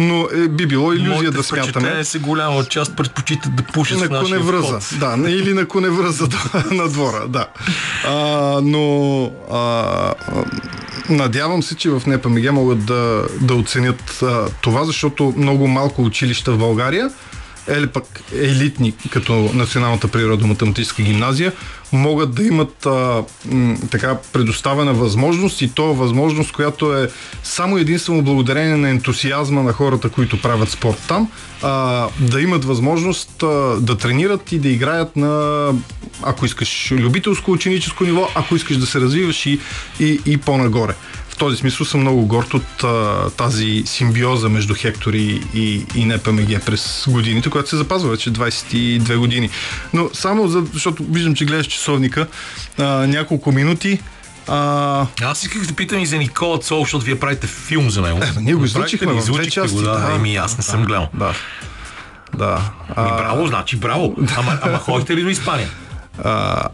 но 0.00 0.28
е, 0.34 0.48
би 0.48 0.66
било 0.66 0.92
иллюзия 0.92 1.14
Моите 1.14 1.30
да 1.30 1.42
смятаме. 1.42 2.04
са 2.04 2.18
голяма 2.18 2.64
част 2.64 2.96
предпочитат 2.96 3.56
да 3.56 3.62
пушат 3.62 4.10
На 4.10 4.20
коневръза. 4.20 4.98
Да, 4.98 5.16
не- 5.16 5.30
или 5.30 5.52
на 5.52 5.66
коневръза 5.68 6.28
на 6.70 6.88
двора, 6.88 7.28
да. 7.28 7.46
А, 8.06 8.14
но 8.62 9.24
а, 9.52 10.14
надявам 11.08 11.62
се, 11.62 11.74
че 11.76 11.90
в 11.90 12.02
НПМГ 12.06 12.52
могат 12.52 12.84
да, 12.84 13.26
да 13.40 13.54
оценят 13.54 14.22
а, 14.22 14.46
това, 14.60 14.84
защото 14.84 15.34
много 15.36 15.66
малко 15.66 16.02
училища 16.02 16.52
в 16.52 16.58
България 16.58 17.10
или 17.76 17.86
пък 17.86 18.20
елитни, 18.34 18.94
като 19.10 19.50
Националната 19.54 20.08
природо-математическа 20.08 21.02
гимназия, 21.02 21.52
могат 21.92 22.34
да 22.34 22.42
имат 22.42 22.86
а, 22.86 23.24
м, 23.44 23.76
така 23.90 24.18
предоставена 24.32 24.92
възможност 24.92 25.62
и 25.62 25.68
то 25.68 25.94
възможност, 25.94 26.52
която 26.52 26.94
е 26.96 27.10
само 27.42 27.78
единствено 27.78 28.22
благодарение 28.22 28.76
на 28.76 28.90
ентусиазма 28.90 29.62
на 29.62 29.72
хората, 29.72 30.08
които 30.08 30.42
правят 30.42 30.70
спорт 30.70 31.02
там, 31.08 31.30
а, 31.62 32.06
да 32.20 32.40
имат 32.40 32.64
възможност 32.64 33.42
а, 33.42 33.76
да 33.80 33.98
тренират 33.98 34.52
и 34.52 34.58
да 34.58 34.68
играят 34.68 35.16
на, 35.16 35.72
ако 36.22 36.46
искаш, 36.46 36.92
любителско 36.92 37.50
ученическо 37.50 38.04
ниво, 38.04 38.28
ако 38.34 38.56
искаш 38.56 38.76
да 38.76 38.86
се 38.86 39.00
развиваш 39.00 39.46
и, 39.46 39.60
и, 40.00 40.20
и 40.26 40.36
по-нагоре. 40.36 40.94
Този 41.40 41.56
смисъл 41.56 41.86
съм 41.86 42.00
много 42.00 42.26
горд 42.26 42.54
от 42.54 42.84
а, 42.84 43.30
тази 43.30 43.82
симбиоза 43.86 44.48
между 44.48 44.74
Хектор 44.74 45.12
и, 45.12 45.42
и, 45.94 46.04
НПМГ 46.04 46.64
през 46.66 47.04
годините, 47.08 47.50
която 47.50 47.68
се 47.68 47.76
запазва 47.76 48.10
вече 48.10 48.32
22 48.32 49.16
години. 49.16 49.50
Но 49.92 50.10
само 50.12 50.48
за, 50.48 50.64
защото 50.72 51.04
виждам, 51.10 51.34
че 51.34 51.44
гледаш 51.44 51.66
часовника, 51.66 52.26
а, 52.78 52.84
няколко 52.84 53.52
минути. 53.52 54.00
А, 54.48 55.06
Аз 55.22 55.42
исках 55.42 55.66
да 55.66 55.74
питам 55.74 55.98
и 55.98 56.06
за 56.06 56.18
Никола 56.18 56.58
Цол, 56.58 56.80
защото 56.80 57.04
вие 57.04 57.20
правите 57.20 57.46
филм 57.46 57.90
за 57.90 58.02
него. 58.02 58.18
Е, 58.22 58.40
ние 58.40 58.54
го 58.54 58.64
излучихме 58.64 59.12
в 59.12 59.24
две 59.24 59.50
части, 59.50 59.76
Го, 59.76 59.82
да, 59.82 59.98
да. 59.98 60.14
Еми, 60.14 60.36
аз 60.36 60.56
не 60.56 60.62
съм 60.62 60.84
гледал. 60.84 61.08
да. 61.14 61.34
Да. 62.36 62.70
А, 62.96 63.16
браво, 63.16 63.46
значи 63.46 63.76
браво. 63.76 64.16
Ама, 64.36 64.58
ама 64.62 64.78
ходихте 64.78 65.16
ли 65.16 65.22
до 65.22 65.28
Испания? 65.28 65.68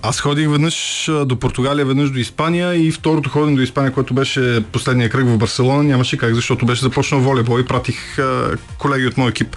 Аз 0.02 0.20
ходих 0.20 0.48
веднъж 0.48 1.08
до 1.24 1.36
Португалия, 1.36 1.86
веднъж 1.86 2.10
до 2.10 2.18
Испания 2.18 2.86
и 2.86 2.92
второто 2.92 3.30
ходене 3.30 3.56
до 3.56 3.62
Испания, 3.62 3.92
което 3.92 4.14
беше 4.14 4.64
последния 4.72 5.10
кръг 5.10 5.26
в 5.26 5.38
Барселона, 5.38 5.82
нямаше 5.82 6.16
как, 6.16 6.34
защото 6.34 6.66
беше 6.66 6.82
започнал 6.82 7.20
волейбол 7.20 7.60
и 7.60 7.66
пратих 7.66 8.18
а, 8.18 8.56
колеги 8.78 9.06
от 9.06 9.16
моя 9.16 9.30
екип, 9.30 9.56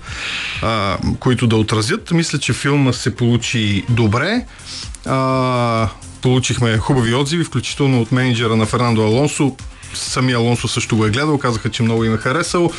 а, 0.61 0.97
които 1.19 1.47
да 1.47 1.55
отразят. 1.55 2.11
Мисля, 2.11 2.39
че 2.39 2.53
филма 2.53 2.93
се 2.93 3.15
получи 3.15 3.83
добре. 3.89 4.45
А, 5.05 5.89
получихме 6.21 6.77
хубави 6.77 7.15
отзиви, 7.15 7.43
включително 7.43 8.01
от 8.01 8.11
менеджера 8.11 8.55
на 8.55 8.65
Фернандо 8.65 9.01
Алонсо. 9.01 9.55
Самия 9.93 10.37
Алонсо 10.37 10.67
също 10.67 10.97
го 10.97 11.05
е 11.05 11.09
гледал, 11.09 11.37
казаха, 11.37 11.69
че 11.69 11.83
много 11.83 12.03
им 12.03 12.13
е 12.13 12.17
харесал. 12.17 12.71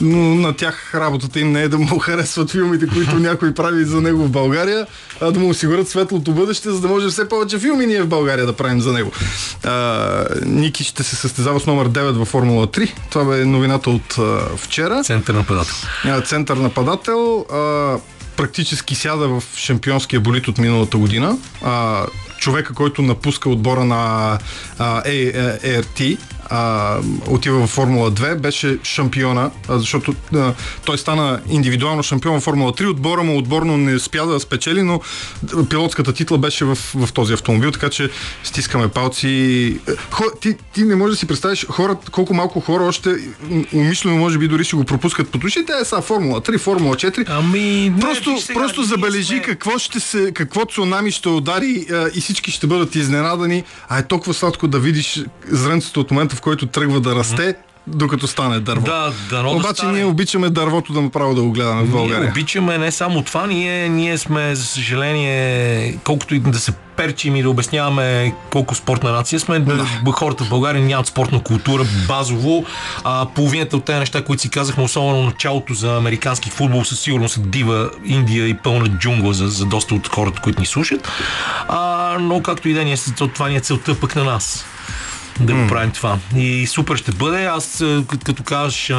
Но 0.00 0.34
на 0.34 0.52
тях 0.52 0.94
работата 0.94 1.40
им 1.40 1.52
не 1.52 1.62
е 1.62 1.68
да 1.68 1.78
му 1.78 1.98
харесват 1.98 2.50
филмите, 2.50 2.86
които 2.86 3.18
някой 3.18 3.54
прави 3.54 3.84
за 3.84 4.00
него 4.00 4.24
в 4.24 4.30
България, 4.30 4.86
а 5.20 5.30
да 5.30 5.40
му 5.40 5.48
осигурят 5.48 5.88
светлото 5.88 6.32
бъдеще, 6.32 6.70
за 6.70 6.80
да 6.80 6.88
може 6.88 7.08
все 7.08 7.28
повече 7.28 7.58
филми 7.58 7.86
ние 7.86 8.02
в 8.02 8.08
България 8.08 8.46
да 8.46 8.52
правим 8.52 8.80
за 8.80 8.92
него. 8.92 9.12
А, 9.64 10.24
Ники 10.46 10.84
ще 10.84 11.02
се 11.02 11.16
състезава 11.16 11.60
с 11.60 11.66
номер 11.66 11.88
9 11.88 12.10
във 12.10 12.28
Формула 12.28 12.66
3. 12.66 12.92
Това 13.10 13.24
бе 13.24 13.44
новината 13.44 13.90
от 13.90 14.18
а, 14.18 14.40
вчера. 14.56 15.02
Център 15.04 15.34
нападател. 15.34 15.74
А, 16.04 16.20
Център 16.20 16.56
нападател. 16.56 17.46
А, 17.52 17.96
практически 18.36 18.94
сяда 18.94 19.28
в 19.28 19.42
шампионския 19.56 20.20
болит 20.20 20.48
от 20.48 20.58
миналата 20.58 20.96
година. 20.98 21.38
А, 21.64 22.06
човека, 22.38 22.74
който 22.74 23.02
напуска 23.02 23.50
отбора 23.50 23.84
на 23.84 24.38
а, 24.78 25.02
ART, 25.02 26.18
а, 26.50 26.96
отива 27.26 27.66
в 27.66 27.70
Формула 27.70 28.12
2, 28.12 28.34
беше 28.34 28.78
шампиона, 28.82 29.50
а, 29.68 29.78
защото 29.78 30.14
а, 30.34 30.54
той 30.84 30.98
стана 30.98 31.40
индивидуално 31.48 32.02
шампион 32.02 32.40
в 32.40 32.44
Формула 32.44 32.72
3. 32.72 32.90
Отбора 32.90 33.22
му 33.22 33.38
отборно 33.38 33.76
не 33.76 33.98
спя 33.98 34.26
да 34.26 34.40
спечели, 34.40 34.82
но 34.82 35.00
пилотската 35.70 36.12
титла 36.12 36.38
беше 36.38 36.64
в, 36.64 36.74
в 36.94 37.12
този 37.12 37.32
автомобил, 37.32 37.70
така 37.70 37.90
че 37.90 38.10
стискаме 38.44 38.88
палци. 38.88 39.80
Хо, 40.10 40.24
ти, 40.40 40.56
ти 40.74 40.82
не 40.82 40.96
можеш 40.96 41.16
да 41.16 41.18
си 41.18 41.26
представиш 41.26 41.66
хора, 41.66 41.96
колко 42.10 42.34
малко 42.34 42.60
хора 42.60 42.84
още 42.84 43.10
умишлено 43.74 44.16
може 44.16 44.38
би 44.38 44.48
дори 44.48 44.64
си 44.64 44.74
го 44.74 44.84
пропускат 44.84 45.30
по 45.30 45.38
душите. 45.38 45.72
Е, 45.82 45.84
са 45.84 46.02
Формула 46.02 46.40
3, 46.40 46.58
Формула 46.58 46.96
4. 46.96 47.24
Ами, 47.28 47.94
просто, 48.00 48.30
не, 48.30 48.40
сега, 48.40 48.60
просто 48.60 48.82
забележи 48.82 49.24
сме... 49.24 49.42
какво 49.42 49.78
ще 49.78 50.00
се, 50.00 50.32
какво 50.34 50.64
цунами 50.64 51.10
ще 51.10 51.28
удари 51.28 51.86
а, 51.92 52.08
и 52.14 52.20
всички 52.20 52.50
ще 52.50 52.66
бъдат 52.66 52.94
изненадани. 52.94 53.64
А 53.88 53.98
е 53.98 54.02
толкова 54.02 54.34
сладко 54.34 54.68
да 54.68 54.78
видиш 54.78 55.24
зрънцето 55.48 56.00
от 56.00 56.10
момента, 56.10 56.36
в 56.40 56.42
който 56.42 56.66
тръгва 56.66 57.00
да 57.00 57.14
расте, 57.14 57.54
докато 57.86 58.26
стане 58.26 58.60
дърво. 58.60 58.84
Да, 58.84 59.12
дано 59.30 59.50
Обаче 59.50 59.68
да 59.68 59.74
стане. 59.74 59.92
ние 59.92 60.04
обичаме 60.04 60.50
дървото 60.50 60.92
да 60.92 61.00
направо 61.00 61.34
да 61.34 61.42
го 61.42 61.50
гледаме 61.50 61.82
в 61.82 61.90
България. 61.90 62.20
Ние 62.20 62.30
обичаме 62.30 62.78
не 62.78 62.90
само 62.90 63.22
това, 63.22 63.46
ние, 63.46 63.88
ние 63.88 64.18
сме, 64.18 64.54
за 64.54 64.64
съжаление, 64.64 65.98
колкото 66.04 66.34
и 66.34 66.38
да 66.38 66.58
се 66.58 66.72
перчим 66.72 67.36
и 67.36 67.42
да 67.42 67.50
обясняваме 67.50 68.34
колко 68.50 68.74
спортна 68.74 69.12
нация 69.12 69.40
сме, 69.40 69.58
да. 69.58 69.86
хората 70.12 70.44
в 70.44 70.48
България 70.48 70.84
нямат 70.84 71.06
спортна 71.06 71.42
култура 71.42 71.84
базово. 72.08 72.64
А, 73.04 73.26
половината 73.34 73.76
от 73.76 73.84
тези 73.84 73.98
неща, 73.98 74.24
които 74.24 74.42
си 74.42 74.50
казахме, 74.50 74.84
особено 74.84 75.22
началото 75.22 75.74
за 75.74 75.96
американски 75.96 76.50
футбол, 76.50 76.84
със 76.84 77.00
сигурност 77.00 77.34
са 77.34 77.40
дива 77.40 77.90
Индия 78.04 78.48
и 78.48 78.54
пълна 78.54 78.88
джунгла 78.88 79.34
за, 79.34 79.48
за 79.48 79.66
доста 79.66 79.94
от 79.94 80.08
хората, 80.08 80.40
които 80.40 80.60
ни 80.60 80.66
слушат. 80.66 81.08
А, 81.68 82.16
но 82.20 82.42
както 82.42 82.68
и 82.68 82.74
да 82.74 82.84
ни 82.84 82.92
е, 82.92 82.96
това 83.16 83.48
ни 83.48 83.56
е 83.56 83.60
целта 83.60 84.00
пък 84.00 84.16
на 84.16 84.24
нас 84.24 84.64
да 85.40 85.54
го 85.54 85.66
правим 85.68 85.90
това. 85.90 86.18
И 86.36 86.66
супер 86.66 86.96
ще 86.96 87.12
бъде. 87.12 87.44
Аз 87.44 87.84
като 88.08 88.42
кажеш 88.42 88.92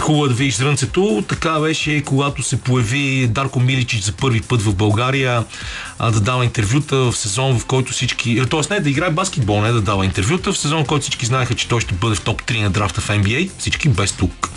хубаво 0.00 0.28
да 0.28 0.34
видиш 0.34 0.54
зрънцето. 0.54 1.24
Така 1.28 1.60
беше, 1.60 2.02
когато 2.02 2.42
се 2.42 2.60
появи 2.60 3.26
Дарко 3.26 3.60
Миличич 3.60 4.02
за 4.02 4.12
първи 4.12 4.40
път 4.40 4.62
в 4.62 4.74
България 4.74 5.44
а, 5.98 6.10
да 6.10 6.20
дава 6.20 6.44
интервюта 6.44 6.96
в 6.96 7.16
сезон, 7.16 7.58
в 7.58 7.66
който 7.66 7.92
всички... 7.92 8.42
Тоест 8.50 8.70
не 8.70 8.80
да 8.80 8.90
играе 8.90 9.10
баскетбол, 9.10 9.62
не 9.62 9.72
да 9.72 9.80
дава 9.80 10.04
интервюта, 10.04 10.52
в 10.52 10.58
сезон, 10.58 10.82
в 10.82 10.86
който 10.86 11.02
всички 11.02 11.26
знаеха, 11.26 11.54
че 11.54 11.68
той 11.68 11.80
ще 11.80 11.94
бъде 11.94 12.16
в 12.16 12.20
топ 12.20 12.42
3 12.42 12.62
на 12.62 12.70
драфта 12.70 13.00
в 13.00 13.08
NBA. 13.08 13.50
Всички 13.58 13.88
без 13.88 14.12
тук. 14.12 14.50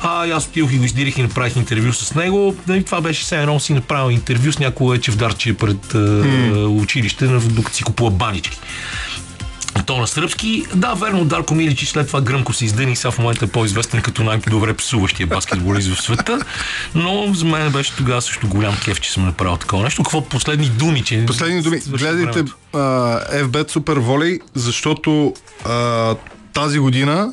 А, 0.00 0.28
аз 0.28 0.46
отидох 0.46 0.72
и 0.72 0.78
го 0.78 0.84
издирих 0.84 1.18
и 1.18 1.22
направих 1.22 1.56
интервю 1.56 1.92
с 1.92 2.14
него. 2.14 2.56
И 2.70 2.82
това 2.82 3.00
беше 3.00 3.22
все 3.22 3.40
едно 3.40 3.60
си 3.60 3.72
направил 3.72 4.14
интервю 4.14 4.52
с 4.52 4.58
някой 4.58 4.98
чевдарче 4.98 5.54
пред 5.54 5.92
mm. 5.92 6.82
училище, 6.82 7.26
докато 7.26 7.76
си 7.76 7.82
купува 7.82 8.10
банички 8.10 8.58
то 9.86 9.96
на 9.96 10.06
сръбски. 10.06 10.64
Да, 10.74 10.94
верно, 10.94 11.24
Дарко 11.24 11.54
Миличи 11.54 11.86
след 11.86 12.06
това 12.06 12.20
гръмко 12.20 12.52
се 12.52 12.64
издъни 12.64 12.96
сега 12.96 13.10
в 13.10 13.18
момента 13.18 13.44
е 13.44 13.48
по-известен 13.48 14.02
като 14.02 14.22
най-добре 14.22 14.74
псуващия 14.74 15.26
баскетболист 15.26 15.94
в 15.94 16.02
света. 16.02 16.38
Но 16.94 17.34
за 17.34 17.44
мен 17.44 17.72
беше 17.72 17.96
тогава 17.96 18.22
също 18.22 18.48
голям 18.48 18.76
кеф, 18.84 19.00
че 19.00 19.12
съм 19.12 19.24
направил 19.24 19.56
такова 19.56 19.82
нещо. 19.82 20.02
Какво 20.02 20.24
последни 20.24 20.66
думи? 20.66 21.02
Че 21.02 21.26
последни 21.26 21.62
думи. 21.62 21.80
Гледайте 21.88 22.44
FBET 22.72 23.70
Супер 23.70 23.96
Волей, 23.96 24.38
защото 24.54 25.34
а, 25.64 26.14
тази 26.52 26.78
година 26.78 27.32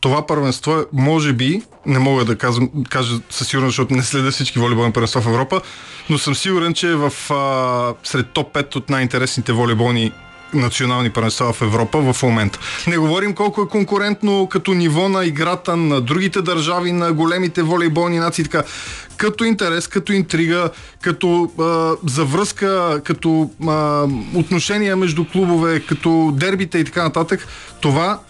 това 0.00 0.26
първенство 0.26 0.72
е, 0.72 0.84
може 0.92 1.32
би, 1.32 1.62
не 1.86 1.98
мога 1.98 2.24
да 2.24 2.38
казвам, 2.38 2.70
кажа 2.88 3.14
със 3.30 3.48
сигурност, 3.48 3.72
защото 3.72 3.94
не 3.94 4.02
следя 4.02 4.30
всички 4.30 4.58
волейболни 4.58 4.92
първенства 4.92 5.20
в 5.20 5.26
Европа, 5.26 5.60
но 6.10 6.18
съм 6.18 6.34
сигурен, 6.34 6.74
че 6.74 6.88
е 6.88 6.94
в 6.94 7.12
а, 7.30 7.94
сред 8.08 8.26
топ 8.32 8.54
5 8.54 8.76
от 8.76 8.90
най-интересните 8.90 9.52
волейболни 9.52 10.12
национални 10.54 11.10
първенства 11.10 11.52
в 11.52 11.62
Европа 11.62 12.12
в 12.12 12.22
момента. 12.22 12.58
Не 12.86 12.98
говорим 12.98 13.34
колко 13.34 13.62
е 13.62 13.68
конкурентно 13.68 14.48
като 14.50 14.74
ниво 14.74 15.08
на 15.08 15.24
играта 15.24 15.76
на 15.76 16.00
другите 16.00 16.42
държави, 16.42 16.92
на 16.92 17.12
големите 17.12 17.62
волейболни 17.62 18.18
нации, 18.18 18.44
така 18.44 18.62
като 19.16 19.44
интерес, 19.44 19.88
като 19.88 20.12
интрига, 20.12 20.70
като 21.00 21.50
а, 21.60 21.96
завръзка, 22.10 23.00
като 23.04 23.50
а, 23.68 24.06
отношения 24.34 24.96
между 24.96 25.24
клубове, 25.24 25.80
като 25.80 26.32
дербите 26.34 26.78
и 26.78 26.84
така 26.84 27.02
нататък. 27.02 27.46
Това 27.80 28.20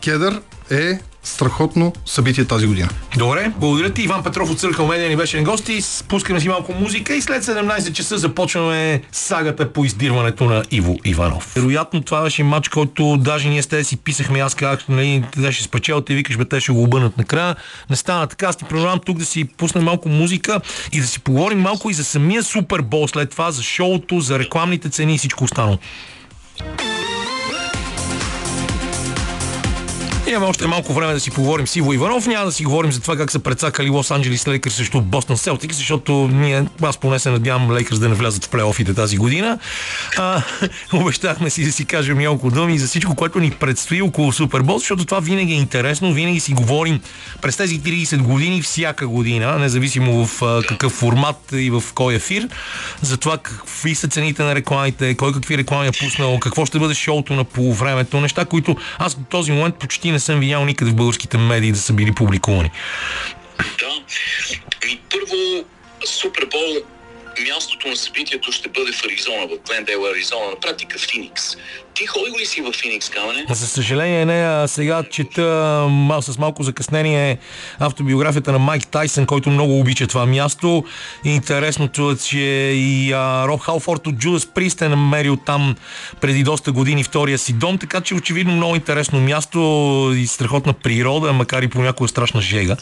кедър 0.00 0.40
е 0.70 0.98
страхотно 1.24 1.92
събитие 2.06 2.44
тази 2.44 2.66
година. 2.66 2.88
Добре, 3.16 3.52
благодаря 3.56 3.90
ти. 3.90 4.02
Иван 4.02 4.22
Петров 4.22 4.50
от 4.50 4.58
Църкъл 4.58 4.86
Медия 4.86 5.08
ни 5.08 5.16
беше 5.16 5.36
на 5.36 5.42
гости. 5.42 5.82
Спускаме 5.82 6.40
си 6.40 6.48
малко 6.48 6.72
музика 6.72 7.14
и 7.14 7.22
след 7.22 7.44
17 7.44 7.92
часа 7.92 8.18
започваме 8.18 9.02
сагата 9.12 9.72
по 9.72 9.84
издирването 9.84 10.44
на 10.44 10.62
Иво 10.70 10.96
Иванов. 11.04 11.52
Вероятно 11.54 12.02
това 12.02 12.22
беше 12.22 12.44
матч, 12.44 12.68
който 12.68 13.16
даже 13.16 13.48
ние 13.48 13.62
с 13.62 13.66
те 13.66 13.84
си 13.84 13.96
писахме. 13.96 14.40
Аз 14.40 14.54
казах, 14.54 14.88
нали, 14.88 15.24
те 15.42 15.52
ще 15.52 15.64
спечел, 15.64 16.00
ти 16.00 16.14
викаш, 16.14 16.36
бе, 16.36 16.44
те 16.44 16.60
ще 16.60 16.72
го 16.72 16.82
обърнат 16.82 17.18
накрая. 17.18 17.56
Не 17.90 17.96
стана 17.96 18.26
така. 18.26 18.46
Аз 18.46 18.56
ти 18.56 18.64
предлагам 18.64 19.00
тук 19.06 19.18
да 19.18 19.24
си 19.24 19.44
пуснем 19.44 19.84
малко 19.84 20.08
музика 20.08 20.60
и 20.92 21.00
да 21.00 21.06
си 21.06 21.20
поговорим 21.20 21.60
малко 21.60 21.90
и 21.90 21.94
за 21.94 22.04
самия 22.04 22.42
Супербол 22.42 23.08
след 23.08 23.30
това, 23.30 23.50
за 23.50 23.62
шоуто, 23.62 24.20
за 24.20 24.38
рекламните 24.38 24.88
цени 24.88 25.14
и 25.14 25.18
всичко 25.18 25.44
останало. 25.44 25.78
Имаме 30.26 30.46
още 30.46 30.66
малко 30.66 30.92
време 30.92 31.12
да 31.12 31.20
си 31.20 31.30
поговорим 31.30 31.66
с 31.66 31.76
Иво 31.76 31.92
Иванов. 31.92 32.26
Няма 32.26 32.44
да 32.44 32.52
си 32.52 32.64
говорим 32.64 32.92
за 32.92 33.00
това 33.00 33.16
как 33.16 33.32
са 33.32 33.38
прецакали 33.38 33.90
Лос 33.90 34.10
Анджелис 34.10 34.48
Лейкърс 34.48 34.74
срещу 34.74 35.00
Бостон 35.00 35.36
Селтик, 35.36 35.72
защото 35.72 36.28
ние, 36.32 36.64
аз 36.82 36.96
поне 36.96 37.18
се 37.18 37.30
надявам 37.30 37.70
Лейкърс 37.70 37.98
да 37.98 38.08
не 38.08 38.14
влязат 38.14 38.44
в 38.44 38.48
плейофите 38.48 38.94
тази 38.94 39.16
година. 39.16 39.58
А, 40.18 40.42
обещахме 40.92 41.50
си 41.50 41.64
да 41.64 41.72
си 41.72 41.84
кажем 41.84 42.18
няколко 42.18 42.50
думи 42.50 42.78
за 42.78 42.86
всичко, 42.86 43.14
което 43.14 43.40
ни 43.40 43.50
предстои 43.50 44.02
около 44.02 44.32
Супербол, 44.32 44.78
защото 44.78 45.04
това 45.04 45.20
винаги 45.20 45.52
е 45.52 45.56
интересно. 45.56 46.12
Винаги 46.12 46.40
си 46.40 46.52
говорим 46.52 47.00
през 47.42 47.56
тези 47.56 47.80
30 47.80 48.22
години, 48.22 48.62
всяка 48.62 49.08
година, 49.08 49.58
независимо 49.58 50.26
в 50.26 50.62
какъв 50.68 50.92
формат 50.92 51.36
и 51.52 51.70
в 51.70 51.82
кой 51.94 52.14
ефир, 52.14 52.48
за 53.02 53.16
това 53.16 53.38
какви 53.38 53.94
са 53.94 54.08
цените 54.08 54.42
на 54.42 54.54
рекламите, 54.54 55.14
кой 55.14 55.32
какви 55.32 55.58
реклами 55.58 55.88
е 55.88 55.92
пуснал, 55.92 56.38
какво 56.40 56.66
ще 56.66 56.78
бъде 56.78 56.94
шоуто 56.94 57.34
на 57.34 57.44
полувремето, 57.44 58.20
неща, 58.20 58.44
които 58.44 58.76
аз 58.98 59.14
до 59.14 59.24
този 59.24 59.52
момент 59.52 59.74
почти 59.74 60.13
не 60.14 60.20
съм 60.20 60.40
видял 60.40 60.64
никъде 60.64 60.90
в 60.90 60.94
българските 60.94 61.38
медии 61.38 61.72
да 61.72 61.78
са 61.78 61.92
били 61.92 62.12
публикувани. 62.12 62.70
Да. 63.58 64.02
И 64.88 65.00
първо, 65.10 65.64
Супербол 66.04 66.82
мястото 67.42 67.88
на 67.88 67.96
събитието 67.96 68.52
ще 68.52 68.68
бъде 68.68 68.92
в 68.92 69.04
Аризона, 69.04 69.46
в 69.46 69.66
Глендейл, 69.66 70.06
Аризона, 70.06 70.46
на 70.50 70.60
практика 70.60 70.98
в 70.98 71.06
Феникс. 71.12 71.42
Ти 71.94 72.06
ходи 72.06 72.30
ли 72.40 72.46
си 72.46 72.60
в 72.60 72.72
Феникс, 72.72 73.08
Камене? 73.08 73.44
За 73.50 73.66
съжаление 73.66 74.24
не, 74.24 74.42
а 74.46 74.68
сега 74.68 75.02
чета 75.10 75.42
мал, 75.90 76.22
с 76.22 76.38
малко 76.38 76.62
закъснение 76.62 77.38
автобиографията 77.78 78.52
на 78.52 78.58
Майк 78.58 78.86
Тайсън, 78.86 79.26
който 79.26 79.50
много 79.50 79.80
обича 79.80 80.06
това 80.06 80.26
място. 80.26 80.84
Интересното 81.24 82.10
е, 82.10 82.16
че 82.16 82.38
и 82.74 83.12
а, 83.12 83.48
Роб 83.48 83.60
Халфорд 83.60 84.06
от 84.06 84.14
Джудас 84.14 84.46
Прист 84.46 84.82
е 84.82 84.88
намерил 84.88 85.36
там 85.36 85.76
преди 86.20 86.42
доста 86.42 86.72
години 86.72 87.04
втория 87.04 87.38
си 87.38 87.52
дом, 87.52 87.78
така 87.78 88.00
че 88.00 88.14
очевидно 88.14 88.56
много 88.56 88.74
интересно 88.74 89.20
място 89.20 89.58
и 90.16 90.26
страхотна 90.26 90.72
природа, 90.72 91.32
макар 91.32 91.62
и 91.62 91.68
понякога 91.68 92.08
страшна 92.08 92.40
жега. 92.40 92.76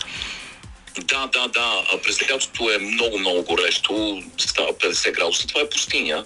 Да, 1.00 1.26
да, 1.26 1.48
да. 1.48 1.84
През 2.02 2.30
лятото 2.30 2.70
е 2.70 2.78
много, 2.78 3.18
много 3.18 3.42
горещо. 3.42 4.22
Става 4.38 4.72
50 4.72 5.12
градуса. 5.12 5.46
Това 5.46 5.60
е 5.60 5.68
пустиня 5.68 6.24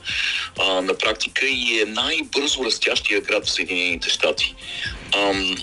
а, 0.58 0.80
на 0.80 0.98
практика 0.98 1.46
и 1.46 1.80
е 1.80 1.84
най-бързо 1.84 2.64
растящия 2.64 3.20
град 3.20 3.46
в 3.46 3.50
Съединените 3.50 4.10
щати. 4.10 4.54
Ам, 5.14 5.56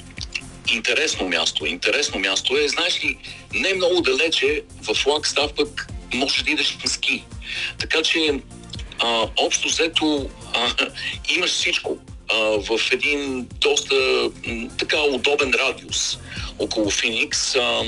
интересно 0.68 1.28
място. 1.28 1.66
Интересно 1.66 2.20
място 2.20 2.58
е, 2.58 2.68
знаеш 2.68 3.04
ли, 3.06 3.18
не 3.54 3.74
много 3.74 4.02
далече 4.02 4.62
в 4.82 5.06
Лагстав 5.06 5.54
пък 5.54 5.88
можеш 6.14 6.44
да 6.44 6.52
идеш 6.52 6.78
на 6.84 6.90
ски. 6.90 7.24
Така 7.80 8.02
че 8.02 8.40
а, 9.00 9.28
общо 9.38 9.68
взето 9.68 10.30
а, 10.54 10.70
имаш 11.36 11.52
всичко 11.52 11.98
а, 12.34 12.60
в 12.60 12.92
един 12.92 13.48
доста 13.62 13.96
така 14.78 15.02
удобен 15.02 15.54
радиус 15.54 16.18
около 16.60 16.90
Феникс. 16.90 17.56
А, 17.56 17.82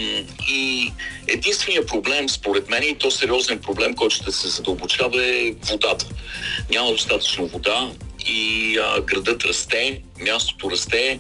и 0.49 0.91
единственият 1.27 1.87
проблем, 1.87 2.29
според 2.29 2.69
мен, 2.69 2.83
и 2.83 2.95
то 2.95 3.11
сериозен 3.11 3.59
проблем, 3.59 3.93
който 3.93 4.15
ще 4.15 4.31
се 4.31 4.47
задълбочава 4.47 5.25
е 5.25 5.51
водата. 5.71 6.05
Няма 6.69 6.91
достатъчно 6.91 7.47
вода 7.47 7.91
и 8.27 8.77
а, 8.77 9.01
градът 9.01 9.45
расте, 9.45 10.01
мястото 10.19 10.71
расте, 10.71 11.19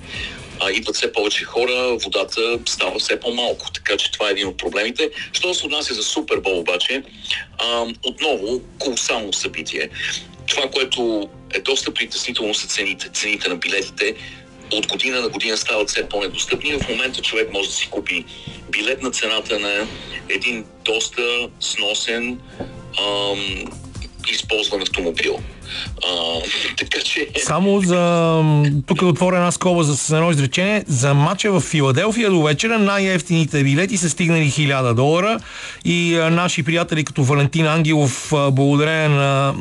а, 0.59 0.71
идват 0.71 0.95
все 0.95 1.11
повече 1.11 1.43
хора, 1.43 1.97
водата 2.03 2.59
става 2.65 2.99
все 2.99 3.19
по-малко. 3.19 3.71
Така 3.71 3.97
че 3.97 4.11
това 4.11 4.27
е 4.27 4.31
един 4.31 4.47
от 4.47 4.57
проблемите. 4.57 5.09
Що 5.33 5.53
се 5.53 5.65
отнася 5.65 5.93
за 5.93 6.03
Супербол 6.03 6.59
обаче, 6.59 7.03
а, 7.57 7.85
отново 8.03 8.61
колосално 8.79 9.33
събитие. 9.33 9.89
Това, 10.47 10.69
което 10.69 11.29
е 11.55 11.59
доста 11.59 11.93
притеснително 11.93 12.53
са 12.53 12.67
цените. 12.67 13.09
Цените 13.09 13.49
на 13.49 13.55
билетите 13.55 14.15
от 14.73 14.87
година 14.87 15.21
на 15.21 15.29
година 15.29 15.57
стават 15.57 15.89
все 15.89 16.09
по-недостъпни. 16.09 16.79
В 16.79 16.89
момента 16.89 17.21
човек 17.21 17.53
може 17.53 17.69
да 17.69 17.75
си 17.75 17.89
купи 17.89 18.25
билет 18.69 19.01
на 19.01 19.11
цената 19.11 19.59
на 19.59 19.87
един 20.29 20.65
доста 20.85 21.49
сносен 21.59 22.39
ам, 22.99 23.65
използван 24.31 24.81
автомобил. 24.81 25.39
А, 26.03 26.41
така 26.77 26.99
че... 27.05 27.27
Само 27.43 27.81
за... 27.81 28.43
Тук 28.87 29.01
е 29.01 29.05
отворя 29.05 29.35
една 29.35 29.51
скоба 29.51 29.83
за 29.83 30.17
едно 30.17 30.31
изречение. 30.31 30.83
За 30.87 31.13
матча 31.13 31.51
в 31.51 31.61
Филаделфия 31.61 32.29
до 32.29 32.43
вечера 32.43 32.79
най-ефтините 32.79 33.63
билети 33.63 33.97
са 33.97 34.09
стигнали 34.09 34.51
1000 34.51 34.93
долара 34.93 35.39
и 35.85 36.15
а, 36.15 36.29
наши 36.29 36.63
приятели 36.63 37.05
като 37.05 37.23
Валентин 37.23 37.67
Ангелов, 37.67 38.33
а, 38.33 38.51
благодарение 38.51 39.09
на 39.09 39.55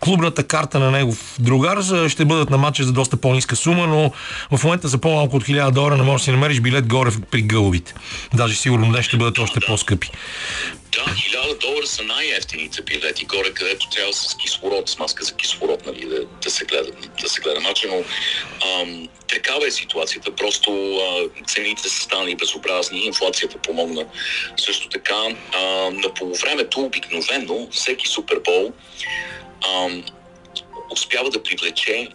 клубната 0.00 0.44
карта 0.44 0.78
на 0.78 0.90
негов 0.90 1.36
другар, 1.38 1.78
ще 2.08 2.24
бъдат 2.24 2.50
на 2.50 2.58
матча 2.58 2.84
за 2.84 2.92
доста 2.92 3.16
по-ниска 3.16 3.56
сума, 3.56 3.86
но 3.86 4.12
в 4.56 4.64
момента 4.64 4.88
за 4.88 4.98
по-малко 4.98 5.36
от 5.36 5.44
1000 5.44 5.70
долара 5.70 5.96
не 5.96 6.02
можеш 6.02 6.20
да 6.20 6.24
си 6.24 6.30
намериш 6.30 6.60
билет 6.60 6.86
горе 6.86 7.10
при 7.30 7.42
гълбите. 7.42 7.94
Даже 8.34 8.56
сигурно 8.56 8.86
днес 8.86 9.06
ще 9.06 9.16
бъдат 9.16 9.38
още 9.38 9.60
по-скъпи. 9.60 10.10
Да, 10.92 11.14
хиляда 11.14 11.54
долара 11.60 11.86
са 11.86 12.02
най-ефтините 12.02 12.82
билети, 12.82 13.24
горе 13.24 13.54
където 13.54 13.88
трябва 13.90 14.12
с 14.12 14.34
кислород, 14.34 14.88
с 14.88 14.98
маска 14.98 15.24
за 15.24 15.34
кислород, 15.42 15.86
нали, 15.86 16.06
да, 16.06 16.24
да 16.24 16.50
се 16.50 16.64
гледа, 16.64 16.90
да 17.20 17.28
се 17.28 17.40
гледа 17.40 17.60
матча, 17.60 17.88
но 17.88 18.04
ам, 18.68 19.08
такава 19.28 19.66
е 19.66 19.70
ситуацията. 19.70 20.36
Просто 20.36 20.96
а, 20.96 21.28
цените 21.46 21.88
са 21.88 22.02
станали 22.02 22.36
безобразни, 22.36 23.06
инфлацията 23.06 23.58
помогна 23.58 24.06
също 24.56 24.88
така. 24.88 25.20
А, 25.52 25.62
на 25.90 26.14
полувремето 26.14 26.80
обикновено 26.80 27.68
всеки 27.70 28.08
Супербол 28.08 28.72
ам, 29.74 30.04
успява 30.90 31.30
да 31.30 31.42
привлече 31.42 32.08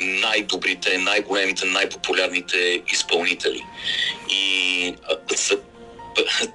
най-добрите, 0.00 0.98
най-големите, 0.98 1.66
най-популярните 1.66 2.82
изпълнители. 2.92 3.62
И 4.30 4.94
а, 5.10 5.16
за 5.36 5.58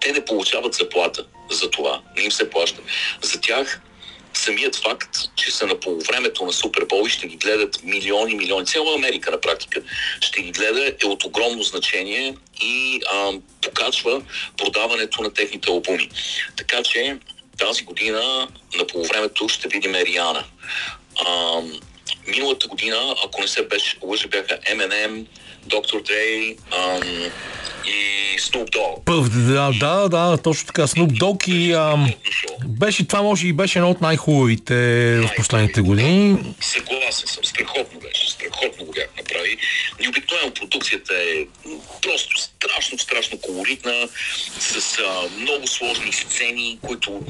те 0.02 0.12
не 0.12 0.26
получават 0.26 0.74
заплата 0.74 1.26
за 1.52 1.72
това. 1.72 2.02
Не 2.18 2.24
им 2.24 2.32
се 2.32 2.50
плаща. 2.50 2.82
За 3.22 3.42
тях 3.42 3.82
самият 4.38 4.76
факт, 4.76 5.18
че 5.36 5.52
са 5.52 5.68
на 5.68 5.80
полувремето 5.80 6.46
на 6.46 6.54
Супербол 6.54 7.04
и 7.08 7.10
ще 7.10 7.28
ги 7.28 7.36
гледат 7.38 7.84
милиони, 7.84 8.36
милиони, 8.36 8.66
цяла 8.66 8.96
Америка 8.96 9.32
на 9.32 9.42
практика 9.42 9.82
ще 10.22 10.42
ги 10.42 10.52
гледа 10.52 10.94
е 11.04 11.06
от 11.06 11.24
огромно 11.24 11.64
значение 11.64 12.36
и 12.62 13.02
а, 13.14 13.32
покачва 13.62 14.22
продаването 14.58 15.22
на 15.22 15.34
техните 15.34 15.72
албуми. 15.72 16.10
Така 16.56 16.84
че 16.84 17.18
тази 17.58 17.84
година 17.84 18.48
на 18.78 18.88
полувремето 18.88 19.50
ще 19.50 19.68
видим 19.68 19.96
Риана. 19.96 20.44
А, 21.26 21.62
миналата 22.28 22.68
година, 22.68 23.16
ако 23.26 23.42
не 23.42 23.48
се 23.48 23.68
беше 23.68 23.98
лъжа, 24.02 24.28
бяха 24.28 24.60
M&M, 24.60 25.26
Dre, 25.68 26.56
ам, 26.72 27.32
и 27.86 28.40
Snoop 28.40 28.70
Dogg. 28.70 29.04
Пъв, 29.06 29.30
да, 29.30 29.72
да, 29.80 30.10
да, 30.10 30.38
точно 30.38 30.68
така. 30.68 30.82
Snoop 30.82 31.20
Dogg 31.20 31.50
и 31.50 31.74
ам, 31.74 32.14
беше, 32.68 33.08
това 33.08 33.22
може 33.22 33.48
и 33.48 33.54
беше 33.54 33.80
едно 33.80 33.92
от 33.92 34.02
най-хубавите 34.02 34.76
в 35.20 35.30
последните 35.36 35.82
години. 35.82 36.38
Съгласен 36.62 37.28
съм, 37.28 37.44
страхотно. 37.44 37.97
Обикновено 40.10 40.54
продукцията 40.54 41.14
е 41.14 41.48
просто 42.02 42.38
страшно, 42.38 43.00
страшно 43.00 43.40
колоритна, 43.40 44.10
с 44.60 45.00
а, 45.00 45.30
много 45.40 45.68
сложни 45.68 46.14
сцени, 46.14 46.80
които 46.82 47.24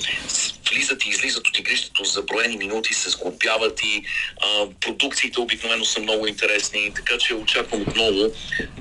влизат 0.71 1.05
и 1.05 1.09
излизат 1.09 1.47
от 1.47 1.59
игрището 1.59 2.03
за 2.03 2.21
броени 2.21 2.57
минути, 2.57 2.93
се 2.93 3.09
сглобяват 3.09 3.79
и 3.83 4.03
а, 4.41 4.67
продукциите 4.79 5.39
обикновено 5.39 5.85
са 5.85 5.99
много 5.99 6.27
интересни, 6.27 6.93
така 6.95 7.17
че 7.17 7.33
очаквам 7.33 7.81
отново 7.81 8.31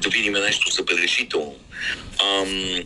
да 0.02 0.08
видим 0.08 0.32
нещо 0.32 0.70
забележително. 0.70 1.56
Ам, 2.22 2.84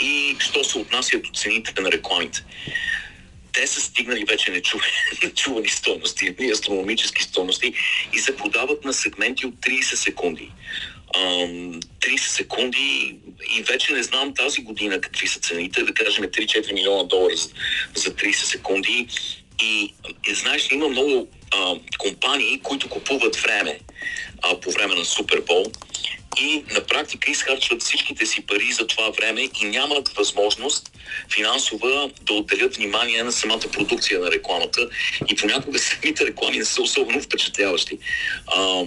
и 0.00 0.36
що 0.38 0.64
се 0.64 0.78
отнася 0.78 1.18
до 1.18 1.30
цените 1.30 1.80
на 1.80 1.92
рекламите. 1.92 2.44
Те 3.52 3.66
са 3.66 3.80
стигнали 3.80 4.24
вече 4.24 4.50
нечувани, 5.24 5.68
стойности, 5.68 6.34
астрономически 6.52 7.22
стойности 7.22 7.74
и 8.12 8.18
се 8.18 8.36
продават 8.36 8.84
на 8.84 8.92
сегменти 8.92 9.46
от 9.46 9.54
30 9.54 9.94
секунди. 9.94 10.50
Ам, 11.16 11.80
30 12.00 12.18
секунди 12.18 13.16
и 13.58 13.62
вече 13.62 13.92
не 13.92 14.02
знам 14.02 14.34
тази 14.34 14.62
година 14.62 15.00
какви 15.00 15.28
са 15.28 15.40
цените, 15.40 15.82
да 15.82 15.94
кажем 15.94 16.24
3-4 16.24 16.72
милиона 16.72 17.04
долара 17.04 17.36
за 17.94 18.10
30 18.10 18.32
секунди. 18.32 19.06
И, 19.62 19.94
и 20.28 20.34
знаеш, 20.34 20.68
има 20.70 20.88
много 20.88 21.28
а, 21.54 21.74
компании, 21.98 22.60
които 22.62 22.88
купуват 22.88 23.36
време 23.36 23.78
а, 24.42 24.60
по 24.60 24.70
време 24.70 24.94
на 24.94 25.04
Супербол 25.04 25.64
и 26.40 26.64
на 26.74 26.80
практика 26.80 27.30
изхарчват 27.30 27.82
всичките 27.82 28.26
си 28.26 28.46
пари 28.46 28.72
за 28.72 28.86
това 28.86 29.10
време 29.10 29.48
и 29.62 29.64
нямат 29.64 30.08
възможност 30.08 30.90
финансова 31.34 32.10
да 32.22 32.32
отделят 32.32 32.76
внимание 32.76 33.22
на 33.22 33.32
самата 33.32 33.60
продукция 33.72 34.20
на 34.20 34.30
рекламата 34.30 34.88
и 35.28 35.36
понякога 35.36 35.78
самите 35.78 36.26
реклами 36.26 36.58
не 36.58 36.64
са 36.64 36.82
особено 36.82 37.20
впечатляващи. 37.20 37.98
А, 38.46 38.84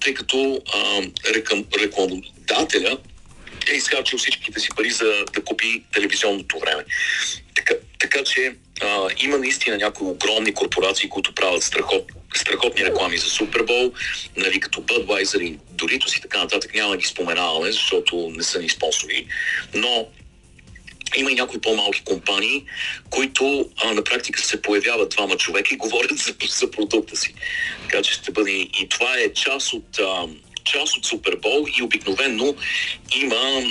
тъй 0.00 0.14
като 0.14 0.60
а, 0.74 1.02
рекам, 1.34 1.64
рекламодателя 1.80 2.98
е 3.72 3.76
изхарчил 3.76 4.18
всичките 4.18 4.60
си 4.60 4.68
пари 4.76 4.90
за 4.90 5.24
да 5.32 5.44
купи 5.44 5.82
телевизионното 5.92 6.58
време. 6.58 6.84
Така, 7.54 7.74
така 7.98 8.24
че 8.24 8.54
а, 8.82 9.08
има 9.20 9.38
наистина 9.38 9.76
някои 9.76 10.06
огромни 10.06 10.54
корпорации, 10.54 11.08
които 11.08 11.34
правят 11.34 11.62
страхот, 11.62 12.12
страхотни 12.38 12.84
реклами 12.84 13.16
за 13.16 13.30
Супербол, 13.30 13.92
нали, 14.36 14.60
като 14.60 14.80
Budweiser 14.80 15.40
и 15.40 15.58
Doritos 15.74 16.18
и 16.18 16.20
така 16.20 16.38
нататък. 16.38 16.74
Няма 16.74 16.90
да 16.90 16.96
ги 16.96 17.06
споменаваме, 17.06 17.72
защото 17.72 18.32
не 18.36 18.42
са 18.42 18.58
ни 18.58 18.68
спонсори. 18.68 19.26
Но 19.74 20.08
има 21.16 21.30
и 21.30 21.34
някои 21.34 21.60
по-малки 21.60 22.02
компании, 22.04 22.64
които 23.10 23.70
а, 23.76 23.94
на 23.94 24.04
практика 24.04 24.40
се 24.40 24.62
появяват 24.62 25.10
двама 25.10 25.36
човека 25.36 25.74
и 25.74 25.78
говорят 25.78 26.18
за, 26.18 26.34
за 26.48 26.70
продукта 26.70 27.16
си. 27.16 27.34
Така 27.82 28.02
че 28.02 28.12
ще 28.12 28.32
бъде 28.32 28.50
и 28.50 28.88
това 28.90 29.14
е 29.18 29.32
част 29.32 29.72
от, 29.72 29.98
а, 29.98 30.28
част 30.64 30.96
от 30.96 31.06
Супербол 31.06 31.66
и 31.78 31.82
обикновено 31.82 32.54
има 33.16 33.62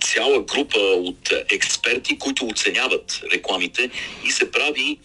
цяла 0.00 0.42
група 0.42 0.78
от 0.78 1.32
експерти, 1.50 2.18
които 2.18 2.46
оценяват 2.46 3.20
рекламите 3.32 3.90
и 4.24 4.30
се 4.30 4.50
прави 4.50 4.98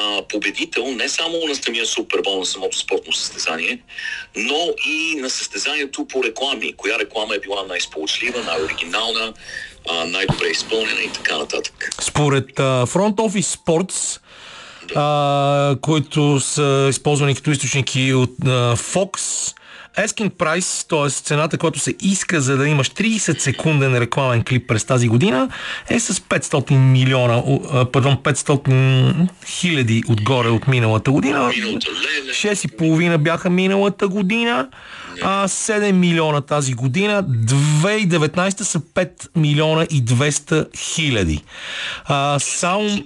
а, 0.00 0.22
победител 0.28 0.86
не 0.86 1.08
само 1.08 1.46
на 1.48 1.54
самия 1.54 1.86
Супербол, 1.86 2.38
на 2.38 2.46
самото 2.46 2.78
спортно 2.78 3.12
състезание, 3.12 3.78
но 4.36 4.68
и 4.86 5.16
на 5.20 5.30
състезанието 5.30 6.04
по 6.04 6.24
реклами. 6.24 6.72
Коя 6.72 6.98
реклама 6.98 7.34
е 7.34 7.38
била 7.38 7.62
най-сполучлива, 7.62 8.42
най-оригинална, 8.42 9.32
а, 9.90 10.04
най-добре 10.04 10.46
изпълнена 10.46 11.00
и 11.00 11.12
така 11.12 11.38
нататък. 11.38 11.90
Според 12.00 12.60
а, 12.60 12.86
Front 12.86 13.14
Office 13.14 13.58
Sports, 13.58 14.20
а, 14.96 15.76
които 15.80 16.40
са 16.40 16.86
използвани 16.90 17.34
като 17.34 17.50
източники 17.50 18.12
от 18.12 18.34
а, 18.46 18.76
Fox, 18.76 19.18
Asking 19.98 20.30
Price, 20.30 20.88
т.е. 20.88 21.10
цената, 21.10 21.58
която 21.58 21.78
се 21.78 21.94
иска 22.02 22.40
за 22.40 22.56
да 22.56 22.68
имаш 22.68 22.90
30 22.90 23.38
секунден 23.38 23.98
рекламен 23.98 24.44
клип 24.44 24.68
през 24.68 24.84
тази 24.84 25.08
година, 25.08 25.48
е 25.88 26.00
с 26.00 26.14
500 26.14 26.76
милиона, 26.76 27.42
пардон, 27.92 28.16
500 28.16 29.28
хиляди 29.46 30.02
отгоре 30.08 30.48
от 30.48 30.68
миналата 30.68 31.10
година. 31.10 31.38
6,5 31.48 33.18
бяха 33.18 33.50
миналата 33.50 34.08
година, 34.08 34.68
а 35.22 35.48
7 35.48 35.92
милиона 35.92 36.40
тази 36.40 36.72
година. 36.72 37.24
2019 37.24 38.62
са 38.62 38.80
5 38.80 39.28
милиона 39.36 39.86
и 39.90 40.04
200 40.04 40.76
хиляди. 40.76 41.42
Само... 42.38 43.04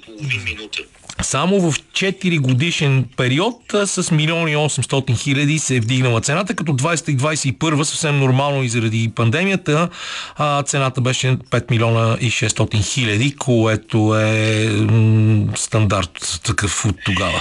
Само 1.23 1.61
в 1.61 1.75
4 1.79 2.41
годишен 2.41 3.05
период 3.17 3.75
а, 3.75 3.87
с 3.87 4.11
милиони 4.11 4.53
и 4.53 4.57
800 4.57 5.19
хиляди 5.19 5.59
се 5.59 5.77
е 5.77 5.81
вдигнала 5.81 6.21
цената, 6.21 6.55
като 6.55 6.73
2021 6.73 7.83
съвсем 7.83 8.19
нормално 8.19 8.63
и 8.63 8.69
заради 8.69 9.13
пандемията 9.15 9.89
а, 10.37 10.63
цената 10.63 11.01
беше 11.01 11.27
5 11.27 11.71
милиона 11.71 12.19
и 12.21 12.31
600 12.31 12.85
хиляди, 12.85 13.37
което 13.37 14.17
е 14.17 14.69
м- 14.71 15.57
стандарт 15.57 16.41
такъв 16.45 16.85
от 16.85 16.97
тогава. 17.05 17.41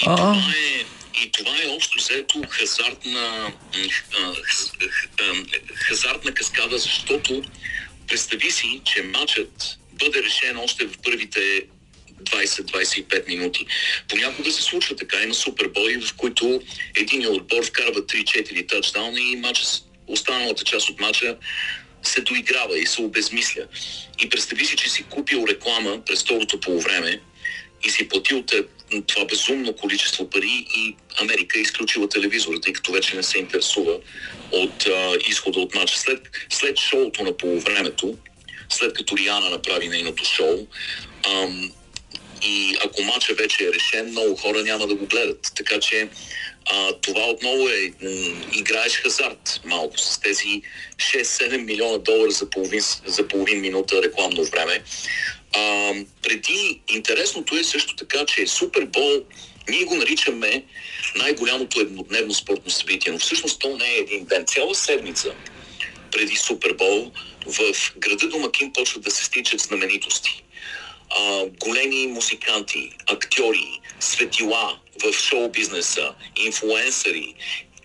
И 0.00 0.04
това 0.04 0.34
е, 0.34 0.84
и 1.24 1.30
това 1.32 1.50
е 1.50 1.68
общо 1.76 1.98
взето 1.98 2.42
хазартна, 2.48 3.52
хазартна 5.74 6.34
каскада, 6.34 6.78
защото 6.78 7.42
представи 8.08 8.50
си, 8.50 8.80
че 8.84 9.02
матчът 9.02 9.78
бъде 9.92 10.22
решен 10.22 10.58
още 10.58 10.86
в 10.86 10.98
първите 11.04 11.40
20-25 12.24 13.28
минути. 13.28 13.66
Понякога 14.08 14.50
се 14.50 14.62
случва 14.62 14.96
така. 14.96 15.22
Има 15.22 15.34
суперболи, 15.34 16.00
в 16.00 16.14
които 16.16 16.62
един 16.96 17.26
отбор 17.26 17.64
вкарва 17.64 18.02
3-4 18.02 18.68
тачдауна 18.68 19.20
и 19.20 19.36
матча, 19.36 19.64
останалата 20.06 20.64
част 20.64 20.90
от 20.90 21.00
матча 21.00 21.36
се 22.02 22.20
доиграва 22.20 22.78
и 22.78 22.86
се 22.86 23.02
обезмисля. 23.02 23.66
И 24.24 24.28
представи 24.28 24.64
си, 24.64 24.76
че 24.76 24.90
си 24.90 25.02
купил 25.02 25.44
реклама 25.48 26.04
през 26.06 26.22
второто 26.22 26.60
полувреме 26.60 27.20
и 27.84 27.90
си 27.90 28.08
платил 28.08 28.44
това 29.06 29.24
безумно 29.24 29.72
количество 29.72 30.30
пари 30.30 30.66
и 30.76 30.96
Америка 31.20 31.58
е 31.58 31.62
изключила 31.62 32.08
телевизора, 32.08 32.60
тъй 32.60 32.72
като 32.72 32.92
вече 32.92 33.16
не 33.16 33.22
се 33.22 33.38
интересува 33.38 33.98
от 34.52 34.86
а, 34.86 35.16
изхода 35.28 35.60
от 35.60 35.74
матча. 35.74 35.98
След, 35.98 36.20
след 36.50 36.78
шоуто 36.78 37.24
на 37.24 37.36
полувремето, 37.36 38.18
след 38.68 38.94
като 38.94 39.16
Риана 39.16 39.50
направи 39.50 39.88
нейното 39.88 40.24
шоу, 40.24 40.66
ам, 41.26 41.72
и 42.42 42.76
ако 42.84 43.02
матча 43.02 43.34
вече 43.34 43.64
е 43.64 43.72
решен, 43.72 44.10
много 44.10 44.36
хора 44.36 44.62
няма 44.62 44.86
да 44.86 44.94
го 44.94 45.06
гледат. 45.06 45.52
Така 45.56 45.80
че 45.80 46.08
а, 46.66 46.92
това 46.92 47.24
отново 47.24 47.68
е, 47.68 47.92
играеш 48.54 48.92
хазарт 49.02 49.60
малко 49.64 49.98
с 49.98 50.20
тези 50.20 50.62
6-7 50.96 51.56
милиона 51.56 51.98
долара 51.98 52.30
за 52.30 52.50
половин, 52.50 52.82
за 53.06 53.28
половин 53.28 53.60
минута 53.60 54.02
рекламно 54.02 54.44
време. 54.44 54.82
А, 55.52 55.92
преди, 56.22 56.80
интересното 56.88 57.56
е 57.56 57.64
също 57.64 57.96
така, 57.96 58.24
че 58.24 58.46
Супербол, 58.46 59.22
ние 59.68 59.84
го 59.84 59.94
наричаме 59.94 60.64
най-голямото 61.16 61.80
еднодневно 61.80 62.34
спортно 62.34 62.70
събитие, 62.70 63.12
но 63.12 63.18
всъщност 63.18 63.60
то 63.60 63.76
не 63.76 63.84
е 63.84 63.98
един 63.98 64.24
ден. 64.24 64.46
Цяла 64.46 64.74
седмица 64.74 65.34
преди 66.10 66.36
Супербол 66.36 67.12
в 67.46 67.92
града 67.96 68.28
Домакин 68.28 68.72
почват 68.72 69.04
да 69.04 69.10
се 69.10 69.24
стичат 69.24 69.60
знаменитости. 69.60 70.44
А, 71.18 71.46
големи 71.60 72.06
музиканти, 72.06 72.90
актьори, 73.06 73.80
светила 74.00 74.78
в 75.02 75.12
шоу-бизнеса, 75.12 76.14
инфлуенсъри, 76.36 77.34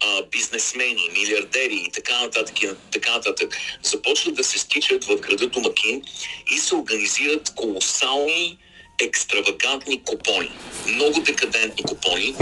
а, 0.01 0.23
бизнесмени, 0.31 1.09
милиардери 1.13 1.83
и 1.87 1.91
така 1.91 2.21
нататък, 2.21 2.63
и 2.63 2.69
така 2.91 3.11
нататък, 3.11 3.57
започват 3.83 4.35
да 4.35 4.43
се 4.43 4.59
стичат 4.59 5.03
в 5.05 5.15
града 5.19 5.47
Домакин 5.47 6.01
и 6.51 6.57
се 6.57 6.75
организират 6.75 7.55
колосални 7.55 8.57
екстравагантни 9.01 10.03
купони. 10.03 10.51
Много 10.87 11.21
декадентни 11.21 11.83
купони 11.83 12.35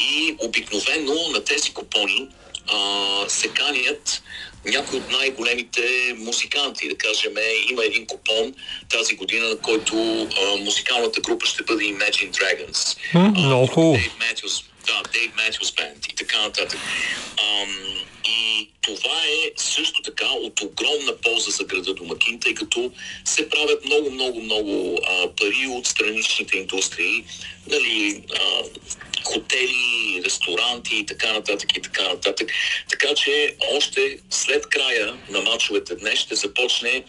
и 0.00 0.36
обикновено 0.38 1.28
на 1.32 1.44
тези 1.44 1.72
купони 1.72 2.28
а, 2.72 3.24
се 3.28 3.48
канят 3.48 4.22
някои 4.68 4.98
от 4.98 5.10
най-големите 5.10 6.14
музиканти. 6.16 6.88
Да 6.88 6.98
кажем, 6.98 7.32
има 7.70 7.84
един 7.84 8.06
купон 8.06 8.54
тази 8.88 9.14
година, 9.16 9.48
на 9.48 9.58
който 9.58 9.96
а, 10.22 10.56
музикалната 10.56 11.20
група 11.20 11.46
ще 11.46 11.62
бъде 11.62 11.84
Imagine 11.84 12.30
Dragons. 12.30 12.98
Много 13.14 13.66
хубаво. 13.66 13.92
Дейв 13.92 14.12
Матюс, 14.18 14.64
да, 14.86 15.02
Дейв 15.12 15.32
Матюс 15.36 15.72
Бенд 15.72 16.06
и 16.06 16.14
така 16.14 16.42
нататък. 16.42 16.80
Ам, 17.38 17.76
и 18.28 18.68
това 18.80 19.16
е 19.24 19.50
също 19.56 20.02
така 20.02 20.26
от 20.26 20.60
огромна 20.60 21.16
полза 21.22 21.50
за 21.50 21.64
града 21.64 21.94
Домакин, 21.94 22.40
тъй 22.40 22.54
като 22.54 22.92
се 23.24 23.48
правят 23.48 23.84
много, 23.84 24.10
много, 24.10 24.42
много 24.42 24.98
а, 25.08 25.28
пари 25.36 25.66
от 25.68 25.86
страничните 25.86 26.56
индустрии, 26.58 27.24
нали, 27.66 28.22
а, 28.34 28.62
хотели, 29.28 30.22
ресторанти 30.24 30.96
и 30.96 31.06
така 31.06 31.32
нататък 31.32 31.76
и 31.76 31.82
така 31.82 32.02
нататък. 32.02 32.48
Така 32.90 33.14
че 33.14 33.54
още 33.76 34.18
след 34.30 34.66
края 34.68 35.14
на 35.30 35.40
мачовете 35.40 35.94
днес 35.94 36.18
ще 36.18 36.34
започне 36.34 37.04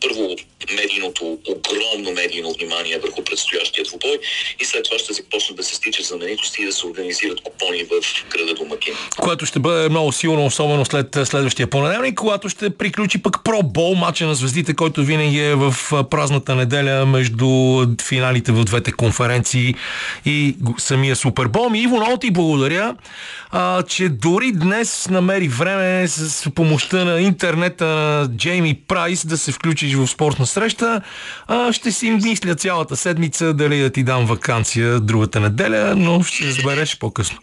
първо 0.00 0.36
медийното, 0.72 1.38
огромно 1.48 2.10
медийно 2.14 2.52
внимание 2.52 2.98
върху 2.98 3.24
предстоящия 3.24 3.84
двубой 3.84 4.18
и 4.60 4.64
след 4.64 4.84
това 4.84 4.98
ще 4.98 5.12
започнат 5.12 5.56
да 5.56 5.62
се 5.62 5.74
стичат 5.74 6.06
знаменитости 6.06 6.62
и 6.62 6.64
да 6.64 6.72
се 6.72 6.86
организират 6.86 7.40
купони 7.40 7.84
в 7.84 8.24
града 8.30 8.54
Домакин. 8.54 8.94
което 9.20 9.46
ще 9.46 9.58
бъде 9.58 9.88
много 9.88 10.12
силно, 10.12 10.46
особено 10.46 10.84
след 10.84 11.16
е, 11.16 11.24
следващия 11.24 11.66
понеделник, 11.66 12.14
когато 12.14 12.48
ще 12.48 12.70
приключи 12.70 13.22
пък 13.22 13.44
Про 13.44 13.62
Бол, 13.62 13.94
матча 13.94 14.26
на 14.26 14.34
звездите, 14.34 14.74
който 14.74 15.04
винаги 15.04 15.40
е 15.40 15.54
в 15.54 15.74
а, 15.92 16.04
празната 16.04 16.54
неделя 16.54 17.06
между 17.06 17.46
финалите 18.02 18.52
в 18.52 18.64
двете 18.64 18.92
конференции 18.92 19.74
и 20.26 20.56
самия 20.78 21.16
Супербол. 21.16 21.70
Ми, 21.70 21.78
Иво, 21.78 21.96
много 21.96 22.16
ти 22.16 22.30
благодаря, 22.30 22.94
а, 23.50 23.82
че 23.82 24.08
дори 24.08 24.52
днес 24.52 25.08
намери 25.10 25.48
време 25.48 26.08
с 26.08 26.50
помощта 26.50 27.04
на 27.04 27.20
интернета 27.20 27.84
на 27.84 28.28
Джейми 28.36 28.80
Прайс 28.88 29.26
да 29.26 29.38
се 29.38 29.52
включиш 29.52 29.93
в 29.96 30.06
спортна 30.06 30.46
среща. 30.46 31.00
А, 31.46 31.72
ще 31.72 31.92
си 31.92 32.10
мисля 32.10 32.54
цялата 32.54 32.96
седмица 32.96 33.54
дали 33.54 33.78
да 33.78 33.90
ти 33.90 34.02
дам 34.02 34.26
вакансия 34.26 35.00
другата 35.00 35.40
неделя, 35.40 35.94
но 35.96 36.22
ще 36.22 36.46
разбереш 36.46 36.98
по-късно. 36.98 37.38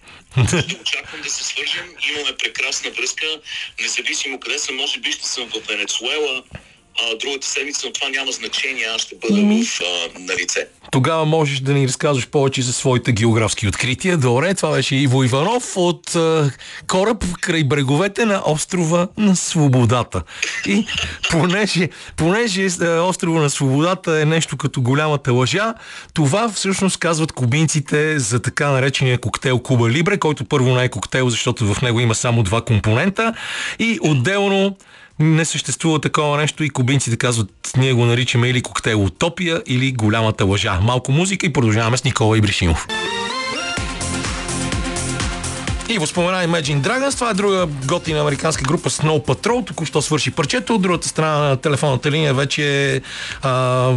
Очаквам 0.82 1.22
да 1.24 1.30
се 1.30 1.43
свържем. 1.43 1.86
Имаме 2.10 2.38
прекрасна 2.43 2.91
връзка. 2.91 3.26
Независимо 3.82 4.39
къде 4.39 4.60
съм, 4.60 4.76
може 4.76 4.99
би 4.99 5.12
ще 5.12 5.28
съм 5.28 5.49
в 5.49 5.68
Венецуела. 5.68 6.43
А, 7.00 7.18
другата 7.18 7.48
седмица, 7.48 7.88
но 7.88 7.94
това 7.94 8.10
няма 8.10 8.32
значение. 8.32 8.86
Аз 8.96 9.02
ще 9.02 9.16
бъда 9.16 9.42
в, 9.42 9.82
а, 9.82 10.20
на 10.20 10.34
лице. 10.36 10.68
Тогава 10.92 11.26
можеш 11.26 11.60
да 11.60 11.74
ни 11.74 11.88
разказваш 11.88 12.28
повече 12.28 12.62
за 12.62 12.74
своите 12.74 13.12
географски 13.12 13.68
открития. 13.68 14.18
Добре, 14.18 14.54
това 14.54 14.72
беше 14.72 14.96
Иво 14.96 15.24
Иванов 15.24 15.78
от 15.78 16.16
е, 16.16 16.52
кораб 16.88 17.26
край 17.42 17.64
бреговете 17.64 18.26
на 18.26 18.42
острова 18.46 19.08
на 19.18 19.36
Свободата. 19.36 20.24
И 20.68 20.86
понеже, 21.30 21.89
понеже 22.18 22.68
е, 22.82 22.88
острова 22.88 23.42
на 23.42 23.50
Свободата 23.50 24.22
е 24.22 24.26
нещо 24.26 24.58
като 24.58 24.82
голямата 24.82 25.34
лъжа, 25.34 25.74
това 26.14 26.50
всъщност 26.50 26.98
казват 26.98 27.32
кубинците 27.32 28.20
за 28.20 28.42
така 28.42 28.70
наречения 28.70 29.18
коктейл 29.18 29.60
Куба 29.60 29.89
Либре, 29.89 30.18
който 30.18 30.46
първо 30.46 30.76
не 30.76 30.84
е 30.84 30.89
коктейл, 30.89 31.30
защото 31.30 31.74
в 31.74 31.82
него 31.82 32.00
има 32.00 32.16
само 32.16 32.44
два 32.44 32.62
компонента 32.62 33.34
и 33.80 34.00
отделно 34.02 34.78
не 35.22 35.45
съществува 35.45 35.99
такова 35.99 36.38
нещо 36.38 36.63
и 36.63 36.69
кубинците 36.69 37.17
казват, 37.17 37.72
ние 37.78 37.93
го 37.93 38.05
наричаме 38.05 38.49
или 38.49 38.61
коктейл 38.61 39.03
Утопия, 39.03 39.61
или 39.65 39.91
голямата 39.91 40.45
лъжа. 40.45 40.80
Малко 40.82 41.11
музика 41.11 41.45
и 41.45 41.53
продължаваме 41.53 41.97
с 41.97 42.03
Никола 42.03 42.38
Ибришимов. 42.38 42.88
Иво 45.94 46.08
спомена 46.08 46.48
Imagine 46.48 46.82
Dragons, 46.82 47.16
това 47.16 47.30
е 47.30 47.34
друга 47.34 47.68
готина 47.86 48.20
американска 48.20 48.64
група 48.64 48.89
Snow 48.89 49.26
Patrol, 49.26 49.68
току-що 49.68 50.02
свърши 50.02 50.32
парчето. 50.32 50.76
От 50.76 50.82
другата 50.82 51.08
страна 51.08 51.38
на 51.38 51.58
телефонната 51.58 52.12
линия 52.12 52.34
вече 52.34 52.94
е 52.96 53.02
а, 53.42 53.94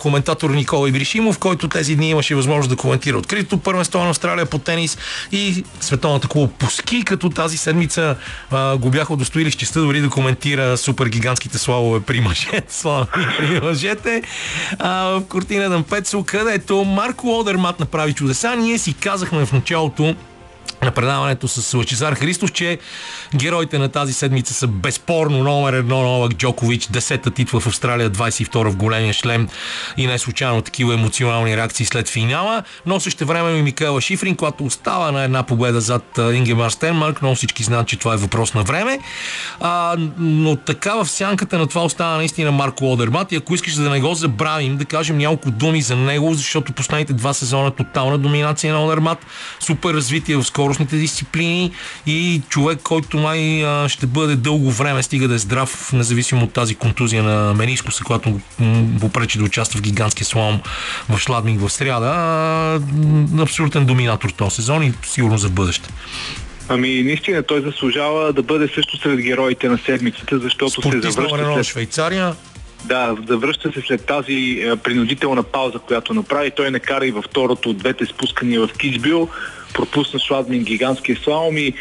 коментатор 0.00 0.50
Никола 0.50 0.88
Ибришимов, 0.88 1.38
който 1.38 1.68
тези 1.68 1.96
дни 1.96 2.10
имаше 2.10 2.34
възможност 2.34 2.70
да 2.70 2.76
коментира 2.76 3.18
открито. 3.18 3.58
Първенство 3.58 3.98
на 3.98 4.10
Австралия 4.10 4.46
по 4.46 4.58
тенис 4.58 4.98
и 5.32 5.64
световната 5.80 6.28
клуба 6.28 6.52
по 6.58 6.70
ски, 6.70 7.04
като 7.04 7.30
тази 7.30 7.56
седмица 7.56 8.16
а, 8.50 8.76
го 8.76 8.90
бяха 8.90 9.12
удостоили 9.12 9.50
с 9.50 9.54
честа 9.54 9.80
дори 9.80 10.00
да 10.00 10.08
коментира 10.08 10.76
супер 10.76 11.06
гигантските 11.06 11.58
славове 11.58 12.00
при 12.00 12.20
мъжете, 12.20 12.66
при 13.38 13.60
мъжете. 13.62 14.22
А, 14.78 15.04
в 15.04 15.22
Кортина 15.28 15.68
Дампецо, 15.68 16.24
където 16.26 16.84
Марко 16.84 17.38
Одермат 17.38 17.80
направи 17.80 18.12
чудеса. 18.12 18.56
Ние 18.56 18.78
си 18.78 18.94
казахме 18.94 19.46
в 19.46 19.52
началото 19.52 20.14
на 20.82 20.90
предаването 20.90 21.48
с 21.48 21.74
Лъчезар 21.74 22.14
Христов, 22.14 22.52
че 22.52 22.78
героите 23.34 23.78
на 23.78 23.88
тази 23.88 24.12
седмица 24.12 24.54
са 24.54 24.66
безспорно 24.66 25.42
номер 25.42 25.72
едно 25.72 26.02
Новак 26.02 26.32
Джокович, 26.32 26.86
10-та 26.86 27.30
титла 27.30 27.60
в 27.60 27.66
Австралия, 27.66 28.10
22 28.10 28.68
в 28.68 28.76
големия 28.76 29.12
шлем 29.12 29.48
и 29.96 30.06
не 30.06 30.18
случайно 30.18 30.62
такива 30.62 30.94
емоционални 30.94 31.56
реакции 31.56 31.86
след 31.86 32.08
финала, 32.08 32.62
но 32.86 33.00
също 33.00 33.26
време 33.26 33.58
и 33.58 33.62
Микела 33.62 34.00
Шифрин, 34.00 34.36
която 34.36 34.64
остава 34.64 35.12
на 35.12 35.24
една 35.24 35.42
победа 35.42 35.80
зад 35.80 36.18
Ингемар 36.18 36.70
Стенмарк, 36.70 37.22
но 37.22 37.34
всички 37.34 37.62
знаят, 37.62 37.88
че 37.88 37.98
това 37.98 38.14
е 38.14 38.16
въпрос 38.16 38.54
на 38.54 38.62
време. 38.62 38.98
А, 39.60 39.96
но 40.18 40.56
така 40.56 40.94
в 40.94 41.08
сянката 41.08 41.58
на 41.58 41.66
това 41.66 41.84
остава 41.84 42.16
наистина 42.16 42.52
Марко 42.52 42.92
Одермат 42.92 43.32
и 43.32 43.36
ако 43.36 43.54
искаш 43.54 43.74
да 43.74 43.90
не 43.90 44.00
го 44.00 44.14
забравим, 44.14 44.76
да 44.76 44.84
кажем 44.84 45.18
няколко 45.18 45.50
думи 45.50 45.82
за 45.82 45.96
него, 45.96 46.34
защото 46.34 46.72
последните 46.72 47.12
два 47.12 47.32
сезона 47.32 47.70
тотална 47.70 48.18
доминация 48.18 48.74
на 48.74 48.84
Одермат, 48.84 49.18
супер 49.60 49.94
развитие 49.94 50.36
в 50.36 50.42
скоростните 50.58 50.96
дисциплини 50.96 51.70
и 52.06 52.42
човек, 52.48 52.78
който 52.82 53.18
май 53.18 53.64
ще 53.88 54.06
бъде 54.06 54.36
дълго 54.36 54.70
време, 54.70 55.02
стига 55.02 55.28
да 55.28 55.34
е 55.34 55.38
здрав, 55.38 55.92
независимо 55.92 56.44
от 56.44 56.52
тази 56.52 56.74
контузия 56.74 57.22
на 57.22 57.54
менискуса, 57.54 58.04
която 58.04 58.28
му 58.28 58.40
попречи 59.00 59.38
да 59.38 59.44
участва 59.44 59.78
в 59.78 59.82
гигантския 59.82 60.26
слалом 60.26 60.60
в 61.08 61.18
Шладминг 61.18 61.60
в 61.60 61.70
сряда. 61.70 62.80
Абсолютен 63.40 63.86
доминатор 63.86 64.30
този 64.30 64.56
сезон 64.56 64.82
и 64.82 64.92
сигурно 65.02 65.38
за 65.38 65.48
бъдеще. 65.48 65.88
Ами, 66.68 67.02
наистина, 67.02 67.42
той 67.42 67.60
заслужава 67.60 68.32
да 68.32 68.42
бъде 68.42 68.68
също 68.74 68.96
сред 68.96 69.20
героите 69.20 69.68
на 69.68 69.78
седмицата, 69.78 70.38
защото 70.38 70.70
се 70.70 70.80
Спортист 70.80 71.18
номер 71.18 71.30
завръща 71.30 71.46
на 71.46 71.54
след, 71.54 71.66
Швейцария. 71.66 72.34
да, 72.84 73.16
завръща 73.28 73.72
се 73.72 73.80
след 73.86 74.06
тази 74.06 74.64
принудителна 74.84 75.42
пауза, 75.42 75.78
която 75.78 76.14
направи. 76.14 76.50
Той 76.50 76.70
не 76.70 76.78
кара 76.78 77.06
и 77.06 77.10
във 77.10 77.24
второто 77.24 77.70
от 77.70 77.78
двете 77.78 78.06
спускания 78.06 78.66
в 78.66 78.68
Кичбил, 78.78 79.28
пропусна 79.74 80.20
Шладмин 80.20 80.64
гигантския 80.64 81.16
слалом 81.16 81.58
и 81.58 81.72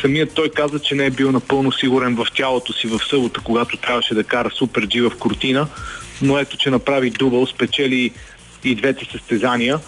самият 0.00 0.34
той 0.34 0.48
каза, 0.48 0.78
че 0.78 0.94
не 0.94 1.06
е 1.06 1.10
бил 1.10 1.32
напълно 1.32 1.72
сигурен 1.72 2.16
в 2.16 2.26
тялото 2.34 2.72
си 2.72 2.86
в 2.86 3.00
събота, 3.10 3.40
когато 3.44 3.76
трябваше 3.76 4.14
да 4.14 4.24
кара 4.24 4.50
Супер 4.50 4.86
Джи 4.86 5.00
в 5.00 5.12
Кортина, 5.18 5.68
но 6.22 6.38
ето, 6.38 6.56
че 6.56 6.70
направи 6.70 7.10
дубъл, 7.10 7.46
спечели 7.46 8.10
и 8.64 8.74
двете 8.74 9.04
състезания 9.04 9.80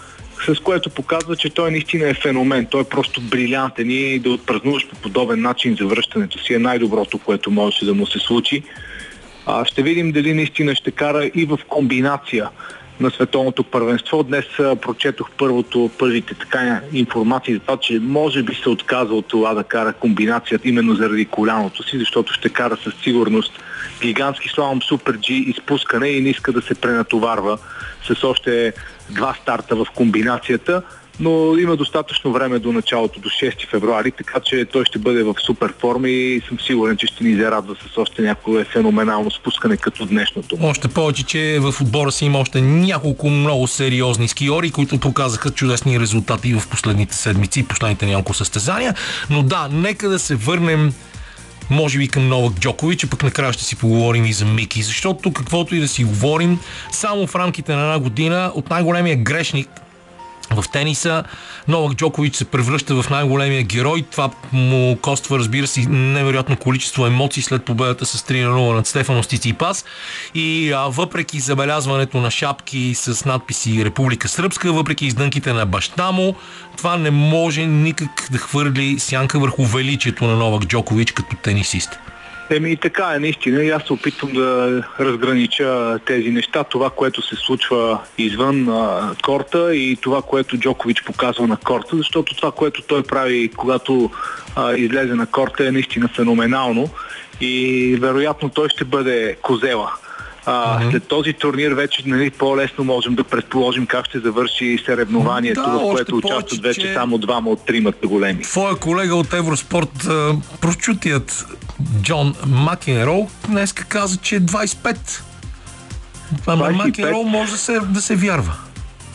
с 0.45 0.59
което 0.59 0.89
показва, 0.89 1.35
че 1.35 1.49
той 1.49 1.71
наистина 1.71 2.09
е 2.09 2.13
феномен. 2.13 2.65
Той 2.65 2.81
е 2.81 2.89
просто 2.89 3.21
брилянтен 3.21 3.91
и 3.91 4.19
да 4.19 4.29
отпразнуваш 4.29 4.87
по 4.87 4.95
подобен 4.95 5.41
начин 5.41 5.77
завръщането 5.79 6.43
си 6.43 6.53
е 6.53 6.59
най-доброто, 6.59 7.19
което 7.19 7.51
можеше 7.51 7.85
да 7.85 7.93
му 7.93 8.07
се 8.07 8.19
случи. 8.19 8.63
А, 9.45 9.65
ще 9.65 9.83
видим 9.83 10.11
дали 10.11 10.33
наистина 10.33 10.75
ще 10.75 10.91
кара 10.91 11.25
и 11.35 11.45
в 11.45 11.59
комбинация 11.67 12.49
на 13.01 13.11
световното 13.11 13.63
първенство. 13.63 14.23
Днес 14.23 14.45
прочетох 14.57 15.29
първото, 15.37 15.89
първите 15.99 16.33
така 16.33 16.81
информации 16.93 17.53
за 17.53 17.59
това, 17.59 17.77
че 17.77 17.99
може 17.99 18.43
би 18.43 18.55
се 18.55 18.69
отказва 18.69 19.15
от 19.15 19.27
това 19.27 19.53
да 19.53 19.63
кара 19.63 19.93
комбинацията 19.93 20.69
именно 20.69 20.95
заради 20.95 21.25
коляното 21.25 21.83
си, 21.83 21.99
защото 21.99 22.33
ще 22.33 22.49
кара 22.49 22.77
със 22.83 22.93
сигурност 23.03 23.53
гигантски 24.01 24.49
слалом 24.49 24.81
Супер 24.81 25.17
G 25.17 25.31
изпускане 25.31 26.07
и 26.07 26.21
не 26.21 26.29
иска 26.29 26.51
да 26.51 26.61
се 26.61 26.75
пренатоварва 26.75 27.57
с 28.03 28.23
още 28.23 28.73
два 29.09 29.35
старта 29.41 29.75
в 29.75 29.85
комбинацията 29.95 30.81
но 31.19 31.57
има 31.57 31.75
достатъчно 31.75 32.31
време 32.31 32.59
до 32.59 32.71
началото, 32.71 33.19
до 33.19 33.29
6 33.29 33.69
февруари, 33.69 34.11
така 34.11 34.39
че 34.39 34.65
той 34.65 34.85
ще 34.85 34.99
бъде 34.99 35.23
в 35.23 35.35
супер 35.45 35.73
форма 35.79 36.09
и 36.09 36.41
съм 36.47 36.59
сигурен, 36.59 36.97
че 36.97 37.07
ще 37.07 37.23
ни 37.23 37.35
зарадва 37.35 37.75
с 37.75 37.97
още 37.97 38.21
някое 38.21 38.63
феноменално 38.63 39.31
спускане 39.31 39.77
като 39.77 40.05
днешното. 40.05 40.57
Още 40.61 40.87
повече, 40.87 41.25
че 41.25 41.59
в 41.61 41.81
отбора 41.81 42.11
си 42.11 42.25
има 42.25 42.39
още 42.39 42.61
няколко 42.61 43.29
много 43.29 43.67
сериозни 43.67 44.27
скиори, 44.27 44.71
които 44.71 44.97
показаха 44.97 45.51
чудесни 45.51 45.99
резултати 45.99 46.53
в 46.53 46.69
последните 46.69 47.15
седмици 47.15 47.59
и 47.59 47.63
последните 47.63 48.05
няколко 48.05 48.33
състезания. 48.33 48.95
Но 49.29 49.43
да, 49.43 49.69
нека 49.71 50.09
да 50.09 50.19
се 50.19 50.35
върнем 50.35 50.93
може 51.69 51.97
би 51.97 52.07
към 52.07 52.27
Новак 52.27 52.53
Джокович, 52.59 53.03
а 53.03 53.07
пък 53.07 53.23
накрая 53.23 53.53
ще 53.53 53.63
си 53.63 53.75
поговорим 53.75 54.25
и 54.25 54.33
за 54.33 54.45
Мики, 54.45 54.83
защото 54.83 55.33
каквото 55.33 55.75
и 55.75 55.79
да 55.79 55.87
си 55.87 56.03
говорим, 56.03 56.59
само 56.91 57.27
в 57.27 57.35
рамките 57.35 57.75
на 57.75 57.81
една 57.81 57.99
година 57.99 58.51
от 58.55 58.69
най-големия 58.69 59.15
грешник 59.15 59.69
в 60.51 60.65
тениса 60.71 61.23
Новак 61.67 61.93
Джокович 61.93 62.35
се 62.35 62.45
превръща 62.45 63.01
в 63.01 63.09
най-големия 63.09 63.63
герой. 63.63 64.05
Това 64.11 64.29
му 64.51 64.97
коства, 65.01 65.39
разбира 65.39 65.67
се, 65.67 65.81
невероятно 65.89 66.57
количество 66.57 67.05
емоции 67.05 67.43
след 67.43 67.65
победата 67.65 68.05
с 68.05 68.21
3 68.21 68.43
на 68.43 68.57
0 68.57 68.75
над 68.75 68.87
Стефано 68.87 69.23
Стиципас. 69.23 69.85
И 70.35 70.71
а, 70.71 70.79
въпреки 70.79 71.39
забелязването 71.39 72.17
на 72.17 72.31
шапки 72.31 72.93
с 72.95 73.25
надписи 73.25 73.85
Република 73.85 74.27
Сръбска, 74.27 74.73
въпреки 74.73 75.05
издънките 75.05 75.53
на 75.53 75.65
баща 75.65 76.11
му, 76.11 76.35
това 76.77 76.97
не 76.97 77.11
може 77.11 77.65
никак 77.65 78.27
да 78.31 78.37
хвърли 78.37 78.99
сянка 78.99 79.39
върху 79.39 79.65
величието 79.65 80.25
на 80.25 80.35
Новак 80.35 80.63
Джокович 80.63 81.11
като 81.11 81.35
тенисист. 81.35 81.89
Еми 82.51 82.71
и 82.71 82.77
така 82.77 83.13
е, 83.15 83.19
наистина. 83.19 83.63
И 83.63 83.69
аз 83.69 83.83
се 83.83 83.93
опитвам 83.93 84.31
да 84.33 84.83
разгранича 84.99 85.99
тези 86.05 86.29
неща. 86.29 86.63
Това, 86.63 86.89
което 86.89 87.21
се 87.21 87.35
случва 87.35 87.99
извън 88.17 88.69
а, 88.69 89.15
корта 89.23 89.75
и 89.75 89.97
това, 90.01 90.21
което 90.21 90.57
Джокович 90.57 91.03
показва 91.03 91.47
на 91.47 91.57
корта, 91.57 91.97
защото 91.97 92.35
това, 92.35 92.51
което 92.51 92.81
той 92.81 93.03
прави, 93.03 93.51
когато 93.57 94.09
а, 94.55 94.73
излезе 94.75 95.13
на 95.13 95.25
корта 95.25 95.67
е 95.67 95.71
наистина 95.71 96.07
феноменално 96.07 96.89
и 97.41 97.97
вероятно 98.01 98.49
той 98.49 98.69
ще 98.69 98.85
бъде 98.85 99.37
козела. 99.41 99.91
А, 100.45 100.79
mm-hmm. 100.79 100.91
След 100.91 101.07
този 101.07 101.33
турнир 101.33 101.71
вече 101.71 102.03
нали, 102.05 102.29
по-лесно 102.29 102.83
можем 102.83 103.15
да 103.15 103.23
предположим 103.23 103.85
как 103.85 104.05
ще 104.05 104.19
завърши 104.19 104.77
съревнованието, 104.85 105.61
да, 105.61 105.67
в 105.67 105.91
което 105.91 106.15
участват 106.15 106.61
вече 106.61 106.81
че... 106.81 106.93
само 106.93 107.17
двама 107.17 107.49
от 107.49 107.65
тримата 107.65 108.07
големи. 108.07 108.41
Твоя 108.41 108.75
колега 108.75 109.15
от 109.15 109.33
Евроспорт, 109.33 110.07
прочутият 110.61 111.45
Джон 112.01 112.35
Макенроу 112.47 113.27
днес 113.47 113.73
каза, 113.73 114.17
че 114.17 114.35
е 114.35 114.39
25. 114.39 114.97
А 116.47 116.55
на 116.55 116.69
Макенроу 116.69 117.23
може 117.23 117.51
да 117.51 117.57
се, 117.57 117.79
да 117.79 118.01
се 118.01 118.15
вярва. 118.15 118.53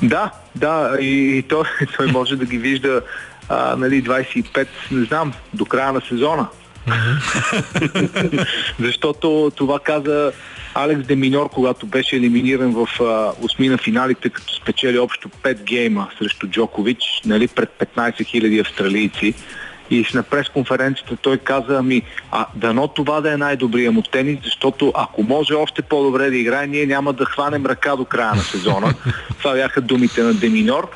Да, 0.02 0.30
да, 0.54 0.96
и, 1.00 1.38
и 1.38 1.42
той, 1.42 1.64
той 1.96 2.06
може 2.06 2.36
да 2.36 2.44
ги 2.44 2.58
вижда 2.58 3.02
а, 3.48 3.76
нали, 3.76 4.04
25, 4.04 4.66
не 4.90 5.04
знам, 5.04 5.32
до 5.54 5.64
края 5.64 5.92
на 5.92 6.00
сезона. 6.08 6.46
Защото 8.80 9.52
това 9.56 9.78
каза 9.78 10.32
Алекс 10.74 11.06
Деминор, 11.06 11.50
когато 11.50 11.86
беше 11.86 12.16
елиминиран 12.16 12.72
в 12.72 12.88
а, 13.00 13.32
осмина 13.42 13.78
финалите, 13.78 14.30
като 14.30 14.54
спечели 14.54 14.98
общо 14.98 15.28
5 15.28 15.62
гейма 15.62 16.08
срещу 16.18 16.46
Джокович, 16.46 17.20
нали, 17.24 17.48
пред 17.48 17.70
15 17.70 17.94
000 17.96 18.60
австралийци. 18.60 19.34
И 19.90 20.06
на 20.14 20.22
пресконференцията 20.22 21.16
той 21.16 21.38
каза, 21.38 21.76
ами, 21.78 22.02
а 22.30 22.46
дано 22.54 22.88
това 22.88 23.20
да 23.20 23.32
е 23.32 23.36
най-добрия 23.36 23.92
му 23.92 24.02
тенис, 24.02 24.38
защото 24.44 24.92
ако 24.94 25.22
може 25.22 25.54
още 25.54 25.82
по-добре 25.82 26.30
да 26.30 26.36
играе, 26.36 26.66
ние 26.66 26.86
няма 26.86 27.12
да 27.12 27.24
хванем 27.24 27.66
ръка 27.66 27.96
до 27.96 28.04
края 28.04 28.34
на 28.34 28.42
сезона. 28.42 28.94
това 29.38 29.54
бяха 29.54 29.80
думите 29.80 30.22
на 30.22 30.34
Деминор. 30.34 30.90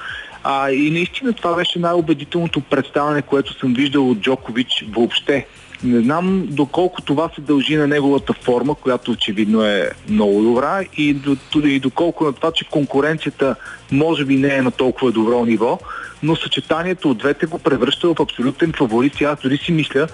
А, 0.45 0.71
и 0.71 0.91
наистина 0.91 1.33
това 1.33 1.55
беше 1.55 1.79
най-убедителното 1.79 2.61
представяне, 2.61 3.23
което 3.23 3.59
съм 3.59 3.75
виждал 3.75 4.11
от 4.11 4.21
Джокович 4.21 4.85
въобще. 4.89 5.47
Не 5.85 6.01
знам 6.01 6.47
доколко 6.51 7.03
това 7.03 7.31
се 7.35 7.41
дължи 7.41 7.77
на 7.77 7.87
неговата 7.87 8.33
форма, 8.33 8.75
която 8.75 9.11
очевидно 9.11 9.63
е 9.63 9.91
много 10.09 10.43
добра 10.43 10.83
и, 10.97 11.15
до, 11.15 11.37
и 11.65 11.81
доколко 11.81 12.25
на 12.25 12.33
това, 12.33 12.53
че 12.53 12.65
конкуренцията 12.65 13.57
може 13.93 14.25
би 14.25 14.37
не 14.37 14.55
е 14.55 14.63
на 14.63 14.71
толкова 14.71 15.13
добро 15.13 15.45
ниво, 15.45 15.79
но 16.23 16.37
съчетанието 16.37 17.11
от 17.11 17.19
двете 17.19 17.47
го 17.47 17.59
превръща 17.59 18.09
в 18.09 18.21
абсолютен 18.21 18.73
фаворит. 18.73 19.21
И 19.21 19.25
аз 19.25 19.41
дори 19.41 19.57
си 19.57 19.73
мисля, 19.73 20.07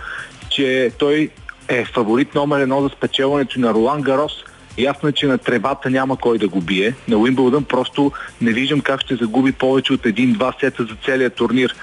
че 0.49 0.91
той 0.99 1.31
е 1.69 1.85
фаворит 1.85 2.35
номер 2.35 2.61
едно 2.61 2.83
за 2.83 2.89
спечелването 2.89 3.61
на 3.61 3.75
Ролан 3.75 4.03
Гарос. 4.03 4.33
Ясно 4.79 5.09
е, 5.09 5.13
че 5.13 5.27
на 5.27 5.39
тревата 5.39 5.91
няма 5.91 6.17
кой 6.17 6.39
да 6.39 6.49
го 6.49 6.61
бие. 6.61 6.95
На 7.09 7.17
Уимбълдън 7.17 7.65
просто 7.65 8.13
не 8.41 8.53
виждам 8.53 8.81
как 8.81 9.01
ще 9.01 9.17
загуби 9.17 9.53
повече 9.53 9.93
от 9.93 10.07
един-два 10.07 10.53
сета 10.61 10.85
за 10.85 10.97
целият 11.05 11.35
турнир. 11.35 11.75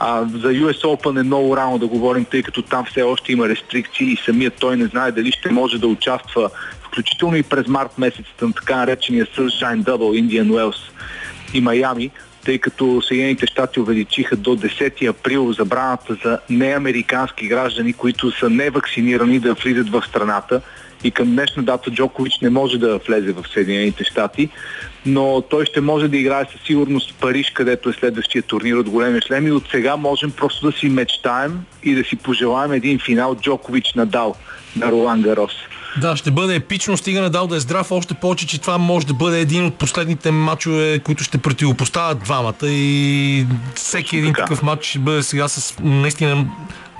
А 0.00 0.22
за 0.22 0.48
US 0.48 0.82
Open 0.82 1.20
е 1.20 1.22
много 1.22 1.56
рано 1.56 1.78
да 1.78 1.86
говорим, 1.86 2.24
тъй 2.24 2.42
като 2.42 2.62
там 2.62 2.84
все 2.84 3.02
още 3.02 3.32
има 3.32 3.48
рестрикции 3.48 4.12
и 4.12 4.16
самият 4.24 4.54
той 4.60 4.76
не 4.76 4.86
знае 4.86 5.12
дали 5.12 5.32
ще 5.32 5.50
може 5.50 5.78
да 5.78 5.86
участва, 5.86 6.50
включително 6.82 7.36
и 7.36 7.42
през 7.42 7.66
март 7.66 7.98
месец, 7.98 8.24
на 8.42 8.52
така 8.52 8.76
наречения 8.76 9.26
Sunshine 9.26 9.82
Double, 9.82 10.22
Indian 10.22 10.50
Wells 10.50 10.78
и 11.54 11.60
Майами, 11.60 12.10
тъй 12.48 12.58
като 12.58 13.02
Съединените 13.02 13.46
щати 13.46 13.80
увеличиха 13.80 14.36
до 14.36 14.56
10 14.56 15.08
април 15.08 15.52
забраната 15.52 16.16
за 16.24 16.38
неамерикански 16.50 17.48
граждани, 17.48 17.92
които 17.92 18.30
са 18.30 18.50
невакцинирани 18.50 19.38
да 19.38 19.54
влизат 19.54 19.90
в 19.90 20.02
страната 20.08 20.60
и 21.04 21.10
към 21.10 21.30
днешна 21.30 21.62
дата 21.62 21.90
Джокович 21.90 22.32
не 22.42 22.50
може 22.50 22.78
да 22.78 22.98
влезе 22.98 23.32
в 23.32 23.44
Съединените 23.52 24.04
щати, 24.04 24.48
но 25.06 25.40
той 25.40 25.64
ще 25.64 25.80
може 25.80 26.08
да 26.08 26.16
играе 26.16 26.44
със 26.52 26.66
сигурност 26.66 27.10
в 27.10 27.14
Париж, 27.14 27.50
където 27.50 27.88
е 27.88 27.92
следващия 27.92 28.42
турнир 28.42 28.74
от 28.74 28.90
големия 28.90 29.22
шлем 29.22 29.46
и 29.46 29.52
от 29.52 29.64
сега 29.70 29.96
можем 29.96 30.30
просто 30.30 30.70
да 30.70 30.78
си 30.78 30.88
мечтаем 30.88 31.60
и 31.82 31.94
да 31.94 32.04
си 32.04 32.16
пожелаем 32.16 32.72
един 32.72 32.98
финал 32.98 33.36
Джокович 33.40 33.94
Надал 33.94 34.34
на 34.76 34.92
Ролан 34.92 35.22
Гарос. 35.22 35.52
Да, 35.96 36.16
ще 36.16 36.30
бъде 36.30 36.54
епично, 36.54 36.96
стига 36.96 37.20
Надал 37.20 37.46
да 37.46 37.56
е 37.56 37.60
здрав, 37.60 37.92
още 37.92 38.14
повече, 38.14 38.46
че 38.46 38.60
това 38.60 38.78
може 38.78 39.06
да 39.06 39.14
бъде 39.14 39.40
един 39.40 39.64
от 39.64 39.74
последните 39.74 40.30
матчове, 40.30 40.98
които 40.98 41.24
ще 41.24 41.38
противопоставят 41.38 42.22
двамата. 42.24 42.54
И 42.62 43.46
всеки 43.74 44.16
един 44.16 44.34
такъв 44.34 44.62
матч 44.62 44.86
ще 44.86 44.98
бъде 44.98 45.22
сега 45.22 45.48
с 45.48 45.74
наистина 45.82 46.46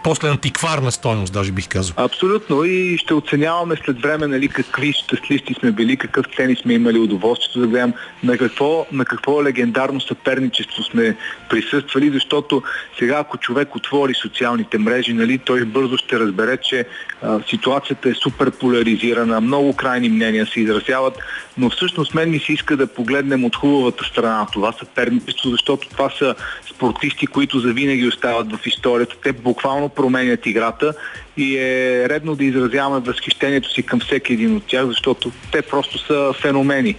после 0.05 0.29
антикварна 0.29 0.93
стойност, 0.93 1.33
даже 1.33 1.53
бих 1.53 1.69
казал. 1.69 1.95
Абсолютно 1.97 2.65
и 2.65 2.99
ще 2.99 3.15
оценяваме 3.15 3.77
след 3.85 4.03
време 4.03 4.27
нали, 4.27 4.49
какви 4.49 4.93
щастливци 4.93 5.55
сме 5.61 5.73
били, 5.73 5.97
какъв 5.97 6.27
цени 6.37 6.57
сме 6.57 6.75
имали 6.75 6.99
удоволствието 6.99 7.61
да 7.61 7.67
гледам, 7.67 7.93
на 8.23 8.39
какво, 8.39 8.87
на 8.93 9.05
какво 9.05 9.45
легендарно 9.45 10.01
съперничество 10.01 10.83
сме 10.83 11.17
присъствали, 11.51 12.11
защото 12.11 12.63
сега 12.99 13.19
ако 13.19 13.39
човек 13.39 13.77
отвори 13.77 14.15
социалните 14.15 14.79
мрежи, 14.79 15.13
нали, 15.13 15.39
той 15.39 15.65
бързо 15.65 15.97
ще 15.97 16.21
разбере, 16.21 16.57
че 16.57 16.85
а, 17.23 17.41
ситуацията 17.51 18.09
е 18.09 18.15
супер 18.15 18.51
поляризирана, 18.51 19.41
много 19.41 19.77
крайни 19.77 20.09
мнения 20.09 20.47
се 20.47 20.61
изразяват, 20.61 21.19
но 21.59 21.71
всъщност 21.71 22.15
мен 22.15 22.31
ми 22.31 22.39
се 22.39 22.53
иска 22.53 22.77
да 22.77 22.87
погледнем 22.87 23.45
от 23.45 23.57
хубавата 23.57 24.05
страна 24.05 24.47
това 24.53 24.73
съперничество, 24.73 25.51
защото 25.51 25.89
това 25.89 26.11
са 26.11 26.35
спортисти, 26.71 27.27
които 27.27 27.59
завинаги 27.59 28.07
остават 28.07 28.53
в 28.53 28.67
историята. 28.67 29.17
Те 29.23 29.33
буквално 29.33 29.89
променят 29.99 30.47
играта 30.47 30.95
и 31.37 31.59
е 31.59 32.09
редно 32.09 32.37
да 32.37 32.45
изразяваме 32.45 33.07
възхищението 33.07 33.71
си 33.71 33.83
към 33.83 34.01
всеки 34.01 34.33
един 34.33 34.57
от 34.57 34.65
тях, 34.67 34.87
защото 34.87 35.33
те 35.53 35.63
просто 35.63 35.99
са 35.99 36.33
феномени 36.43 36.97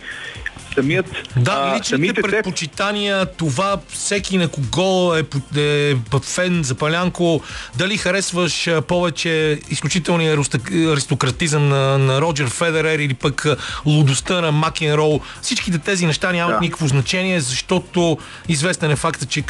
самият... 0.76 1.06
Да, 1.38 1.76
личните 1.78 2.22
предпочитания, 2.22 3.26
те... 3.26 3.32
това 3.38 3.78
всеки 3.90 4.38
на 4.38 4.48
кого 4.48 5.16
е, 5.16 5.24
е 5.62 5.96
фен 6.24 6.64
за 6.64 6.76
Палянко, 6.76 7.42
дали 7.78 7.98
харесваш 7.98 8.70
повече 8.88 9.60
изключителния 9.70 10.38
аристократизъм 10.72 11.70
на, 11.70 11.98
на 11.98 12.22
Роджер 12.22 12.50
Федерер 12.50 13.00
или 13.00 13.14
пък 13.14 13.46
лудостта 13.86 14.42
на 14.42 14.52
Макен 14.52 14.94
Роу, 14.94 15.20
всичките 15.42 15.78
тези 15.78 16.06
неща 16.06 16.32
нямат 16.32 16.56
да. 16.56 16.60
никакво 16.62 16.88
значение, 16.88 17.40
защото 17.40 18.18
известен 18.48 18.92
е 18.92 18.96
факта, 18.96 19.26
че 19.26 19.42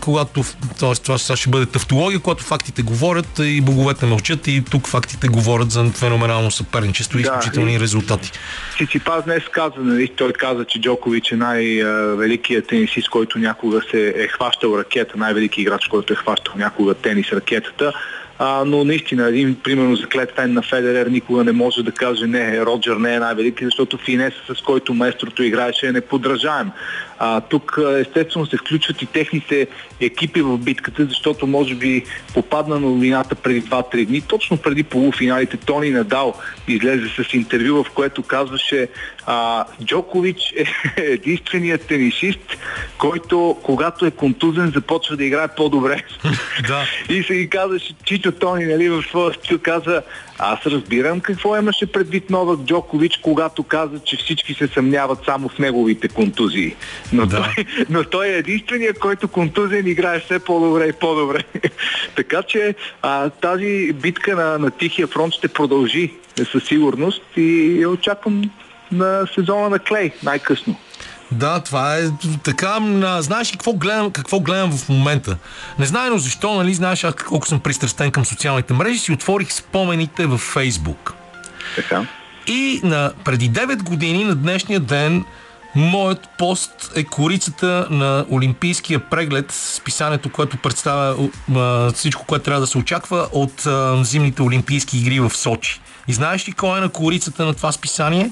когато, 0.00 0.44
т.е. 0.78 0.94
това 0.94 1.18
ще 1.18 1.50
бъде 1.50 1.66
тавтология, 1.66 2.20
когато 2.20 2.44
фактите 2.44 2.82
говорят 2.82 3.38
и 3.38 3.60
боговете 3.60 4.06
мълчат 4.06 4.46
и 4.46 4.64
тук 4.70 4.88
фактите 4.88 5.28
говорят 5.28 5.70
за 5.70 5.84
феноменално 5.84 6.50
съперничество 6.50 7.18
и 7.18 7.22
да, 7.22 7.28
изключителни 7.28 7.74
и... 7.74 7.80
резултати. 7.80 8.32
Сиципас 8.78 9.24
днес 9.24 9.42
каза, 9.52 9.74
нали, 9.78 10.08
той 10.08 10.32
каза, 10.32 10.61
че 10.64 10.80
Джокович 10.80 11.32
е 11.32 11.36
най-великият 11.36 12.66
тенисист, 12.66 13.08
който 13.08 13.38
някога 13.38 13.80
се 13.90 14.14
е 14.16 14.28
хващал 14.28 14.78
ракета, 14.78 15.18
най-велики 15.18 15.62
играч, 15.62 15.86
който 15.86 16.12
е 16.12 16.16
хващал 16.16 16.54
някога 16.56 16.94
тенис 16.94 17.32
ракетата. 17.32 17.92
А, 18.38 18.64
но 18.64 18.84
наистина 18.84 19.28
един 19.28 19.54
примерно 19.54 19.96
заклет 19.96 20.32
фен 20.34 20.52
на 20.52 20.62
Федерер 20.62 21.06
никога 21.06 21.44
не 21.44 21.52
може 21.52 21.82
да 21.82 21.92
каже 21.92 22.26
не, 22.26 22.66
Роджер 22.66 22.96
не 22.96 23.14
е 23.14 23.18
най-велики, 23.18 23.64
защото 23.64 23.98
финеса 23.98 24.54
с 24.54 24.60
който 24.60 24.94
майстрото 24.94 25.42
играеше 25.42 25.86
е 25.86 25.92
неподражаем. 25.92 26.70
А, 27.18 27.40
тук 27.40 27.78
естествено 27.98 28.46
се 28.46 28.56
включват 28.56 29.02
и 29.02 29.06
техните 29.06 29.66
екипи 30.00 30.42
в 30.42 30.58
битката, 30.58 31.04
защото 31.04 31.46
може 31.46 31.74
би 31.74 32.04
попадна 32.34 32.74
на 32.74 32.80
новината 32.80 33.34
преди 33.34 33.62
2-3 33.62 34.06
дни, 34.06 34.20
точно 34.20 34.56
преди 34.56 34.82
полуфиналите 34.82 35.56
Тони 35.56 35.90
Надал 35.90 36.34
излезе 36.68 37.08
с 37.08 37.34
интервю, 37.34 37.84
в 37.84 37.90
което 37.90 38.22
казваше 38.22 38.88
а, 39.26 39.64
Джокович 39.84 40.52
е 40.56 40.64
единственият 41.02 41.86
тенисист, 41.86 42.56
който 43.02 43.56
когато 43.62 44.06
е 44.06 44.10
контузен 44.10 44.72
започва 44.74 45.16
да 45.16 45.24
играе 45.24 45.48
по-добре. 45.48 46.02
Да. 46.68 46.84
И 47.08 47.22
се 47.22 47.34
ги 47.34 47.50
казваше 47.50 47.94
Чичо 48.04 48.32
Тони, 48.32 48.64
нали, 48.64 48.88
в 48.88 49.02
своя 49.02 49.34
стил 49.34 49.58
каза 49.62 50.02
аз 50.38 50.66
разбирам 50.66 51.20
какво 51.20 51.56
имаше 51.56 51.92
предвид 51.92 52.30
Новак 52.30 52.60
Джокович, 52.60 53.16
когато 53.22 53.62
каза, 53.62 53.98
че 54.04 54.16
всички 54.16 54.54
се 54.54 54.66
съмняват 54.66 55.18
само 55.24 55.48
в 55.48 55.58
неговите 55.58 56.08
контузии. 56.08 56.76
Но, 57.12 57.26
Да. 57.26 57.36
той, 57.36 57.64
но 57.90 58.04
той 58.04 58.26
е 58.26 58.38
единствения, 58.38 58.94
който 58.94 59.28
контузен 59.28 59.86
играе 59.86 60.20
все 60.20 60.38
по-добре 60.38 60.86
и 60.86 60.92
по-добре. 60.92 61.44
така 62.16 62.42
че 62.42 62.74
а, 63.02 63.30
тази 63.30 63.92
битка 63.92 64.36
на, 64.36 64.58
на 64.58 64.70
Тихия 64.70 65.06
фронт 65.06 65.34
ще 65.34 65.48
продължи 65.48 66.12
със 66.52 66.64
сигурност 66.64 67.22
и 67.36 67.86
очаквам 67.86 68.42
на 68.92 69.26
сезона 69.34 69.68
на 69.68 69.78
Клей 69.78 70.12
най-късно. 70.22 70.76
Да, 71.32 71.60
това 71.60 71.96
е 71.96 72.02
така. 72.44 72.80
м, 72.80 73.22
Знаеш 73.22 73.48
ли 73.48 73.52
какво 73.52 73.72
гледам, 73.72 74.10
какво 74.10 74.40
гледам 74.40 74.78
в 74.78 74.88
момента? 74.88 75.36
Не 75.78 75.86
знае, 75.86 76.10
но 76.10 76.18
защо, 76.18 76.54
нали, 76.54 76.74
знаеш 76.74 77.04
аз 77.04 77.14
колко 77.14 77.48
съм 77.48 77.60
пристрастен 77.60 78.10
към 78.10 78.24
социалните 78.24 78.74
мрежи, 78.74 78.98
си 78.98 79.12
отворих 79.12 79.52
спомените 79.52 80.26
във 80.26 80.40
Фейсбук. 80.40 81.14
Така. 81.76 82.06
И 82.46 82.80
на, 82.84 83.12
преди 83.24 83.50
9 83.50 83.82
години 83.82 84.24
на 84.24 84.34
днешния 84.34 84.80
ден 84.80 85.24
моят 85.74 86.28
пост 86.38 86.92
е 86.96 87.04
корицата 87.04 87.86
на 87.90 88.24
Олимпийския 88.30 88.98
преглед, 89.10 89.52
списанието, 89.52 90.32
което 90.32 90.56
представя 90.56 91.28
а, 91.56 91.92
всичко, 91.92 92.24
което 92.26 92.44
трябва 92.44 92.60
да 92.60 92.66
се 92.66 92.78
очаква 92.78 93.28
от 93.32 93.66
а, 93.66 94.04
зимните 94.04 94.42
Олимпийски 94.42 94.98
игри 94.98 95.20
в 95.20 95.30
Сочи. 95.30 95.80
И 96.08 96.12
знаеш 96.12 96.48
ли 96.48 96.52
кой 96.52 96.78
е 96.78 96.80
на 96.80 96.88
корицата 96.88 97.44
на 97.44 97.54
това 97.54 97.72
списание? 97.72 98.30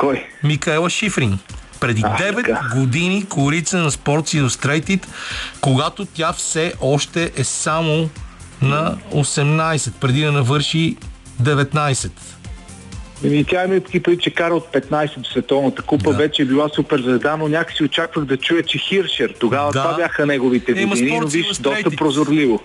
Кой? 0.00 0.26
Микаела 0.42 0.90
Шифрин. 0.90 1.38
Преди 1.80 2.02
А, 2.04 2.16
9 2.16 2.34
така. 2.46 2.68
години 2.74 3.26
корица 3.26 3.78
на 3.78 3.90
Sports 3.90 4.42
Illustrated, 4.42 5.06
когато 5.60 6.04
тя 6.04 6.32
все 6.32 6.74
още 6.80 7.32
е 7.36 7.44
само 7.44 8.10
на 8.62 8.96
18, 9.14 9.92
преди 9.92 10.20
да 10.22 10.32
навърши 10.32 10.96
19. 11.42 12.10
Еми, 13.24 13.44
тя 13.44 13.64
има 13.64 13.74
и 13.94 14.00
преди, 14.00 14.18
че 14.18 14.30
кара 14.30 14.54
от 14.54 14.66
15 14.66 15.18
до 15.18 15.24
Световната 15.24 15.82
купа, 15.82 16.10
Да. 16.10 16.16
вече 16.16 16.42
е 16.42 16.44
била 16.44 16.68
супер 16.68 17.00
звезда, 17.00 17.36
но 17.36 17.48
някакси 17.48 17.84
очаквах 17.84 18.24
да 18.24 18.36
чуя, 18.36 18.62
че 18.62 18.78
Хиршер. 18.78 19.34
Тогава 19.38 19.72
Да. 19.72 19.82
това 19.82 19.96
бяха 19.96 20.26
неговите 20.26 20.72
Е, 20.72 20.86
години, 20.86 21.10
но 21.10 21.16
Sports 21.18 21.28
виж, 21.28 21.46
доста 21.48 21.90
прозорливо. 21.90 22.62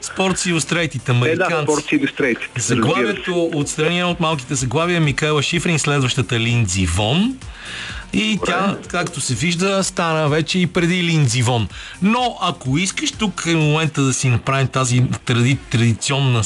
Е, 1.08 1.12
да, 1.12 1.12
американци. 1.12 1.68
Sports 1.68 1.98
Illustrated. 1.98 2.38
разбира 2.38 2.62
се. 2.62 2.68
Заглавието 2.68 3.50
отстрани 3.54 4.04
от 4.04 4.20
малките 4.20 4.56
заглавия 4.56 5.02
Микаела 5.02 5.44
Шифрин, 5.44 5.80
следващата 5.80 6.40
Линдзи 6.40 6.86
Вон. 6.86 7.38
И 8.14 8.40
тя, 8.46 8.78
както 8.88 9.22
се 9.22 9.34
вижда, 9.34 9.84
стана 9.84 10.30
вече 10.30 10.60
и 10.60 10.68
преди 10.68 11.04
Линдзи 11.04 11.42
Вон. 11.42 11.68
Но 12.02 12.38
ако 12.42 12.78
искаш, 12.78 13.12
тук 13.12 13.44
е 13.48 13.56
момента 13.56 14.02
да 14.02 14.14
си 14.14 14.30
направим 14.30 14.68
тази 14.68 15.04
тради, 15.26 15.58
традиционна 15.70 16.42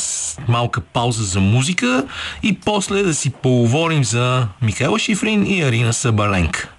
малка 0.48 0.82
пауза 0.82 1.24
за 1.24 1.40
музика 1.40 2.06
и 2.44 2.60
после 2.60 3.04
да 3.04 3.14
си 3.14 3.30
поговорим 3.30 4.04
за 4.04 4.48
Микаела 4.62 5.00
Шифрин 5.00 5.46
и 5.48 5.62
Арина 5.62 5.94
Сабаленка. 5.94 6.70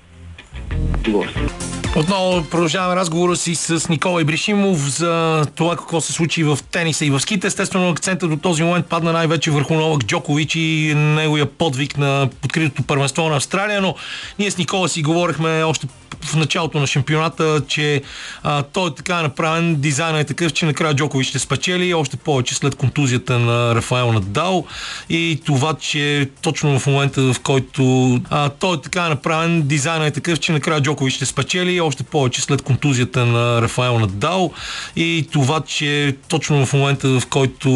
Отново 1.97 2.45
продължаваме 2.45 2.97
разговора 2.97 3.37
си 3.37 3.55
с 3.55 3.89
Никола 3.89 4.21
Ибришимов 4.21 4.79
за 4.79 5.47
това 5.55 5.77
какво 5.77 6.01
се 6.01 6.13
случи 6.13 6.45
в 6.45 6.59
тениса 6.71 7.05
и 7.05 7.11
в 7.11 7.21
ските. 7.21 7.47
Естествено, 7.47 7.91
акцента 7.91 8.29
до 8.29 8.37
този 8.37 8.63
момент 8.63 8.87
падна 8.87 9.13
най-вече 9.13 9.51
върху 9.51 9.75
Новак 9.75 10.05
Джокович 10.05 10.55
и 10.55 10.95
неговия 10.97 11.47
подвиг 11.47 11.99
на 11.99 12.29
откритото 12.45 12.83
първенство 12.83 13.29
на 13.29 13.37
Австралия, 13.37 13.81
но 13.81 13.95
ние 14.39 14.51
с 14.51 14.59
Никола 14.59 14.89
си 14.89 15.03
говорихме 15.03 15.63
още 15.63 15.87
в 16.25 16.37
началото 16.37 16.81
на 16.81 16.87
шампионата, 16.87 17.63
че 17.69 18.03
а, 18.43 18.63
той 18.63 18.89
е 18.89 18.95
така 18.95 19.23
направен, 19.23 19.77
дизайнът 19.77 20.21
е 20.21 20.25
такъв, 20.25 20.53
че 20.53 20.67
накрая 20.67 20.95
Джокович 20.95 21.29
ще 21.29 21.39
спечели, 21.39 21.95
още 21.95 22.17
повече 22.17 22.55
след 22.55 22.75
контузията 22.75 23.39
на 23.39 23.75
Рафаел 23.75 24.13
Надал. 24.13 24.67
И 25.11 25.41
това, 25.45 25.75
че 25.75 26.29
точно 26.43 26.79
в 26.79 26.87
момента, 26.87 27.33
в 27.33 27.41
който 27.41 28.15
а, 28.31 28.49
той 28.49 28.77
е 28.77 28.81
така 28.81 29.09
направен, 29.09 29.63
дизайнът 29.63 30.09
е 30.09 30.15
такъв, 30.15 30.41
че 30.41 30.53
накрая 30.61 30.81
Джокович 30.81 31.15
ще 31.15 31.27
спечели, 31.27 31.81
още 31.81 32.03
повече 32.03 32.43
след 32.43 32.63
контузията 32.63 33.27
на 33.27 33.63
Рафаел 33.63 33.99
Надал 33.99 34.53
и 34.97 35.29
това, 35.33 35.61
че 35.61 36.17
точно 36.29 36.67
в 36.67 36.73
момента, 36.73 37.21
в 37.21 37.27
който 37.27 37.69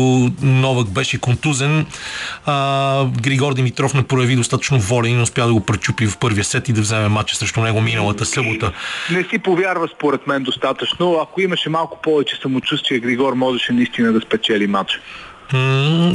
Новак 0.43 0.89
беше 0.89 1.21
контузен, 1.21 1.87
а, 2.47 3.07
Григор 3.21 3.55
Димитров 3.55 3.95
не 3.95 4.03
прояви 4.03 4.37
достатъчно 4.37 4.79
воля 4.79 5.09
и 5.09 5.13
не 5.13 5.23
успя 5.23 5.47
да 5.47 5.53
го 5.53 5.61
пречупи 5.61 6.07
в 6.07 6.19
първия 6.19 6.45
сет 6.45 6.69
и 6.69 6.73
да 6.73 6.81
вземе 6.81 7.09
матча 7.09 7.37
срещу 7.37 7.61
него 7.61 7.81
миналата 7.81 8.25
събота. 8.25 8.73
Не 9.11 9.25
си 9.25 9.39
повярва 9.39 9.89
според 9.97 10.27
мен 10.27 10.43
достатъчно. 10.43 11.19
Ако 11.23 11.41
имаше 11.41 11.69
малко 11.69 11.99
повече 12.03 12.37
самочувствие, 12.37 12.99
Григор 12.99 13.33
можеше 13.33 13.73
наистина 13.73 14.13
да 14.13 14.21
спечели 14.21 14.67
матча. 14.67 15.01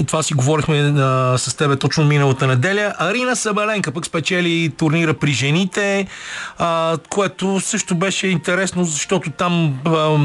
Това 0.08 0.24
си 0.24 0.34
говорихме 0.34 0.78
а, 0.78 1.38
с 1.38 1.58
тебе 1.58 1.76
точно 1.76 2.06
миналата 2.06 2.48
неделя. 2.48 2.94
Арина 3.00 3.36
Сабаленка 3.36 3.92
пък 3.92 4.06
спечели 4.06 4.74
турнира 4.78 5.14
при 5.14 5.32
жените, 5.32 6.08
а, 6.58 6.98
което 7.10 7.60
също 7.60 7.96
беше 7.96 8.28
интересно, 8.28 8.84
защото 8.84 9.32
там 9.32 9.80
а, 9.86 10.18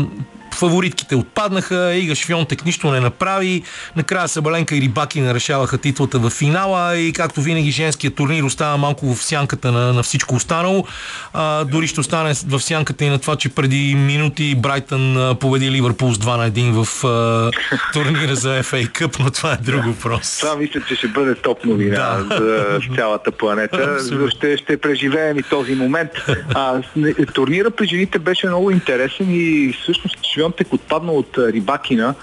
фаворитките 0.54 1.16
отпаднаха, 1.16 1.94
Ига 1.94 2.14
Швионтек 2.14 2.64
нищо 2.64 2.90
не 2.90 3.00
направи, 3.00 3.62
накрая 3.96 4.28
Сабаленка 4.28 4.76
и 4.76 4.80
Рибакина 4.80 5.34
решаваха 5.34 5.78
титлата 5.78 6.18
в 6.18 6.30
финала 6.30 6.96
и 6.96 7.12
както 7.12 7.40
винаги 7.40 7.70
женският 7.70 8.14
турнир 8.14 8.42
остава 8.42 8.76
малко 8.76 9.14
в 9.14 9.22
сянката 9.24 9.72
на, 9.72 9.92
на 9.92 10.02
всичко 10.02 10.34
останало. 10.34 10.86
А, 11.32 11.64
дори 11.64 11.86
ще 11.86 12.00
остане 12.00 12.34
в 12.46 12.60
сянката 12.60 13.04
и 13.04 13.08
на 13.08 13.18
това, 13.18 13.36
че 13.36 13.48
преди 13.48 13.94
минути 13.94 14.54
Брайтън 14.54 15.36
победи 15.40 15.70
Ливърпул 15.70 16.12
с 16.12 16.18
2 16.18 16.36
на 16.36 16.50
1 16.50 16.84
в 16.84 17.04
а, 17.04 17.50
турнира 17.92 18.34
за 18.36 18.62
FA 18.62 18.88
Cup, 18.88 19.16
но 19.20 19.30
това 19.30 19.52
е 19.52 19.56
друг 19.56 19.84
въпрос. 19.84 20.38
Това 20.40 20.56
мисля, 20.56 20.80
че 20.88 20.94
ще 20.96 21.08
бъде 21.08 21.34
топ 21.34 21.64
новина 21.64 21.96
Да. 22.18 22.36
за 22.38 22.80
цялата 22.96 23.30
планета. 23.32 23.96
Абсолютно. 24.00 24.30
Ще, 24.30 24.56
ще 24.56 24.76
преживеем 24.76 25.38
и 25.38 25.42
този 25.42 25.74
момент. 25.74 26.10
А, 26.54 26.82
не- 26.96 27.14
турнира 27.14 27.70
при 27.70 27.86
жените 27.86 28.18
беше 28.18 28.46
много 28.46 28.70
интересен 28.70 29.26
и 29.30 29.74
всъщност 29.82 30.16
Швионтек 30.44 30.72
отпадна 30.72 31.12
от 31.12 31.38
а, 31.38 31.52
Рибакина, 31.52 32.14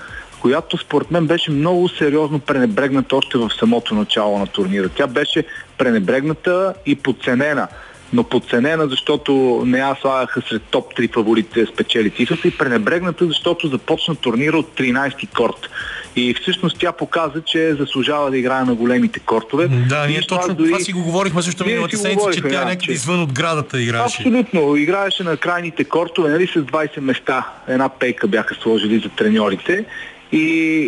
която 0.42 0.78
според 0.78 1.12
мен 1.12 1.28
беше 1.28 1.52
много 1.52 1.90
сериозно 1.90 2.40
пренебрегната 2.40 3.16
още 3.16 3.38
в 3.38 3.50
самото 3.60 3.96
начало 3.96 4.40
на 4.40 4.48
турнира. 4.48 4.90
Тя 4.90 5.08
беше 5.08 5.44
пренебрегната 5.78 6.74
и 6.86 6.96
подценена 6.96 7.68
но 8.14 8.24
подценена, 8.24 8.88
защото 8.88 9.64
не 9.66 9.80
я 9.80 9.96
слагаха 10.02 10.42
сред 10.50 10.62
топ 10.62 10.94
3 10.94 11.14
фаворитите 11.14 11.62
да 11.62 11.68
спечели 11.68 12.10
титлата 12.10 12.48
и 12.48 12.58
пренебрегната, 12.58 13.26
защото 13.26 13.68
започна 13.68 14.16
турнира 14.16 14.58
от 14.58 14.78
13-ти 14.78 15.28
корт. 15.28 15.70
И 16.16 16.34
всъщност 16.42 16.78
тя 16.80 16.92
показа, 16.92 17.42
че 17.46 17.74
заслужава 17.74 18.32
да 18.32 18.38
играе 18.38 18.64
на 18.64 18.76
големите 18.76 19.20
кортове. 19.20 19.68
Да, 19.90 20.08
ние 20.08 20.22
точно 20.22 20.54
дори- 20.54 20.68
това 20.68 20.80
си 20.80 20.94
го 20.94 21.04
говорихме 21.04 21.42
също 21.42 21.66
миналата 21.66 21.98
седмица, 21.98 22.32
че 22.34 22.42
тя 22.42 22.48
някъде 22.50 22.78
че- 22.78 22.92
извън 22.92 23.22
от 23.24 23.34
градата 23.34 23.82
играеше. 23.82 24.22
Абсолютно. 24.22 24.76
Играеше 24.76 25.24
на 25.24 25.38
крайните 25.38 25.84
кортове, 25.84 26.30
нали, 26.30 26.48
с 26.48 26.54
20 26.54 27.00
места. 27.00 27.48
Една 27.68 27.90
пейка 27.90 28.28
бяха 28.28 28.56
сложили 28.56 29.00
за 29.00 29.10
треньорите. 29.10 29.86
И, 30.34 30.40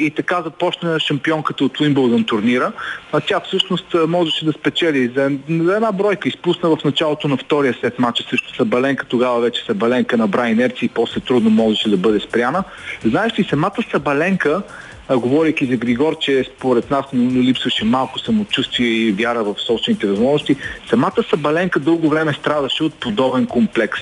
и 0.05 0.11
така 0.11 0.41
започна 0.41 0.99
шампионката 0.99 1.65
от 1.65 1.79
Уимбълдън 1.79 2.23
турнира. 2.23 2.71
А 3.11 3.19
тя 3.19 3.39
всъщност 3.39 3.95
можеше 4.07 4.45
да 4.45 4.51
спечели 4.51 5.11
за, 5.15 5.31
за 5.49 5.75
една 5.75 5.91
бройка. 5.91 6.29
Изпусна 6.29 6.69
в 6.69 6.83
началото 6.85 7.27
на 7.27 7.37
втория 7.37 7.75
сет 7.81 7.99
матча 7.99 8.23
срещу 8.29 8.55
Сабаленка. 8.55 9.05
Тогава 9.05 9.41
вече 9.41 9.63
Сабаленка 9.65 10.17
набра 10.17 10.49
инерция 10.49 10.85
и 10.85 10.89
после 10.89 11.19
трудно 11.19 11.49
можеше 11.49 11.89
да 11.89 11.97
бъде 11.97 12.19
спряна. 12.19 12.63
Знаеш 13.05 13.39
ли, 13.39 13.43
самата 13.49 13.83
Сабаленка 13.91 14.61
говорейки 15.09 15.65
за 15.65 15.75
Григор, 15.77 16.17
че 16.19 16.43
според 16.43 16.91
нас 16.91 17.05
му 17.13 17.41
липсваше 17.41 17.85
малко 17.85 18.19
самочувствие 18.19 18.87
и 18.87 19.11
вяра 19.11 19.43
в 19.43 19.55
собствените 19.67 20.07
възможности, 20.07 20.55
самата 20.89 21.23
Сабаленка 21.29 21.79
дълго 21.79 22.09
време 22.09 22.33
страдаше 22.33 22.83
от 22.83 22.93
подобен 22.93 23.45
комплекс. 23.45 23.99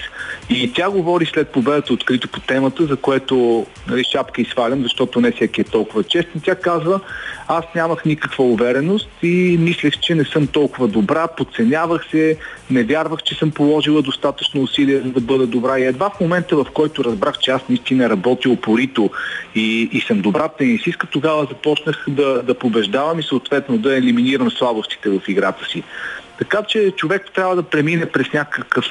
И 0.50 0.74
тя 0.74 0.90
говори 0.90 1.26
след 1.26 1.50
победата 1.50 1.94
открито 1.94 2.28
по 2.28 2.40
темата, 2.40 2.86
за 2.86 2.96
което 2.96 3.66
нали, 3.88 4.04
шапка 4.04 4.42
и 4.42 4.46
свалям, 4.46 4.84
защото 4.84 5.22
не 5.22 5.32
всеки 5.32 5.62
е 5.62 5.64
толкова 5.64 6.04
честен. 6.04 6.42
Тя 6.46 6.56
казва, 6.56 7.00
аз 7.54 7.66
нямах 7.76 8.06
никаква 8.06 8.44
увереност 8.44 9.10
и 9.24 9.58
мислех, 9.60 10.00
че 10.00 10.16
не 10.16 10.26
съм 10.26 10.48
толкова 10.48 10.88
добра, 10.88 11.28
подценявах 11.28 12.06
се, 12.12 12.38
не 12.70 12.84
вярвах, 12.84 13.24
че 13.24 13.36
съм 13.36 13.52
положила 13.52 14.02
достатъчно 14.02 14.62
усилия 14.62 15.02
за 15.02 15.12
да 15.12 15.22
бъда 15.22 15.48
добра. 15.48 15.80
И 15.80 15.86
едва 15.86 16.10
в 16.10 16.20
момента, 16.20 16.56
в 16.56 16.66
който 16.74 17.04
разбрах, 17.04 17.38
че 17.40 17.52
аз 17.52 17.62
наистина 17.70 18.10
работя 18.10 18.50
упорито 18.50 19.10
и, 19.56 19.90
и 19.92 20.02
съм 20.02 20.22
добра 20.22 20.48
тенисистка, 20.48 21.08
тогава 21.08 21.46
започнах 21.46 22.06
да, 22.08 22.44
да 22.44 22.54
побеждавам 22.54 23.20
и 23.20 23.24
съответно 23.24 23.78
да 23.78 23.98
елиминирам 23.98 24.52
слабостите 24.52 25.10
в 25.10 25.22
играта 25.28 25.66
си. 25.66 25.84
Така 26.38 26.64
че 26.68 26.92
човек 26.92 27.32
трябва 27.36 27.56
да 27.56 27.64
премине 27.64 28.06
през 28.06 28.34
някакъв 28.34 28.86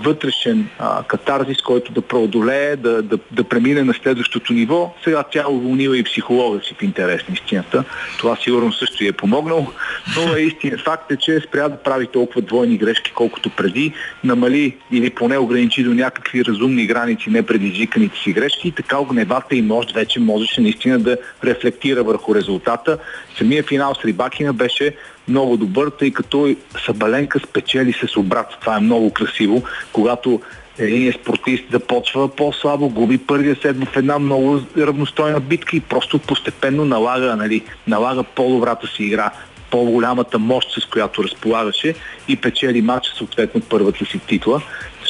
вътрешен 0.00 0.68
а, 0.78 1.02
катарзис, 1.02 1.62
който 1.62 1.92
да 1.92 2.02
преодолее, 2.02 2.76
да, 2.76 3.02
да, 3.02 3.18
да 3.30 3.44
премине 3.44 3.82
на 3.84 3.94
следващото 3.94 4.52
ниво. 4.52 4.94
Сега 5.04 5.24
тя 5.30 5.48
уволнила 5.48 5.98
и 5.98 6.02
психолога 6.02 6.60
си 6.60 6.74
в 6.78 6.82
интерес 6.82 7.28
на 7.28 7.34
истината. 7.34 7.84
Това 8.18 8.36
сигурно 8.36 8.72
също 8.72 9.04
е 9.04 9.12
помогнал. 9.12 9.72
Но 10.16 10.34
е 10.34 10.40
истина. 10.40 10.78
Факт 10.78 11.12
е, 11.12 11.16
че 11.16 11.40
спря 11.48 11.68
да 11.68 11.76
прави 11.76 12.06
толкова 12.06 12.42
двойни 12.42 12.76
грешки, 12.76 13.12
колкото 13.14 13.50
преди. 13.50 13.92
Намали 14.24 14.76
или 14.92 15.10
поне 15.10 15.38
ограничи 15.38 15.82
до 15.82 15.94
някакви 15.94 16.44
разумни 16.44 16.86
граници 16.86 17.30
непредизвиканите 17.30 18.18
си 18.18 18.32
грешки 18.32 18.68
и 18.68 18.72
така 18.72 18.98
огневата 18.98 19.56
и 19.56 19.62
мощ 19.62 19.94
вече 19.94 20.20
можеше 20.20 20.60
наистина 20.60 20.98
да 20.98 21.16
рефлектира 21.44 22.02
върху 22.02 22.34
резултата. 22.34 22.98
Самия 23.38 23.62
финал 23.62 23.94
с 23.94 24.04
Рибакина 24.04 24.52
беше 24.52 24.94
много 25.28 25.56
добър, 25.56 25.90
тъй 25.90 26.10
като 26.10 26.56
Сабаленка 26.86 27.40
спечели 27.40 27.92
с 27.92 28.16
обрат. 28.16 28.56
Това 28.60 28.76
е 28.76 28.80
много 28.80 29.12
красиво, 29.12 29.62
когато 29.92 30.40
един 30.78 31.12
спортист 31.12 31.64
започва 31.72 32.36
по-слабо, 32.36 32.88
губи 32.88 33.18
първия 33.18 33.56
сет 33.62 33.84
в 33.84 33.96
една 33.96 34.18
много 34.18 34.60
равностойна 34.78 35.40
битка 35.40 35.76
и 35.76 35.80
просто 35.80 36.18
постепенно 36.18 36.84
налага, 36.84 37.36
нали, 37.36 37.64
налага 37.86 38.22
по-добрата 38.22 38.86
си 38.86 39.04
игра, 39.04 39.30
по-голямата 39.70 40.38
мощ, 40.38 40.80
с 40.80 40.86
която 40.86 41.24
разполагаше 41.24 41.94
и 42.28 42.36
печели 42.36 42.82
матча 42.82 43.10
съответно 43.16 43.60
първата 43.60 44.04
си 44.04 44.18
титла. 44.18 44.62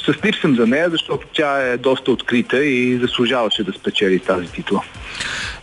Щастлив 0.08 0.36
съм 0.40 0.56
за 0.56 0.66
нея, 0.66 0.90
защото 0.90 1.26
тя 1.32 1.58
е 1.62 1.76
доста 1.76 2.10
открита 2.10 2.64
и 2.64 2.98
заслужаваше 2.98 3.64
да 3.64 3.72
спечели 3.72 4.18
тази 4.18 4.48
титла. 4.48 4.82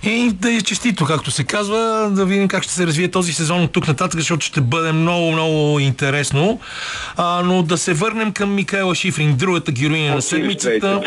И 0.03 0.31
да 0.33 0.51
е 0.51 0.61
честито, 0.61 1.05
както 1.05 1.31
се 1.31 1.43
казва, 1.43 2.09
да 2.11 2.25
видим 2.25 2.47
как 2.47 2.63
ще 2.63 2.73
се 2.73 2.87
развие 2.87 3.11
този 3.11 3.33
сезон 3.33 3.63
от 3.63 3.71
тук 3.71 3.87
нататък, 3.87 4.19
защото 4.19 4.45
ще 4.45 4.61
бъде 4.61 4.91
много, 4.91 5.31
много 5.31 5.79
интересно. 5.79 6.59
А, 7.17 7.41
но 7.45 7.63
да 7.63 7.77
се 7.77 7.93
върнем 7.93 8.31
към 8.31 8.55
Микаела 8.55 8.95
Шифрин, 8.95 9.35
другата 9.37 9.71
героиня 9.71 10.15
на 10.15 10.21
седмицата. 10.21 11.01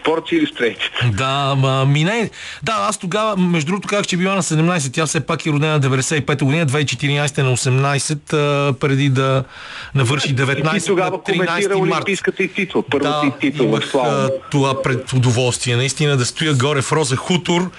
Спорт 0.00 0.24
Illustrated. 0.24 1.10
Да, 1.12 1.54
ма, 1.54 1.84
мине. 1.86 2.30
Да, 2.62 2.72
аз 2.88 2.98
тогава, 2.98 3.36
между 3.36 3.66
другото, 3.66 3.88
казах, 3.88 4.06
че 4.06 4.16
била 4.16 4.34
на 4.34 4.42
17. 4.42 4.94
Тя 4.94 5.06
все 5.06 5.20
пак 5.20 5.46
е 5.46 5.50
родена 5.50 5.80
95 5.80 6.44
година, 6.44 6.66
2014 6.66 7.42
на 7.42 7.56
18, 7.56 8.32
а, 8.32 8.72
преди 8.72 9.08
да 9.08 9.44
навърши 9.94 10.36
19 10.36 10.86
тогава 10.86 11.10
на 11.28 11.34
13 11.34 11.68
март. 11.68 11.92
Олимпийската 11.92 12.42
и 12.42 12.52
титла, 12.52 12.82
първата 12.90 13.20
да, 13.20 13.26
и 13.26 13.40
титла 13.40 13.66
имах 13.66 13.94
а, 13.94 14.30
това 14.50 14.82
пред 14.82 15.12
удоволствие. 15.12 15.76
Наистина 15.76 16.16
да 16.16 16.24
стоя 16.24 16.54
горе 16.54 16.82
в 16.82 16.92
Роза 16.92 17.16
Хутор, 17.16 17.70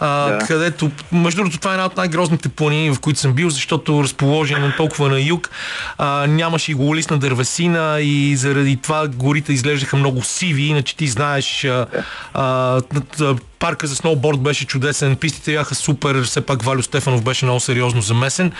а, 0.00 0.30
да. 0.30 0.38
където, 0.38 0.90
между 1.12 1.36
другото, 1.36 1.58
това 1.58 1.70
е 1.70 1.74
една 1.74 1.86
от 1.86 1.96
най-грозните 1.96 2.48
планини, 2.48 2.90
в 2.90 3.00
които 3.00 3.20
съм 3.20 3.32
бил, 3.32 3.50
защото 3.50 4.02
разположен 4.02 4.72
толкова 4.76 5.08
на 5.08 5.20
юг, 5.20 5.50
а, 5.98 6.26
нямаше 6.26 6.70
и 6.72 6.74
гололистна 6.74 7.18
дървесина 7.18 7.98
и 8.00 8.36
заради 8.36 8.76
това 8.76 9.08
горите 9.08 9.52
изглеждаха 9.52 9.96
много 9.96 10.22
сиви, 10.22 10.62
иначе 10.62 10.96
ти 10.96 11.06
знаеш 11.06 11.37
а, 11.64 11.86
а, 12.34 12.80
парка 13.58 13.86
за 13.86 13.96
сноуборд 13.96 14.40
беше 14.40 14.66
чудесен, 14.66 15.16
пистите 15.16 15.52
бяха 15.52 15.74
супер, 15.74 16.22
все 16.22 16.40
пак 16.40 16.62
Валю 16.62 16.82
Стефанов 16.82 17.22
беше 17.22 17.44
много 17.44 17.60
сериозно 17.60 18.00
замесен, 18.00 18.52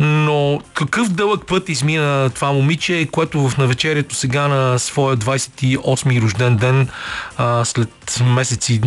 но 0.00 0.60
какъв 0.74 1.08
дълъг 1.08 1.46
път 1.46 1.68
измина 1.68 2.30
това 2.34 2.52
момиче, 2.52 3.08
което 3.12 3.48
в 3.48 3.58
навечерието 3.58 4.14
сега 4.14 4.48
на 4.48 4.78
своя 4.78 5.16
28-ми 5.16 6.20
рожден 6.20 6.56
ден, 6.56 6.88
а, 7.36 7.64
след 7.64 8.20
месеци 8.34 8.80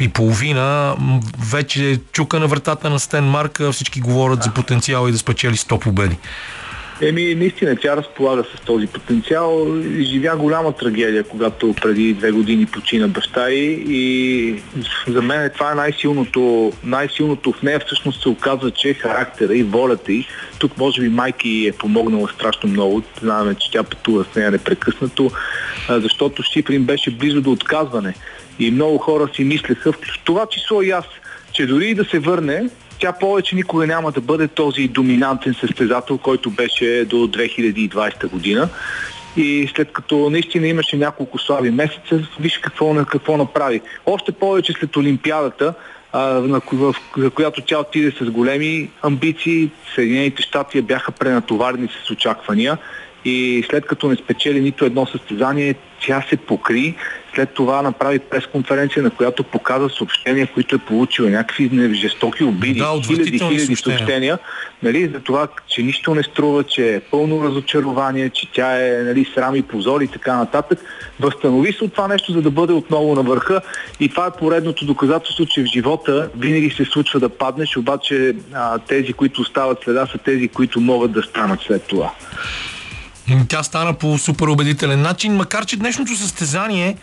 и 0.00 0.08
половина, 0.08 0.96
вече 1.38 2.00
чука 2.12 2.40
на 2.40 2.46
вратата 2.46 2.90
на 2.90 2.98
Стен 2.98 3.24
Марка, 3.24 3.72
всички 3.72 4.00
говорят 4.00 4.42
за 4.42 4.50
потенциал 4.50 5.08
и 5.08 5.12
да 5.12 5.18
спечели 5.18 5.56
100 5.56 5.78
победи. 5.78 6.16
Еми, 7.02 7.34
наистина, 7.34 7.76
тя 7.76 7.96
разполага 7.96 8.44
с 8.44 8.60
този 8.60 8.86
потенциал. 8.86 9.66
Живя 10.00 10.36
голяма 10.36 10.72
трагедия, 10.72 11.24
когато 11.24 11.74
преди 11.82 12.14
две 12.14 12.30
години 12.30 12.66
почина 12.66 13.08
баща 13.08 13.50
й 13.50 13.84
и 13.88 14.62
за 15.08 15.22
мен 15.22 15.50
това 15.54 15.72
е 15.72 15.74
най-силното, 15.74 16.72
най-силното 16.84 17.52
в 17.52 17.62
нея. 17.62 17.80
Всъщност 17.86 18.22
се 18.22 18.28
оказва, 18.28 18.70
че 18.70 18.94
характера 18.94 19.54
и 19.54 19.62
волята 19.62 20.12
й, 20.12 20.26
тук 20.58 20.78
може 20.78 21.00
би 21.00 21.08
майки 21.08 21.66
е 21.66 21.78
помогнала 21.78 22.28
страшно 22.28 22.68
много. 22.68 23.02
Знаем, 23.20 23.54
че 23.54 23.70
тя 23.70 23.82
пътува 23.82 24.24
с 24.32 24.36
нея 24.36 24.50
непрекъснато, 24.50 25.30
защото 25.88 26.42
Шифрин 26.42 26.84
беше 26.84 27.10
близо 27.10 27.40
до 27.40 27.50
отказване. 27.50 28.14
И 28.58 28.70
много 28.70 28.98
хора 28.98 29.28
си 29.34 29.44
мислеха, 29.44 29.92
в 29.92 29.98
това 30.24 30.46
число 30.46 30.82
и 30.82 30.90
аз, 30.90 31.04
че 31.52 31.66
дори 31.66 31.86
и 31.86 31.94
да 31.94 32.04
се 32.04 32.18
върне, 32.18 32.68
тя 32.98 33.12
повече 33.12 33.56
никога 33.56 33.86
няма 33.86 34.12
да 34.12 34.20
бъде 34.20 34.48
този 34.48 34.88
доминантен 34.88 35.54
състезател, 35.54 36.18
който 36.18 36.50
беше 36.50 37.04
до 37.04 37.16
2020 37.16 38.30
година. 38.30 38.68
И 39.36 39.70
след 39.76 39.92
като 39.92 40.30
наистина 40.30 40.66
имаше 40.66 40.96
няколко 40.96 41.38
слаби 41.38 41.70
месеца, 41.70 42.28
виж 42.40 42.58
какво, 42.58 43.04
какво 43.04 43.36
направи. 43.36 43.80
Още 44.06 44.32
повече 44.32 44.72
след 44.72 44.96
Олимпиадата, 44.96 45.74
на, 46.14 46.60
в, 46.72 46.96
в 47.16 47.30
която 47.30 47.62
тя 47.62 47.78
отиде 47.78 48.12
с 48.20 48.30
големи 48.30 48.90
амбиции, 49.02 49.70
Съединените 49.94 50.42
щати 50.42 50.82
бяха 50.82 51.12
пренатоварени 51.12 51.88
с 52.06 52.10
очаквания 52.10 52.78
и 53.24 53.64
след 53.70 53.86
като 53.86 54.08
не 54.08 54.16
спечели 54.16 54.60
нито 54.60 54.84
едно 54.84 55.06
състезание, 55.06 55.74
тя 56.06 56.24
се 56.28 56.36
покри. 56.36 56.94
След 57.34 57.54
това 57.54 57.82
направи 57.82 58.18
пресконференция, 58.18 59.02
на 59.02 59.10
която 59.10 59.44
показа 59.44 59.88
съобщения, 59.88 60.48
които 60.54 60.76
е 60.76 60.78
получила 60.78 61.30
някакви 61.30 61.94
жестоки 61.94 62.44
обиди, 62.44 62.78
да, 62.78 63.00
хиляди, 63.06 63.38
хиляди 63.38 63.38
съобщения. 63.38 63.76
съобщения, 63.76 64.38
нали, 64.82 65.08
за 65.08 65.20
това, 65.20 65.48
че 65.68 65.82
нищо 65.82 66.14
не 66.14 66.22
струва, 66.22 66.64
че 66.64 66.94
е 66.94 67.00
пълно 67.00 67.44
разочарование, 67.44 68.30
че 68.30 68.52
тя 68.52 68.86
е 68.86 69.02
нали, 69.02 69.30
срам 69.34 69.56
и 69.56 69.62
позор 69.62 70.00
и 70.00 70.08
така 70.08 70.36
нататък. 70.36 70.78
Възстанови 71.20 71.72
се 71.72 71.84
от 71.84 71.92
това 71.92 72.08
нещо, 72.08 72.32
за 72.32 72.42
да 72.42 72.50
бъде 72.50 72.72
отново 72.72 73.14
на 73.14 73.22
върха 73.22 73.60
и 74.00 74.08
това 74.08 74.26
е 74.26 74.38
поредното 74.38 74.84
доказателство, 74.84 75.46
че 75.46 75.62
в 75.62 75.66
живота 75.66 76.30
винаги 76.36 76.70
се 76.70 76.84
случва 76.84 77.20
да 77.20 77.28
паднеш, 77.28 77.76
обаче 77.76 78.36
а, 78.54 78.78
тези, 78.78 79.12
които 79.12 79.40
остават 79.40 79.78
следа, 79.84 80.06
са 80.06 80.18
тези, 80.18 80.48
които 80.48 80.80
могат 80.80 81.12
да 81.12 81.22
станат 81.22 81.60
след 81.60 81.82
това. 81.82 82.12
Тя 83.48 83.62
стана 83.62 83.94
по 83.94 84.18
супер 84.18 84.46
убедителен 84.46 85.02
начин, 85.02 85.36
макар 85.36 85.66
че 85.66 85.76
днешното 85.76 86.16
състезание 86.16 86.96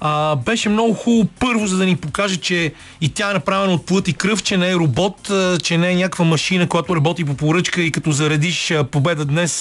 а, 0.00 0.36
беше 0.36 0.68
много 0.68 0.94
хубаво 0.94 1.28
първо, 1.38 1.66
за 1.66 1.76
да 1.76 1.86
ни 1.86 1.96
покаже, 1.96 2.36
че 2.36 2.72
и 3.00 3.08
тя 3.08 3.30
е 3.30 3.32
направена 3.32 3.72
от 3.72 3.86
плът 3.86 4.08
и 4.08 4.12
кръв, 4.12 4.42
че 4.42 4.56
не 4.56 4.70
е 4.70 4.74
робот, 4.74 5.30
че 5.62 5.78
не 5.78 5.90
е 5.90 5.94
някаква 5.94 6.24
машина, 6.24 6.68
която 6.68 6.96
работи 6.96 7.24
по 7.24 7.34
поръчка 7.34 7.82
и 7.82 7.90
като 7.90 8.12
заредиш 8.12 8.72
победа 8.90 9.24
днес, 9.24 9.60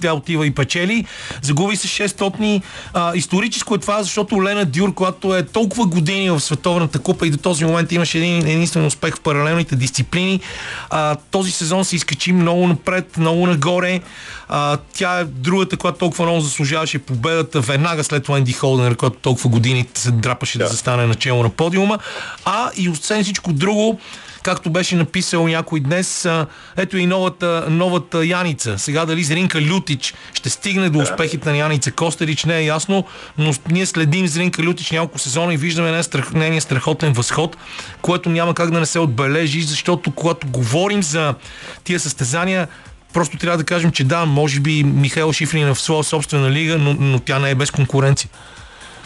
тя 0.00 0.12
отива 0.14 0.46
и 0.46 0.50
печели. 0.50 1.04
Загуби 1.42 1.76
се 1.76 2.08
600. 2.08 2.62
А, 2.94 3.12
историческо 3.14 3.74
е 3.74 3.78
това, 3.78 4.02
защото 4.02 4.42
Лена 4.42 4.64
Дюр, 4.64 4.94
която 4.94 5.36
е 5.36 5.42
толкова 5.42 5.86
години 5.86 6.30
в 6.30 6.40
Световната 6.40 6.98
купа 6.98 7.26
и 7.26 7.30
до 7.30 7.36
този 7.36 7.64
момент 7.64 7.92
имаше 7.92 8.18
един 8.18 8.46
единствен 8.46 8.86
успех 8.86 9.16
в 9.16 9.20
паралелните 9.20 9.76
дисциплини, 9.76 10.40
а, 10.90 11.16
този 11.30 11.50
сезон 11.50 11.84
се 11.84 11.96
изкачи 11.96 12.32
много 12.32 12.66
напред, 12.66 13.16
много 13.16 13.46
нагоре. 13.46 14.00
А, 14.48 14.78
тя 14.94 15.20
е 15.20 15.24
другата, 15.24 15.76
която 15.76 15.98
толкова 15.98 16.24
много 16.24 16.40
заслужаваше 16.40 16.98
победата 16.98 17.60
веднага 17.60 18.04
след 18.04 18.30
Ленди 18.30 18.52
Холденер, 18.52 18.96
която 18.96 19.16
толкова 19.16 19.50
години 19.50 19.69
се 19.94 20.10
драпаше 20.10 20.58
да, 20.58 20.64
да 20.64 20.70
застане 20.70 21.06
начало 21.06 21.42
на 21.42 21.50
подиума. 21.50 21.98
А 22.44 22.70
и 22.76 22.88
освен 22.88 23.22
всичко 23.22 23.52
друго, 23.52 24.00
както 24.42 24.70
беше 24.70 24.96
написал 24.96 25.48
някой 25.48 25.80
днес, 25.80 26.28
ето 26.76 26.96
и 26.96 27.06
новата, 27.06 27.66
новата 27.68 28.26
Яница. 28.26 28.78
Сега 28.78 29.06
дали 29.06 29.24
Зринка 29.24 29.62
Лютич 29.62 30.14
ще 30.34 30.50
стигне 30.50 30.90
до 30.90 30.98
успехите 30.98 31.50
на 31.50 31.56
Яница 31.56 31.92
Костерич, 31.92 32.44
не 32.44 32.56
е 32.56 32.64
ясно, 32.64 33.04
но 33.38 33.52
ние 33.70 33.86
следим 33.86 34.26
Зринка 34.26 34.62
Лютич 34.62 34.90
няколко 34.90 35.18
сезона 35.18 35.54
и 35.54 35.56
виждаме 35.56 36.02
нейния 36.32 36.60
страхотен 36.60 37.12
възход, 37.12 37.56
което 38.02 38.30
няма 38.30 38.54
как 38.54 38.70
да 38.70 38.80
не 38.80 38.86
се 38.86 38.98
отбележи, 38.98 39.62
защото 39.62 40.10
когато 40.10 40.46
говорим 40.46 41.02
за 41.02 41.34
тия 41.84 42.00
състезания, 42.00 42.68
Просто 43.12 43.36
трябва 43.36 43.58
да 43.58 43.64
кажем, 43.64 43.92
че 43.92 44.04
да, 44.04 44.26
може 44.26 44.60
би 44.60 44.84
Михаил 44.84 45.32
Шифрин 45.32 45.68
е 45.68 45.74
в 45.74 45.80
своя 45.80 46.04
собствена 46.04 46.50
лига, 46.50 46.78
но, 46.78 46.94
но 46.94 47.18
тя 47.18 47.38
не 47.38 47.50
е 47.50 47.54
без 47.54 47.70
конкуренция. 47.70 48.30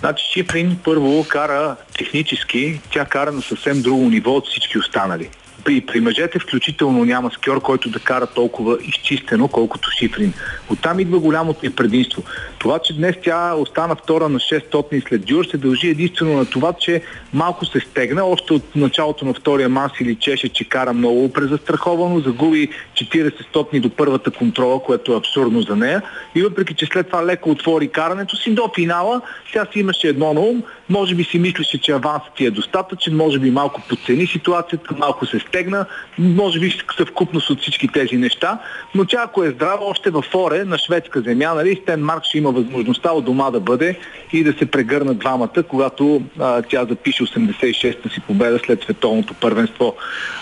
Значи 0.04 0.24
Шифрин 0.32 0.78
първо 0.84 1.24
кара 1.28 1.76
технически, 1.98 2.80
тя 2.92 3.04
кара 3.04 3.32
на 3.32 3.42
съвсем 3.42 3.82
друго 3.82 4.10
ниво 4.10 4.30
от 4.30 4.48
всички 4.48 4.78
останали 4.78 5.30
при, 5.64 5.80
при 5.80 6.00
мъжете 6.00 6.38
включително 6.38 7.04
няма 7.04 7.30
скьор, 7.30 7.60
който 7.60 7.90
да 7.90 7.98
кара 7.98 8.26
толкова 8.26 8.78
изчистено, 8.82 9.48
колкото 9.48 9.90
Шифрин. 9.98 10.32
Оттам 10.70 11.00
идва 11.00 11.18
голямото 11.18 11.66
и 11.66 11.70
предимство. 11.70 12.22
Това, 12.58 12.78
че 12.78 12.96
днес 12.96 13.16
тя 13.24 13.54
остана 13.54 13.96
втора 13.96 14.28
на 14.28 14.38
600 14.38 15.08
след 15.08 15.24
Дюр, 15.24 15.44
се 15.44 15.56
дължи 15.56 15.88
единствено 15.88 16.32
на 16.36 16.46
това, 16.46 16.72
че 16.72 17.02
малко 17.32 17.64
се 17.64 17.80
стегна. 17.80 18.24
Още 18.24 18.52
от 18.52 18.76
началото 18.76 19.24
на 19.24 19.34
втория 19.34 19.68
мас 19.68 19.92
или 20.00 20.14
чеше, 20.14 20.48
че 20.48 20.68
кара 20.68 20.92
много 20.92 21.32
презастраховано, 21.32 22.20
загуби 22.20 22.68
40 22.94 23.48
стотни 23.48 23.80
до 23.80 23.90
първата 23.90 24.30
контрола, 24.30 24.82
което 24.82 25.12
е 25.12 25.16
абсурдно 25.16 25.62
за 25.62 25.76
нея. 25.76 26.02
И 26.34 26.42
въпреки, 26.42 26.74
че 26.74 26.86
след 26.86 27.06
това 27.06 27.26
леко 27.26 27.50
отвори 27.50 27.88
карането 27.88 28.36
си 28.36 28.54
до 28.54 28.70
финала, 28.74 29.20
тя 29.52 29.66
си 29.72 29.80
имаше 29.80 30.08
едно 30.08 30.34
на 30.34 30.40
ум, 30.40 30.62
може 30.88 31.14
би 31.14 31.24
си 31.24 31.38
мислеше, 31.38 31.78
че 31.78 31.92
авансът 31.92 32.34
ти 32.36 32.46
е 32.46 32.50
достатъчен, 32.50 33.16
може 33.16 33.38
би 33.38 33.50
малко 33.50 33.82
подцени 33.88 34.26
ситуацията, 34.26 34.94
малко 34.98 35.26
се 35.26 35.38
стегна, 35.38 35.86
може 36.18 36.60
би 36.60 36.78
съвкупност 36.96 37.50
от 37.50 37.60
всички 37.60 37.88
тези 37.88 38.16
неща, 38.16 38.58
но 38.94 39.04
тя 39.04 39.22
ако 39.24 39.44
е 39.44 39.50
здрава 39.50 39.84
още 39.84 40.10
във 40.10 40.24
форе 40.24 40.64
на 40.64 40.78
шведска 40.78 41.20
земя, 41.20 41.54
нали, 41.54 41.80
Стен 41.82 42.04
Марк 42.04 42.24
ще 42.24 42.38
има 42.38 42.50
възможността 42.50 43.12
от 43.12 43.24
дома 43.24 43.50
да 43.50 43.60
бъде 43.60 43.98
и 44.32 44.44
да 44.44 44.52
се 44.52 44.66
прегърнат 44.66 45.18
двамата, 45.18 45.62
когато 45.68 46.22
а, 46.40 46.62
тя 46.62 46.84
запише 46.84 47.22
86-та 47.22 48.08
си 48.08 48.20
победа 48.20 48.58
след 48.66 48.82
световното 48.82 49.34
първенство. 49.34 49.96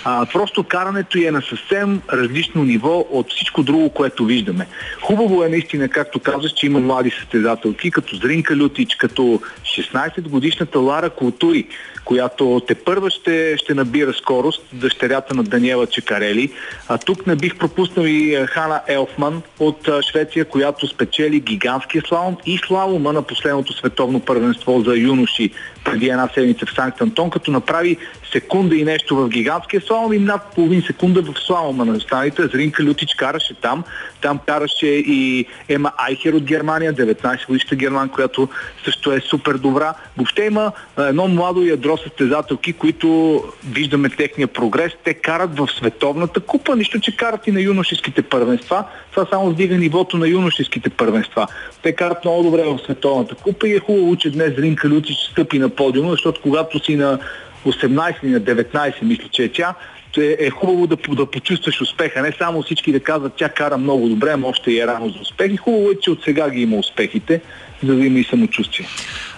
А, 0.04 0.26
просто 0.32 0.64
карането 0.64 1.18
е 1.18 1.30
на 1.30 1.42
съвсем 1.42 2.02
различно 2.12 2.64
ниво 2.64 3.06
от 3.10 3.30
всичко 3.30 3.62
друго, 3.62 3.90
което 3.90 4.24
виждаме. 4.24 4.66
Хубаво 5.02 5.44
е 5.44 5.48
наистина, 5.48 5.88
както 5.88 6.20
казваш, 6.20 6.52
че 6.52 6.66
има 6.66 6.80
млади 6.80 7.10
състезателки, 7.10 7.90
като 7.90 8.16
Зринка 8.16 8.56
Лютич, 8.56 8.94
като 8.94 9.40
16 9.62 10.20
годишната 10.32 10.78
Лара 10.78 11.10
Култури, 11.10 11.66
която 12.04 12.62
те 12.66 12.74
първа 12.74 13.10
ще, 13.10 13.56
ще 13.56 13.74
набира 13.74 14.12
скорост, 14.12 14.62
дъщерята 14.72 15.34
на 15.34 15.42
Даниела 15.42 15.86
Чекарели. 15.86 16.52
А 16.88 16.98
тук 16.98 17.26
не 17.26 17.36
бих 17.36 17.58
пропуснал 17.58 18.04
и 18.04 18.34
е, 18.34 18.46
Хана 18.46 18.80
Елфман 18.86 19.42
от 19.58 19.88
е, 19.88 20.02
Швеция, 20.02 20.44
която 20.44 20.88
спечели 20.88 21.40
гигантския 21.40 22.02
слалом 22.08 22.36
и 22.46 22.58
слалома 22.58 23.12
на 23.12 23.22
последното 23.22 23.72
световно 23.72 24.20
първенство 24.20 24.82
за 24.86 24.96
юноши 24.96 25.50
преди 25.84 26.08
една 26.08 26.28
седмица 26.34 26.66
в 26.66 26.74
Санкт 26.74 27.00
Антон, 27.00 27.30
като 27.30 27.50
направи 27.50 27.96
секунда 28.32 28.76
и 28.76 28.84
нещо 28.84 29.16
в 29.16 29.28
гигантския 29.28 29.80
слалом 29.80 30.12
и 30.12 30.18
над 30.18 30.42
половин 30.54 30.82
секунда 30.82 31.22
в 31.22 31.34
слалома 31.46 31.84
на 31.84 31.92
останалите. 31.92 32.46
Зринка 32.46 32.84
Лютич 32.84 33.14
караше 33.14 33.54
там. 33.54 33.84
Там 34.20 34.38
караше 34.46 34.86
и 34.86 35.46
Ема 35.68 35.92
Айхер 35.96 36.32
от 36.32 36.42
Германия, 36.42 36.94
19 36.94 37.46
годишна 37.46 37.76
герман, 37.76 38.08
която 38.08 38.48
също 38.84 39.12
е 39.12 39.20
супер 39.20 39.54
добра. 39.54 39.94
Въобще 40.16 40.44
има 40.44 40.72
едно 40.98 41.28
младо 41.28 41.62
ядро 41.62 41.96
състезателки, 41.96 42.72
които 42.72 43.42
виждаме 43.72 44.08
техния 44.08 44.48
прогрес. 44.48 44.92
Те 45.04 45.14
карат 45.14 45.58
в 45.58 45.68
световната 45.78 46.40
купа, 46.40 46.76
нищо, 46.76 47.00
че 47.00 47.16
карат 47.16 47.46
и 47.46 47.52
на 47.52 47.60
юношеските 47.60 48.22
първенства. 48.22 48.84
Това 49.10 49.26
само 49.30 49.50
вдига 49.50 49.78
нивото 49.78 50.18
на 50.18 50.28
юношеските 50.28 50.90
първенства. 50.90 51.46
Те 51.82 51.92
карат 51.92 52.24
много 52.24 52.42
добре 52.42 52.62
в 52.62 52.78
световната 52.84 53.34
купа 53.34 53.68
и 53.68 53.74
е 53.76 53.78
хубаво, 53.78 54.16
че 54.16 54.30
днес 54.30 54.52
Ринка 54.58 54.88
Лютич 54.88 55.16
стъпи 55.30 55.58
на 55.58 55.71
подиума, 55.74 56.10
защото 56.10 56.40
когато 56.42 56.84
си 56.84 56.96
на 56.96 57.18
18 57.66 58.14
или 58.22 58.30
на 58.30 58.40
19, 58.40 59.02
мисля, 59.02 59.28
че 59.30 59.44
е 59.44 59.52
тя, 59.52 59.74
е, 60.18 60.36
е 60.38 60.50
хубаво 60.50 60.86
да, 60.86 60.96
да 61.08 61.26
почувстваш 61.26 61.80
успеха. 61.80 62.22
Не 62.22 62.32
само 62.38 62.62
всички 62.62 62.92
да 62.92 63.00
казват, 63.00 63.32
тя 63.36 63.48
кара 63.48 63.78
много 63.78 64.08
добре, 64.08 64.30
ама 64.30 64.48
още 64.48 64.78
е 64.78 64.86
рано 64.86 65.08
за 65.08 65.20
успех. 65.20 65.52
И 65.52 65.56
хубаво 65.56 65.90
е, 65.90 66.00
че 66.00 66.10
от 66.10 66.24
сега 66.24 66.50
ги 66.50 66.62
има 66.62 66.76
успехите, 66.76 67.40
за 67.84 67.94
да 67.94 68.06
има 68.06 68.18
и 68.18 68.24
самочувствие. 68.24 68.86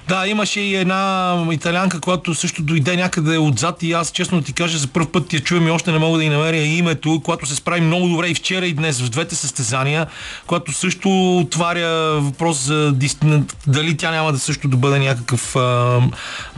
Да, 0.09 0.27
имаше 0.27 0.61
и 0.61 0.75
една 0.75 1.47
италянка, 1.53 2.01
която 2.01 2.35
също 2.35 2.63
дойде 2.63 2.97
някъде 2.97 3.39
отзад 3.39 3.83
и 3.83 3.93
аз 3.93 4.11
честно 4.11 4.43
ти 4.43 4.53
кажа, 4.53 4.79
за 4.79 4.87
първ 4.87 5.07
път 5.13 5.33
я 5.33 5.41
чуем 5.41 5.69
и 5.69 5.71
още 5.71 5.93
не 5.93 5.99
мога 5.99 6.19
да 6.19 6.25
й 6.25 6.29
намеря 6.29 6.57
името, 6.57 7.21
която 7.25 7.47
се 7.47 7.55
справи 7.55 7.81
много 7.81 8.09
добре 8.09 8.29
и 8.29 8.35
вчера 8.35 8.67
и 8.67 8.73
днес 8.73 9.01
в 9.01 9.11
двете 9.11 9.35
състезания, 9.35 10.07
която 10.47 10.73
също 10.73 11.39
отваря 11.39 12.21
въпрос 12.21 12.57
за 12.59 12.95
дали 13.67 13.97
тя 13.97 14.11
няма 14.11 14.33
да 14.33 14.39
също 14.39 14.69
да 14.69 14.77
бъде 14.77 14.99
някакъв 14.99 15.57
а, 15.57 16.01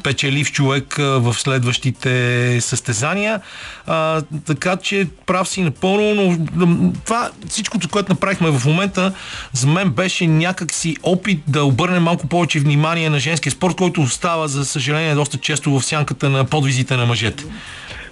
печелив 0.02 0.52
човек 0.52 0.98
а, 0.98 1.02
в 1.02 1.35
следващите 1.35 2.60
състезания. 2.60 3.40
А, 3.86 4.23
така 4.47 4.77
че 4.77 5.09
прав 5.27 5.48
си 5.48 5.62
напълно, 5.62 6.14
но 6.55 6.93
това 7.05 7.31
всичкото, 7.48 7.89
което 7.89 8.12
направихме 8.12 8.51
в 8.51 8.64
момента, 8.66 9.12
за 9.52 9.66
мен 9.66 9.90
беше 9.90 10.27
някакси 10.27 10.97
опит 11.02 11.43
да 11.47 11.64
обърнем 11.64 12.02
малко 12.02 12.27
повече 12.27 12.60
внимание 12.60 13.10
на 13.10 13.20
женския 13.36 13.52
спорт, 13.52 13.76
който 13.76 14.00
остава, 14.00 14.48
за 14.48 14.64
съжаление, 14.64 15.14
доста 15.14 15.38
често 15.38 15.70
в 15.70 15.82
сянката 15.84 16.28
на 16.28 16.44
подвизите 16.44 16.96
на 16.96 17.06
мъжете. 17.06 17.44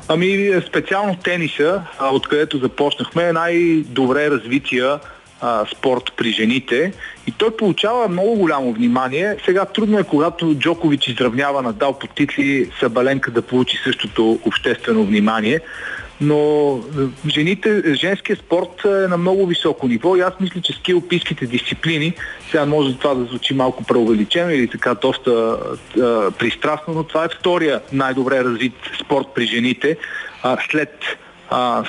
Ами, 0.08 0.52
специално 0.68 1.16
тениса, 1.16 1.82
откъдето 2.12 2.58
започнахме, 2.58 3.28
е 3.28 3.32
най-добре 3.32 4.30
развития 4.30 4.98
а, 5.40 5.64
спорт 5.72 6.12
при 6.16 6.32
жените 6.32 6.92
и 7.26 7.32
той 7.32 7.56
получава 7.56 8.08
много 8.08 8.36
голямо 8.36 8.72
внимание. 8.72 9.36
Сега 9.44 9.64
трудно 9.64 9.98
е, 9.98 10.04
когато 10.04 10.54
Джокович 10.54 11.08
изравнява 11.08 11.62
Надал 11.62 11.98
по 11.98 12.06
титли, 12.06 12.70
Сабаленка 12.80 13.30
да 13.30 13.42
получи 13.42 13.76
същото 13.84 14.38
обществено 14.44 15.04
внимание 15.04 15.60
но 16.20 16.74
е, 16.76 17.30
жените, 17.30 17.94
женския 17.94 18.36
спорт 18.36 18.84
е 18.84 18.88
на 18.88 19.16
много 19.16 19.46
високо 19.46 19.88
ниво 19.88 20.16
и 20.16 20.20
аз 20.20 20.32
мисля, 20.40 20.60
че 20.60 20.72
скилпийските 20.72 21.46
дисциплини, 21.46 22.14
сега 22.50 22.66
може 22.66 22.98
това 22.98 23.14
да 23.14 23.24
звучи 23.24 23.54
малко 23.54 23.84
преувеличено 23.84 24.50
или 24.50 24.68
така 24.68 24.94
доста 24.94 25.30
а, 26.00 26.30
пристрастно, 26.30 26.94
но 26.94 27.02
това 27.02 27.24
е 27.24 27.28
втория 27.38 27.80
най-добре 27.92 28.44
развит 28.44 28.74
спорт 29.04 29.26
при 29.34 29.46
жените 29.46 29.96
а, 30.42 30.56
след 30.70 31.04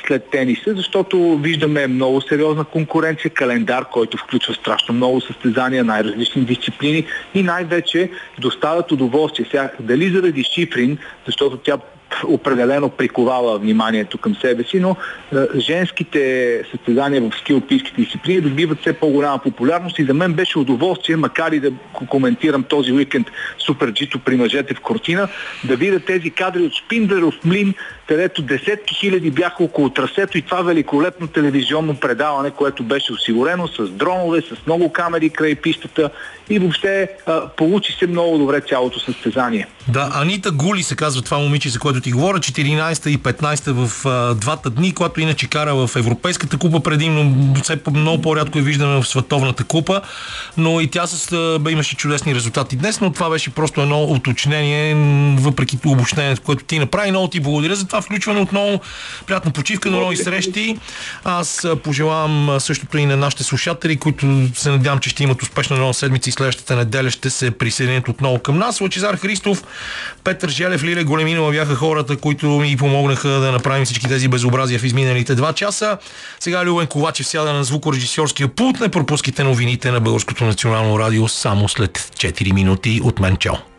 след 0.08 0.30
тениса, 0.30 0.74
защото 0.76 1.38
виждаме 1.38 1.88
много 1.88 2.22
сериозна 2.22 2.64
конкуренция, 2.64 3.32
календар, 3.32 3.86
който 3.90 4.18
включва 4.18 4.54
страшно 4.54 4.96
много 4.96 5.22
състезания, 5.22 5.84
най-различни 5.84 6.42
дисциплини 6.42 7.06
и 7.34 7.44
най-вече 7.44 8.10
доставят 8.40 8.92
удоволствие. 8.92 9.46
Сега, 9.52 9.72
дали 9.80 10.10
заради 10.10 10.44
Шифрин, 10.44 10.98
защото 11.26 11.58
тя 11.58 11.78
определено 12.28 12.90
приковава 12.90 13.60
вниманието 13.60 14.18
към 14.18 14.36
себе 14.36 14.64
си, 14.64 14.80
но 14.80 14.96
е, 15.34 15.60
женските 15.60 16.62
състезания 16.72 17.22
в 17.22 17.32
скилпийските 17.40 18.02
дисциплини 18.02 18.42
добиват 18.42 18.80
все 18.82 18.94
по-голяма 18.94 19.40
популярност 19.40 20.00
и 20.00 20.06
за 20.06 20.14
мен 20.14 20.34
беше 20.34 20.60
удоволствие, 20.60 21.16
макар 21.16 21.52
и 21.52 21.60
да 21.60 21.72
коментирам 22.10 22.64
този 22.64 22.92
уикенд 22.92 23.28
Супер 23.66 23.94
Джито 23.94 24.20
при 24.20 24.36
мъжете 24.36 24.74
в 24.74 24.80
Кортина, 24.82 25.28
да 25.64 25.76
видя 25.76 26.00
тези 26.00 26.32
кадри 26.32 26.64
от 26.64 26.74
Шпиндлеров 26.74 27.36
млин, 27.46 27.74
където 28.08 28.42
десетки 28.42 28.96
хиляди 28.96 29.32
бяха 29.32 29.64
около 29.64 29.90
трасето 29.90 30.38
и 30.38 30.42
това 30.42 30.62
великолепно 30.62 31.28
телевизионно 31.28 31.96
предаване, 31.96 32.52
което 32.52 32.84
беше 32.84 33.14
осигурено 33.14 33.68
с 33.68 33.90
дронове, 33.90 34.42
с 34.42 34.66
много 34.68 34.92
камери 34.92 35.30
край 35.30 35.56
пистата 35.56 36.10
и 36.50 36.60
въобще 36.60 37.10
а, 37.26 37.48
получи 37.48 37.92
се 38.00 38.08
много 38.08 38.38
добре 38.38 38.62
цялото 38.62 39.00
състезание. 39.00 39.68
Да, 39.88 40.10
Анита 40.14 40.52
Гули 40.52 40.84
се 40.84 40.96
казва 40.96 41.22
това 41.22 41.38
момиче, 41.38 41.70
за 41.70 41.80
което 41.80 42.02
ти 42.06 42.12
говоря, 42.12 42.40
14 42.40 43.08
и 43.08 43.18
15 43.18 43.72
в 43.72 44.06
а, 44.06 44.34
двата 44.34 44.70
дни, 44.70 44.94
която 44.94 45.22
иначе 45.22 45.48
кара 45.48 45.76
в 45.76 45.96
Европейската 45.96 46.58
купа 46.58 46.80
предимно, 46.80 47.54
все 47.64 47.80
много 47.92 48.22
по-рядко 48.22 48.58
я 48.58 48.64
виждаме 48.64 49.02
в 49.02 49.08
Световната 49.08 49.64
купа, 49.64 50.02
но 50.58 50.82
и 50.82 50.88
тя 50.88 51.08
с, 51.08 51.32
а, 51.32 51.72
имаше 51.72 51.96
чудесни 51.96 52.36
резултати 52.36 52.76
днес, 52.76 53.02
но 53.02 53.12
това 53.12 53.30
беше 53.30 53.50
просто 53.50 53.82
едно 53.82 54.04
уточнение, 54.04 54.96
въпреки 55.40 55.78
обобщението, 55.86 56.42
което 56.42 56.64
ти 56.64 56.80
направи. 56.80 57.12
Много 57.12 57.28
ти 57.28 57.40
благодаря 57.40 57.76
за 57.76 57.88
това 57.88 58.02
включване 58.02 58.40
отново. 58.40 58.82
Приятна 59.28 59.52
почивка, 59.52 59.90
до 59.90 60.00
нови 60.00 60.18
срещи. 60.18 60.78
Аз 61.24 61.68
пожелавам 61.84 62.60
същото 62.60 62.98
и 62.98 63.06
на 63.06 63.18
нашите 63.18 63.44
слушатели, 63.44 63.98
които 63.98 64.50
се 64.56 64.70
надявам, 64.70 65.00
че 65.00 65.10
ще 65.10 65.24
имат 65.24 65.42
успешна 65.42 65.78
нова 65.78 65.94
седмица 65.94 66.30
и 66.30 66.34
следващата 66.34 66.76
неделя 66.76 67.10
ще 67.10 67.30
се 67.30 67.52
присъединят 67.52 68.10
отново 68.10 68.40
към 68.40 68.58
нас. 68.58 68.82
Лачезар 68.82 69.16
Христов, 69.16 69.64
Петър 70.24 70.50
Желев, 70.50 70.84
Лиле 70.84 71.04
Големинова 71.04 71.52
бяха 71.52 71.76
хората, 71.86 72.18
които 72.18 72.48
ми 72.48 72.78
помогнаха 72.78 73.30
да 73.30 73.52
направим 73.52 73.86
всички 73.86 74.08
тези 74.08 74.28
безобразия 74.28 74.80
в 74.80 74.84
изминалите 74.84 75.36
два 75.36 75.54
часа. 75.54 75.98
Сега 76.40 76.66
Любен 76.66 76.88
Ковачев 76.88 77.28
сяда 77.28 77.54
на 77.54 77.64
звукорежисьорския 77.64 78.48
пулт. 78.48 78.80
Не 78.80 78.90
пропускайте 78.90 79.44
новините 79.44 79.92
на 79.92 80.00
Българското 80.00 80.46
национално 80.46 81.00
радио 81.00 81.28
само 81.28 81.70
след 81.70 81.98
4 81.98 82.54
минути. 82.54 83.02
От 83.04 83.20
мен 83.20 83.38
чао! 83.38 83.75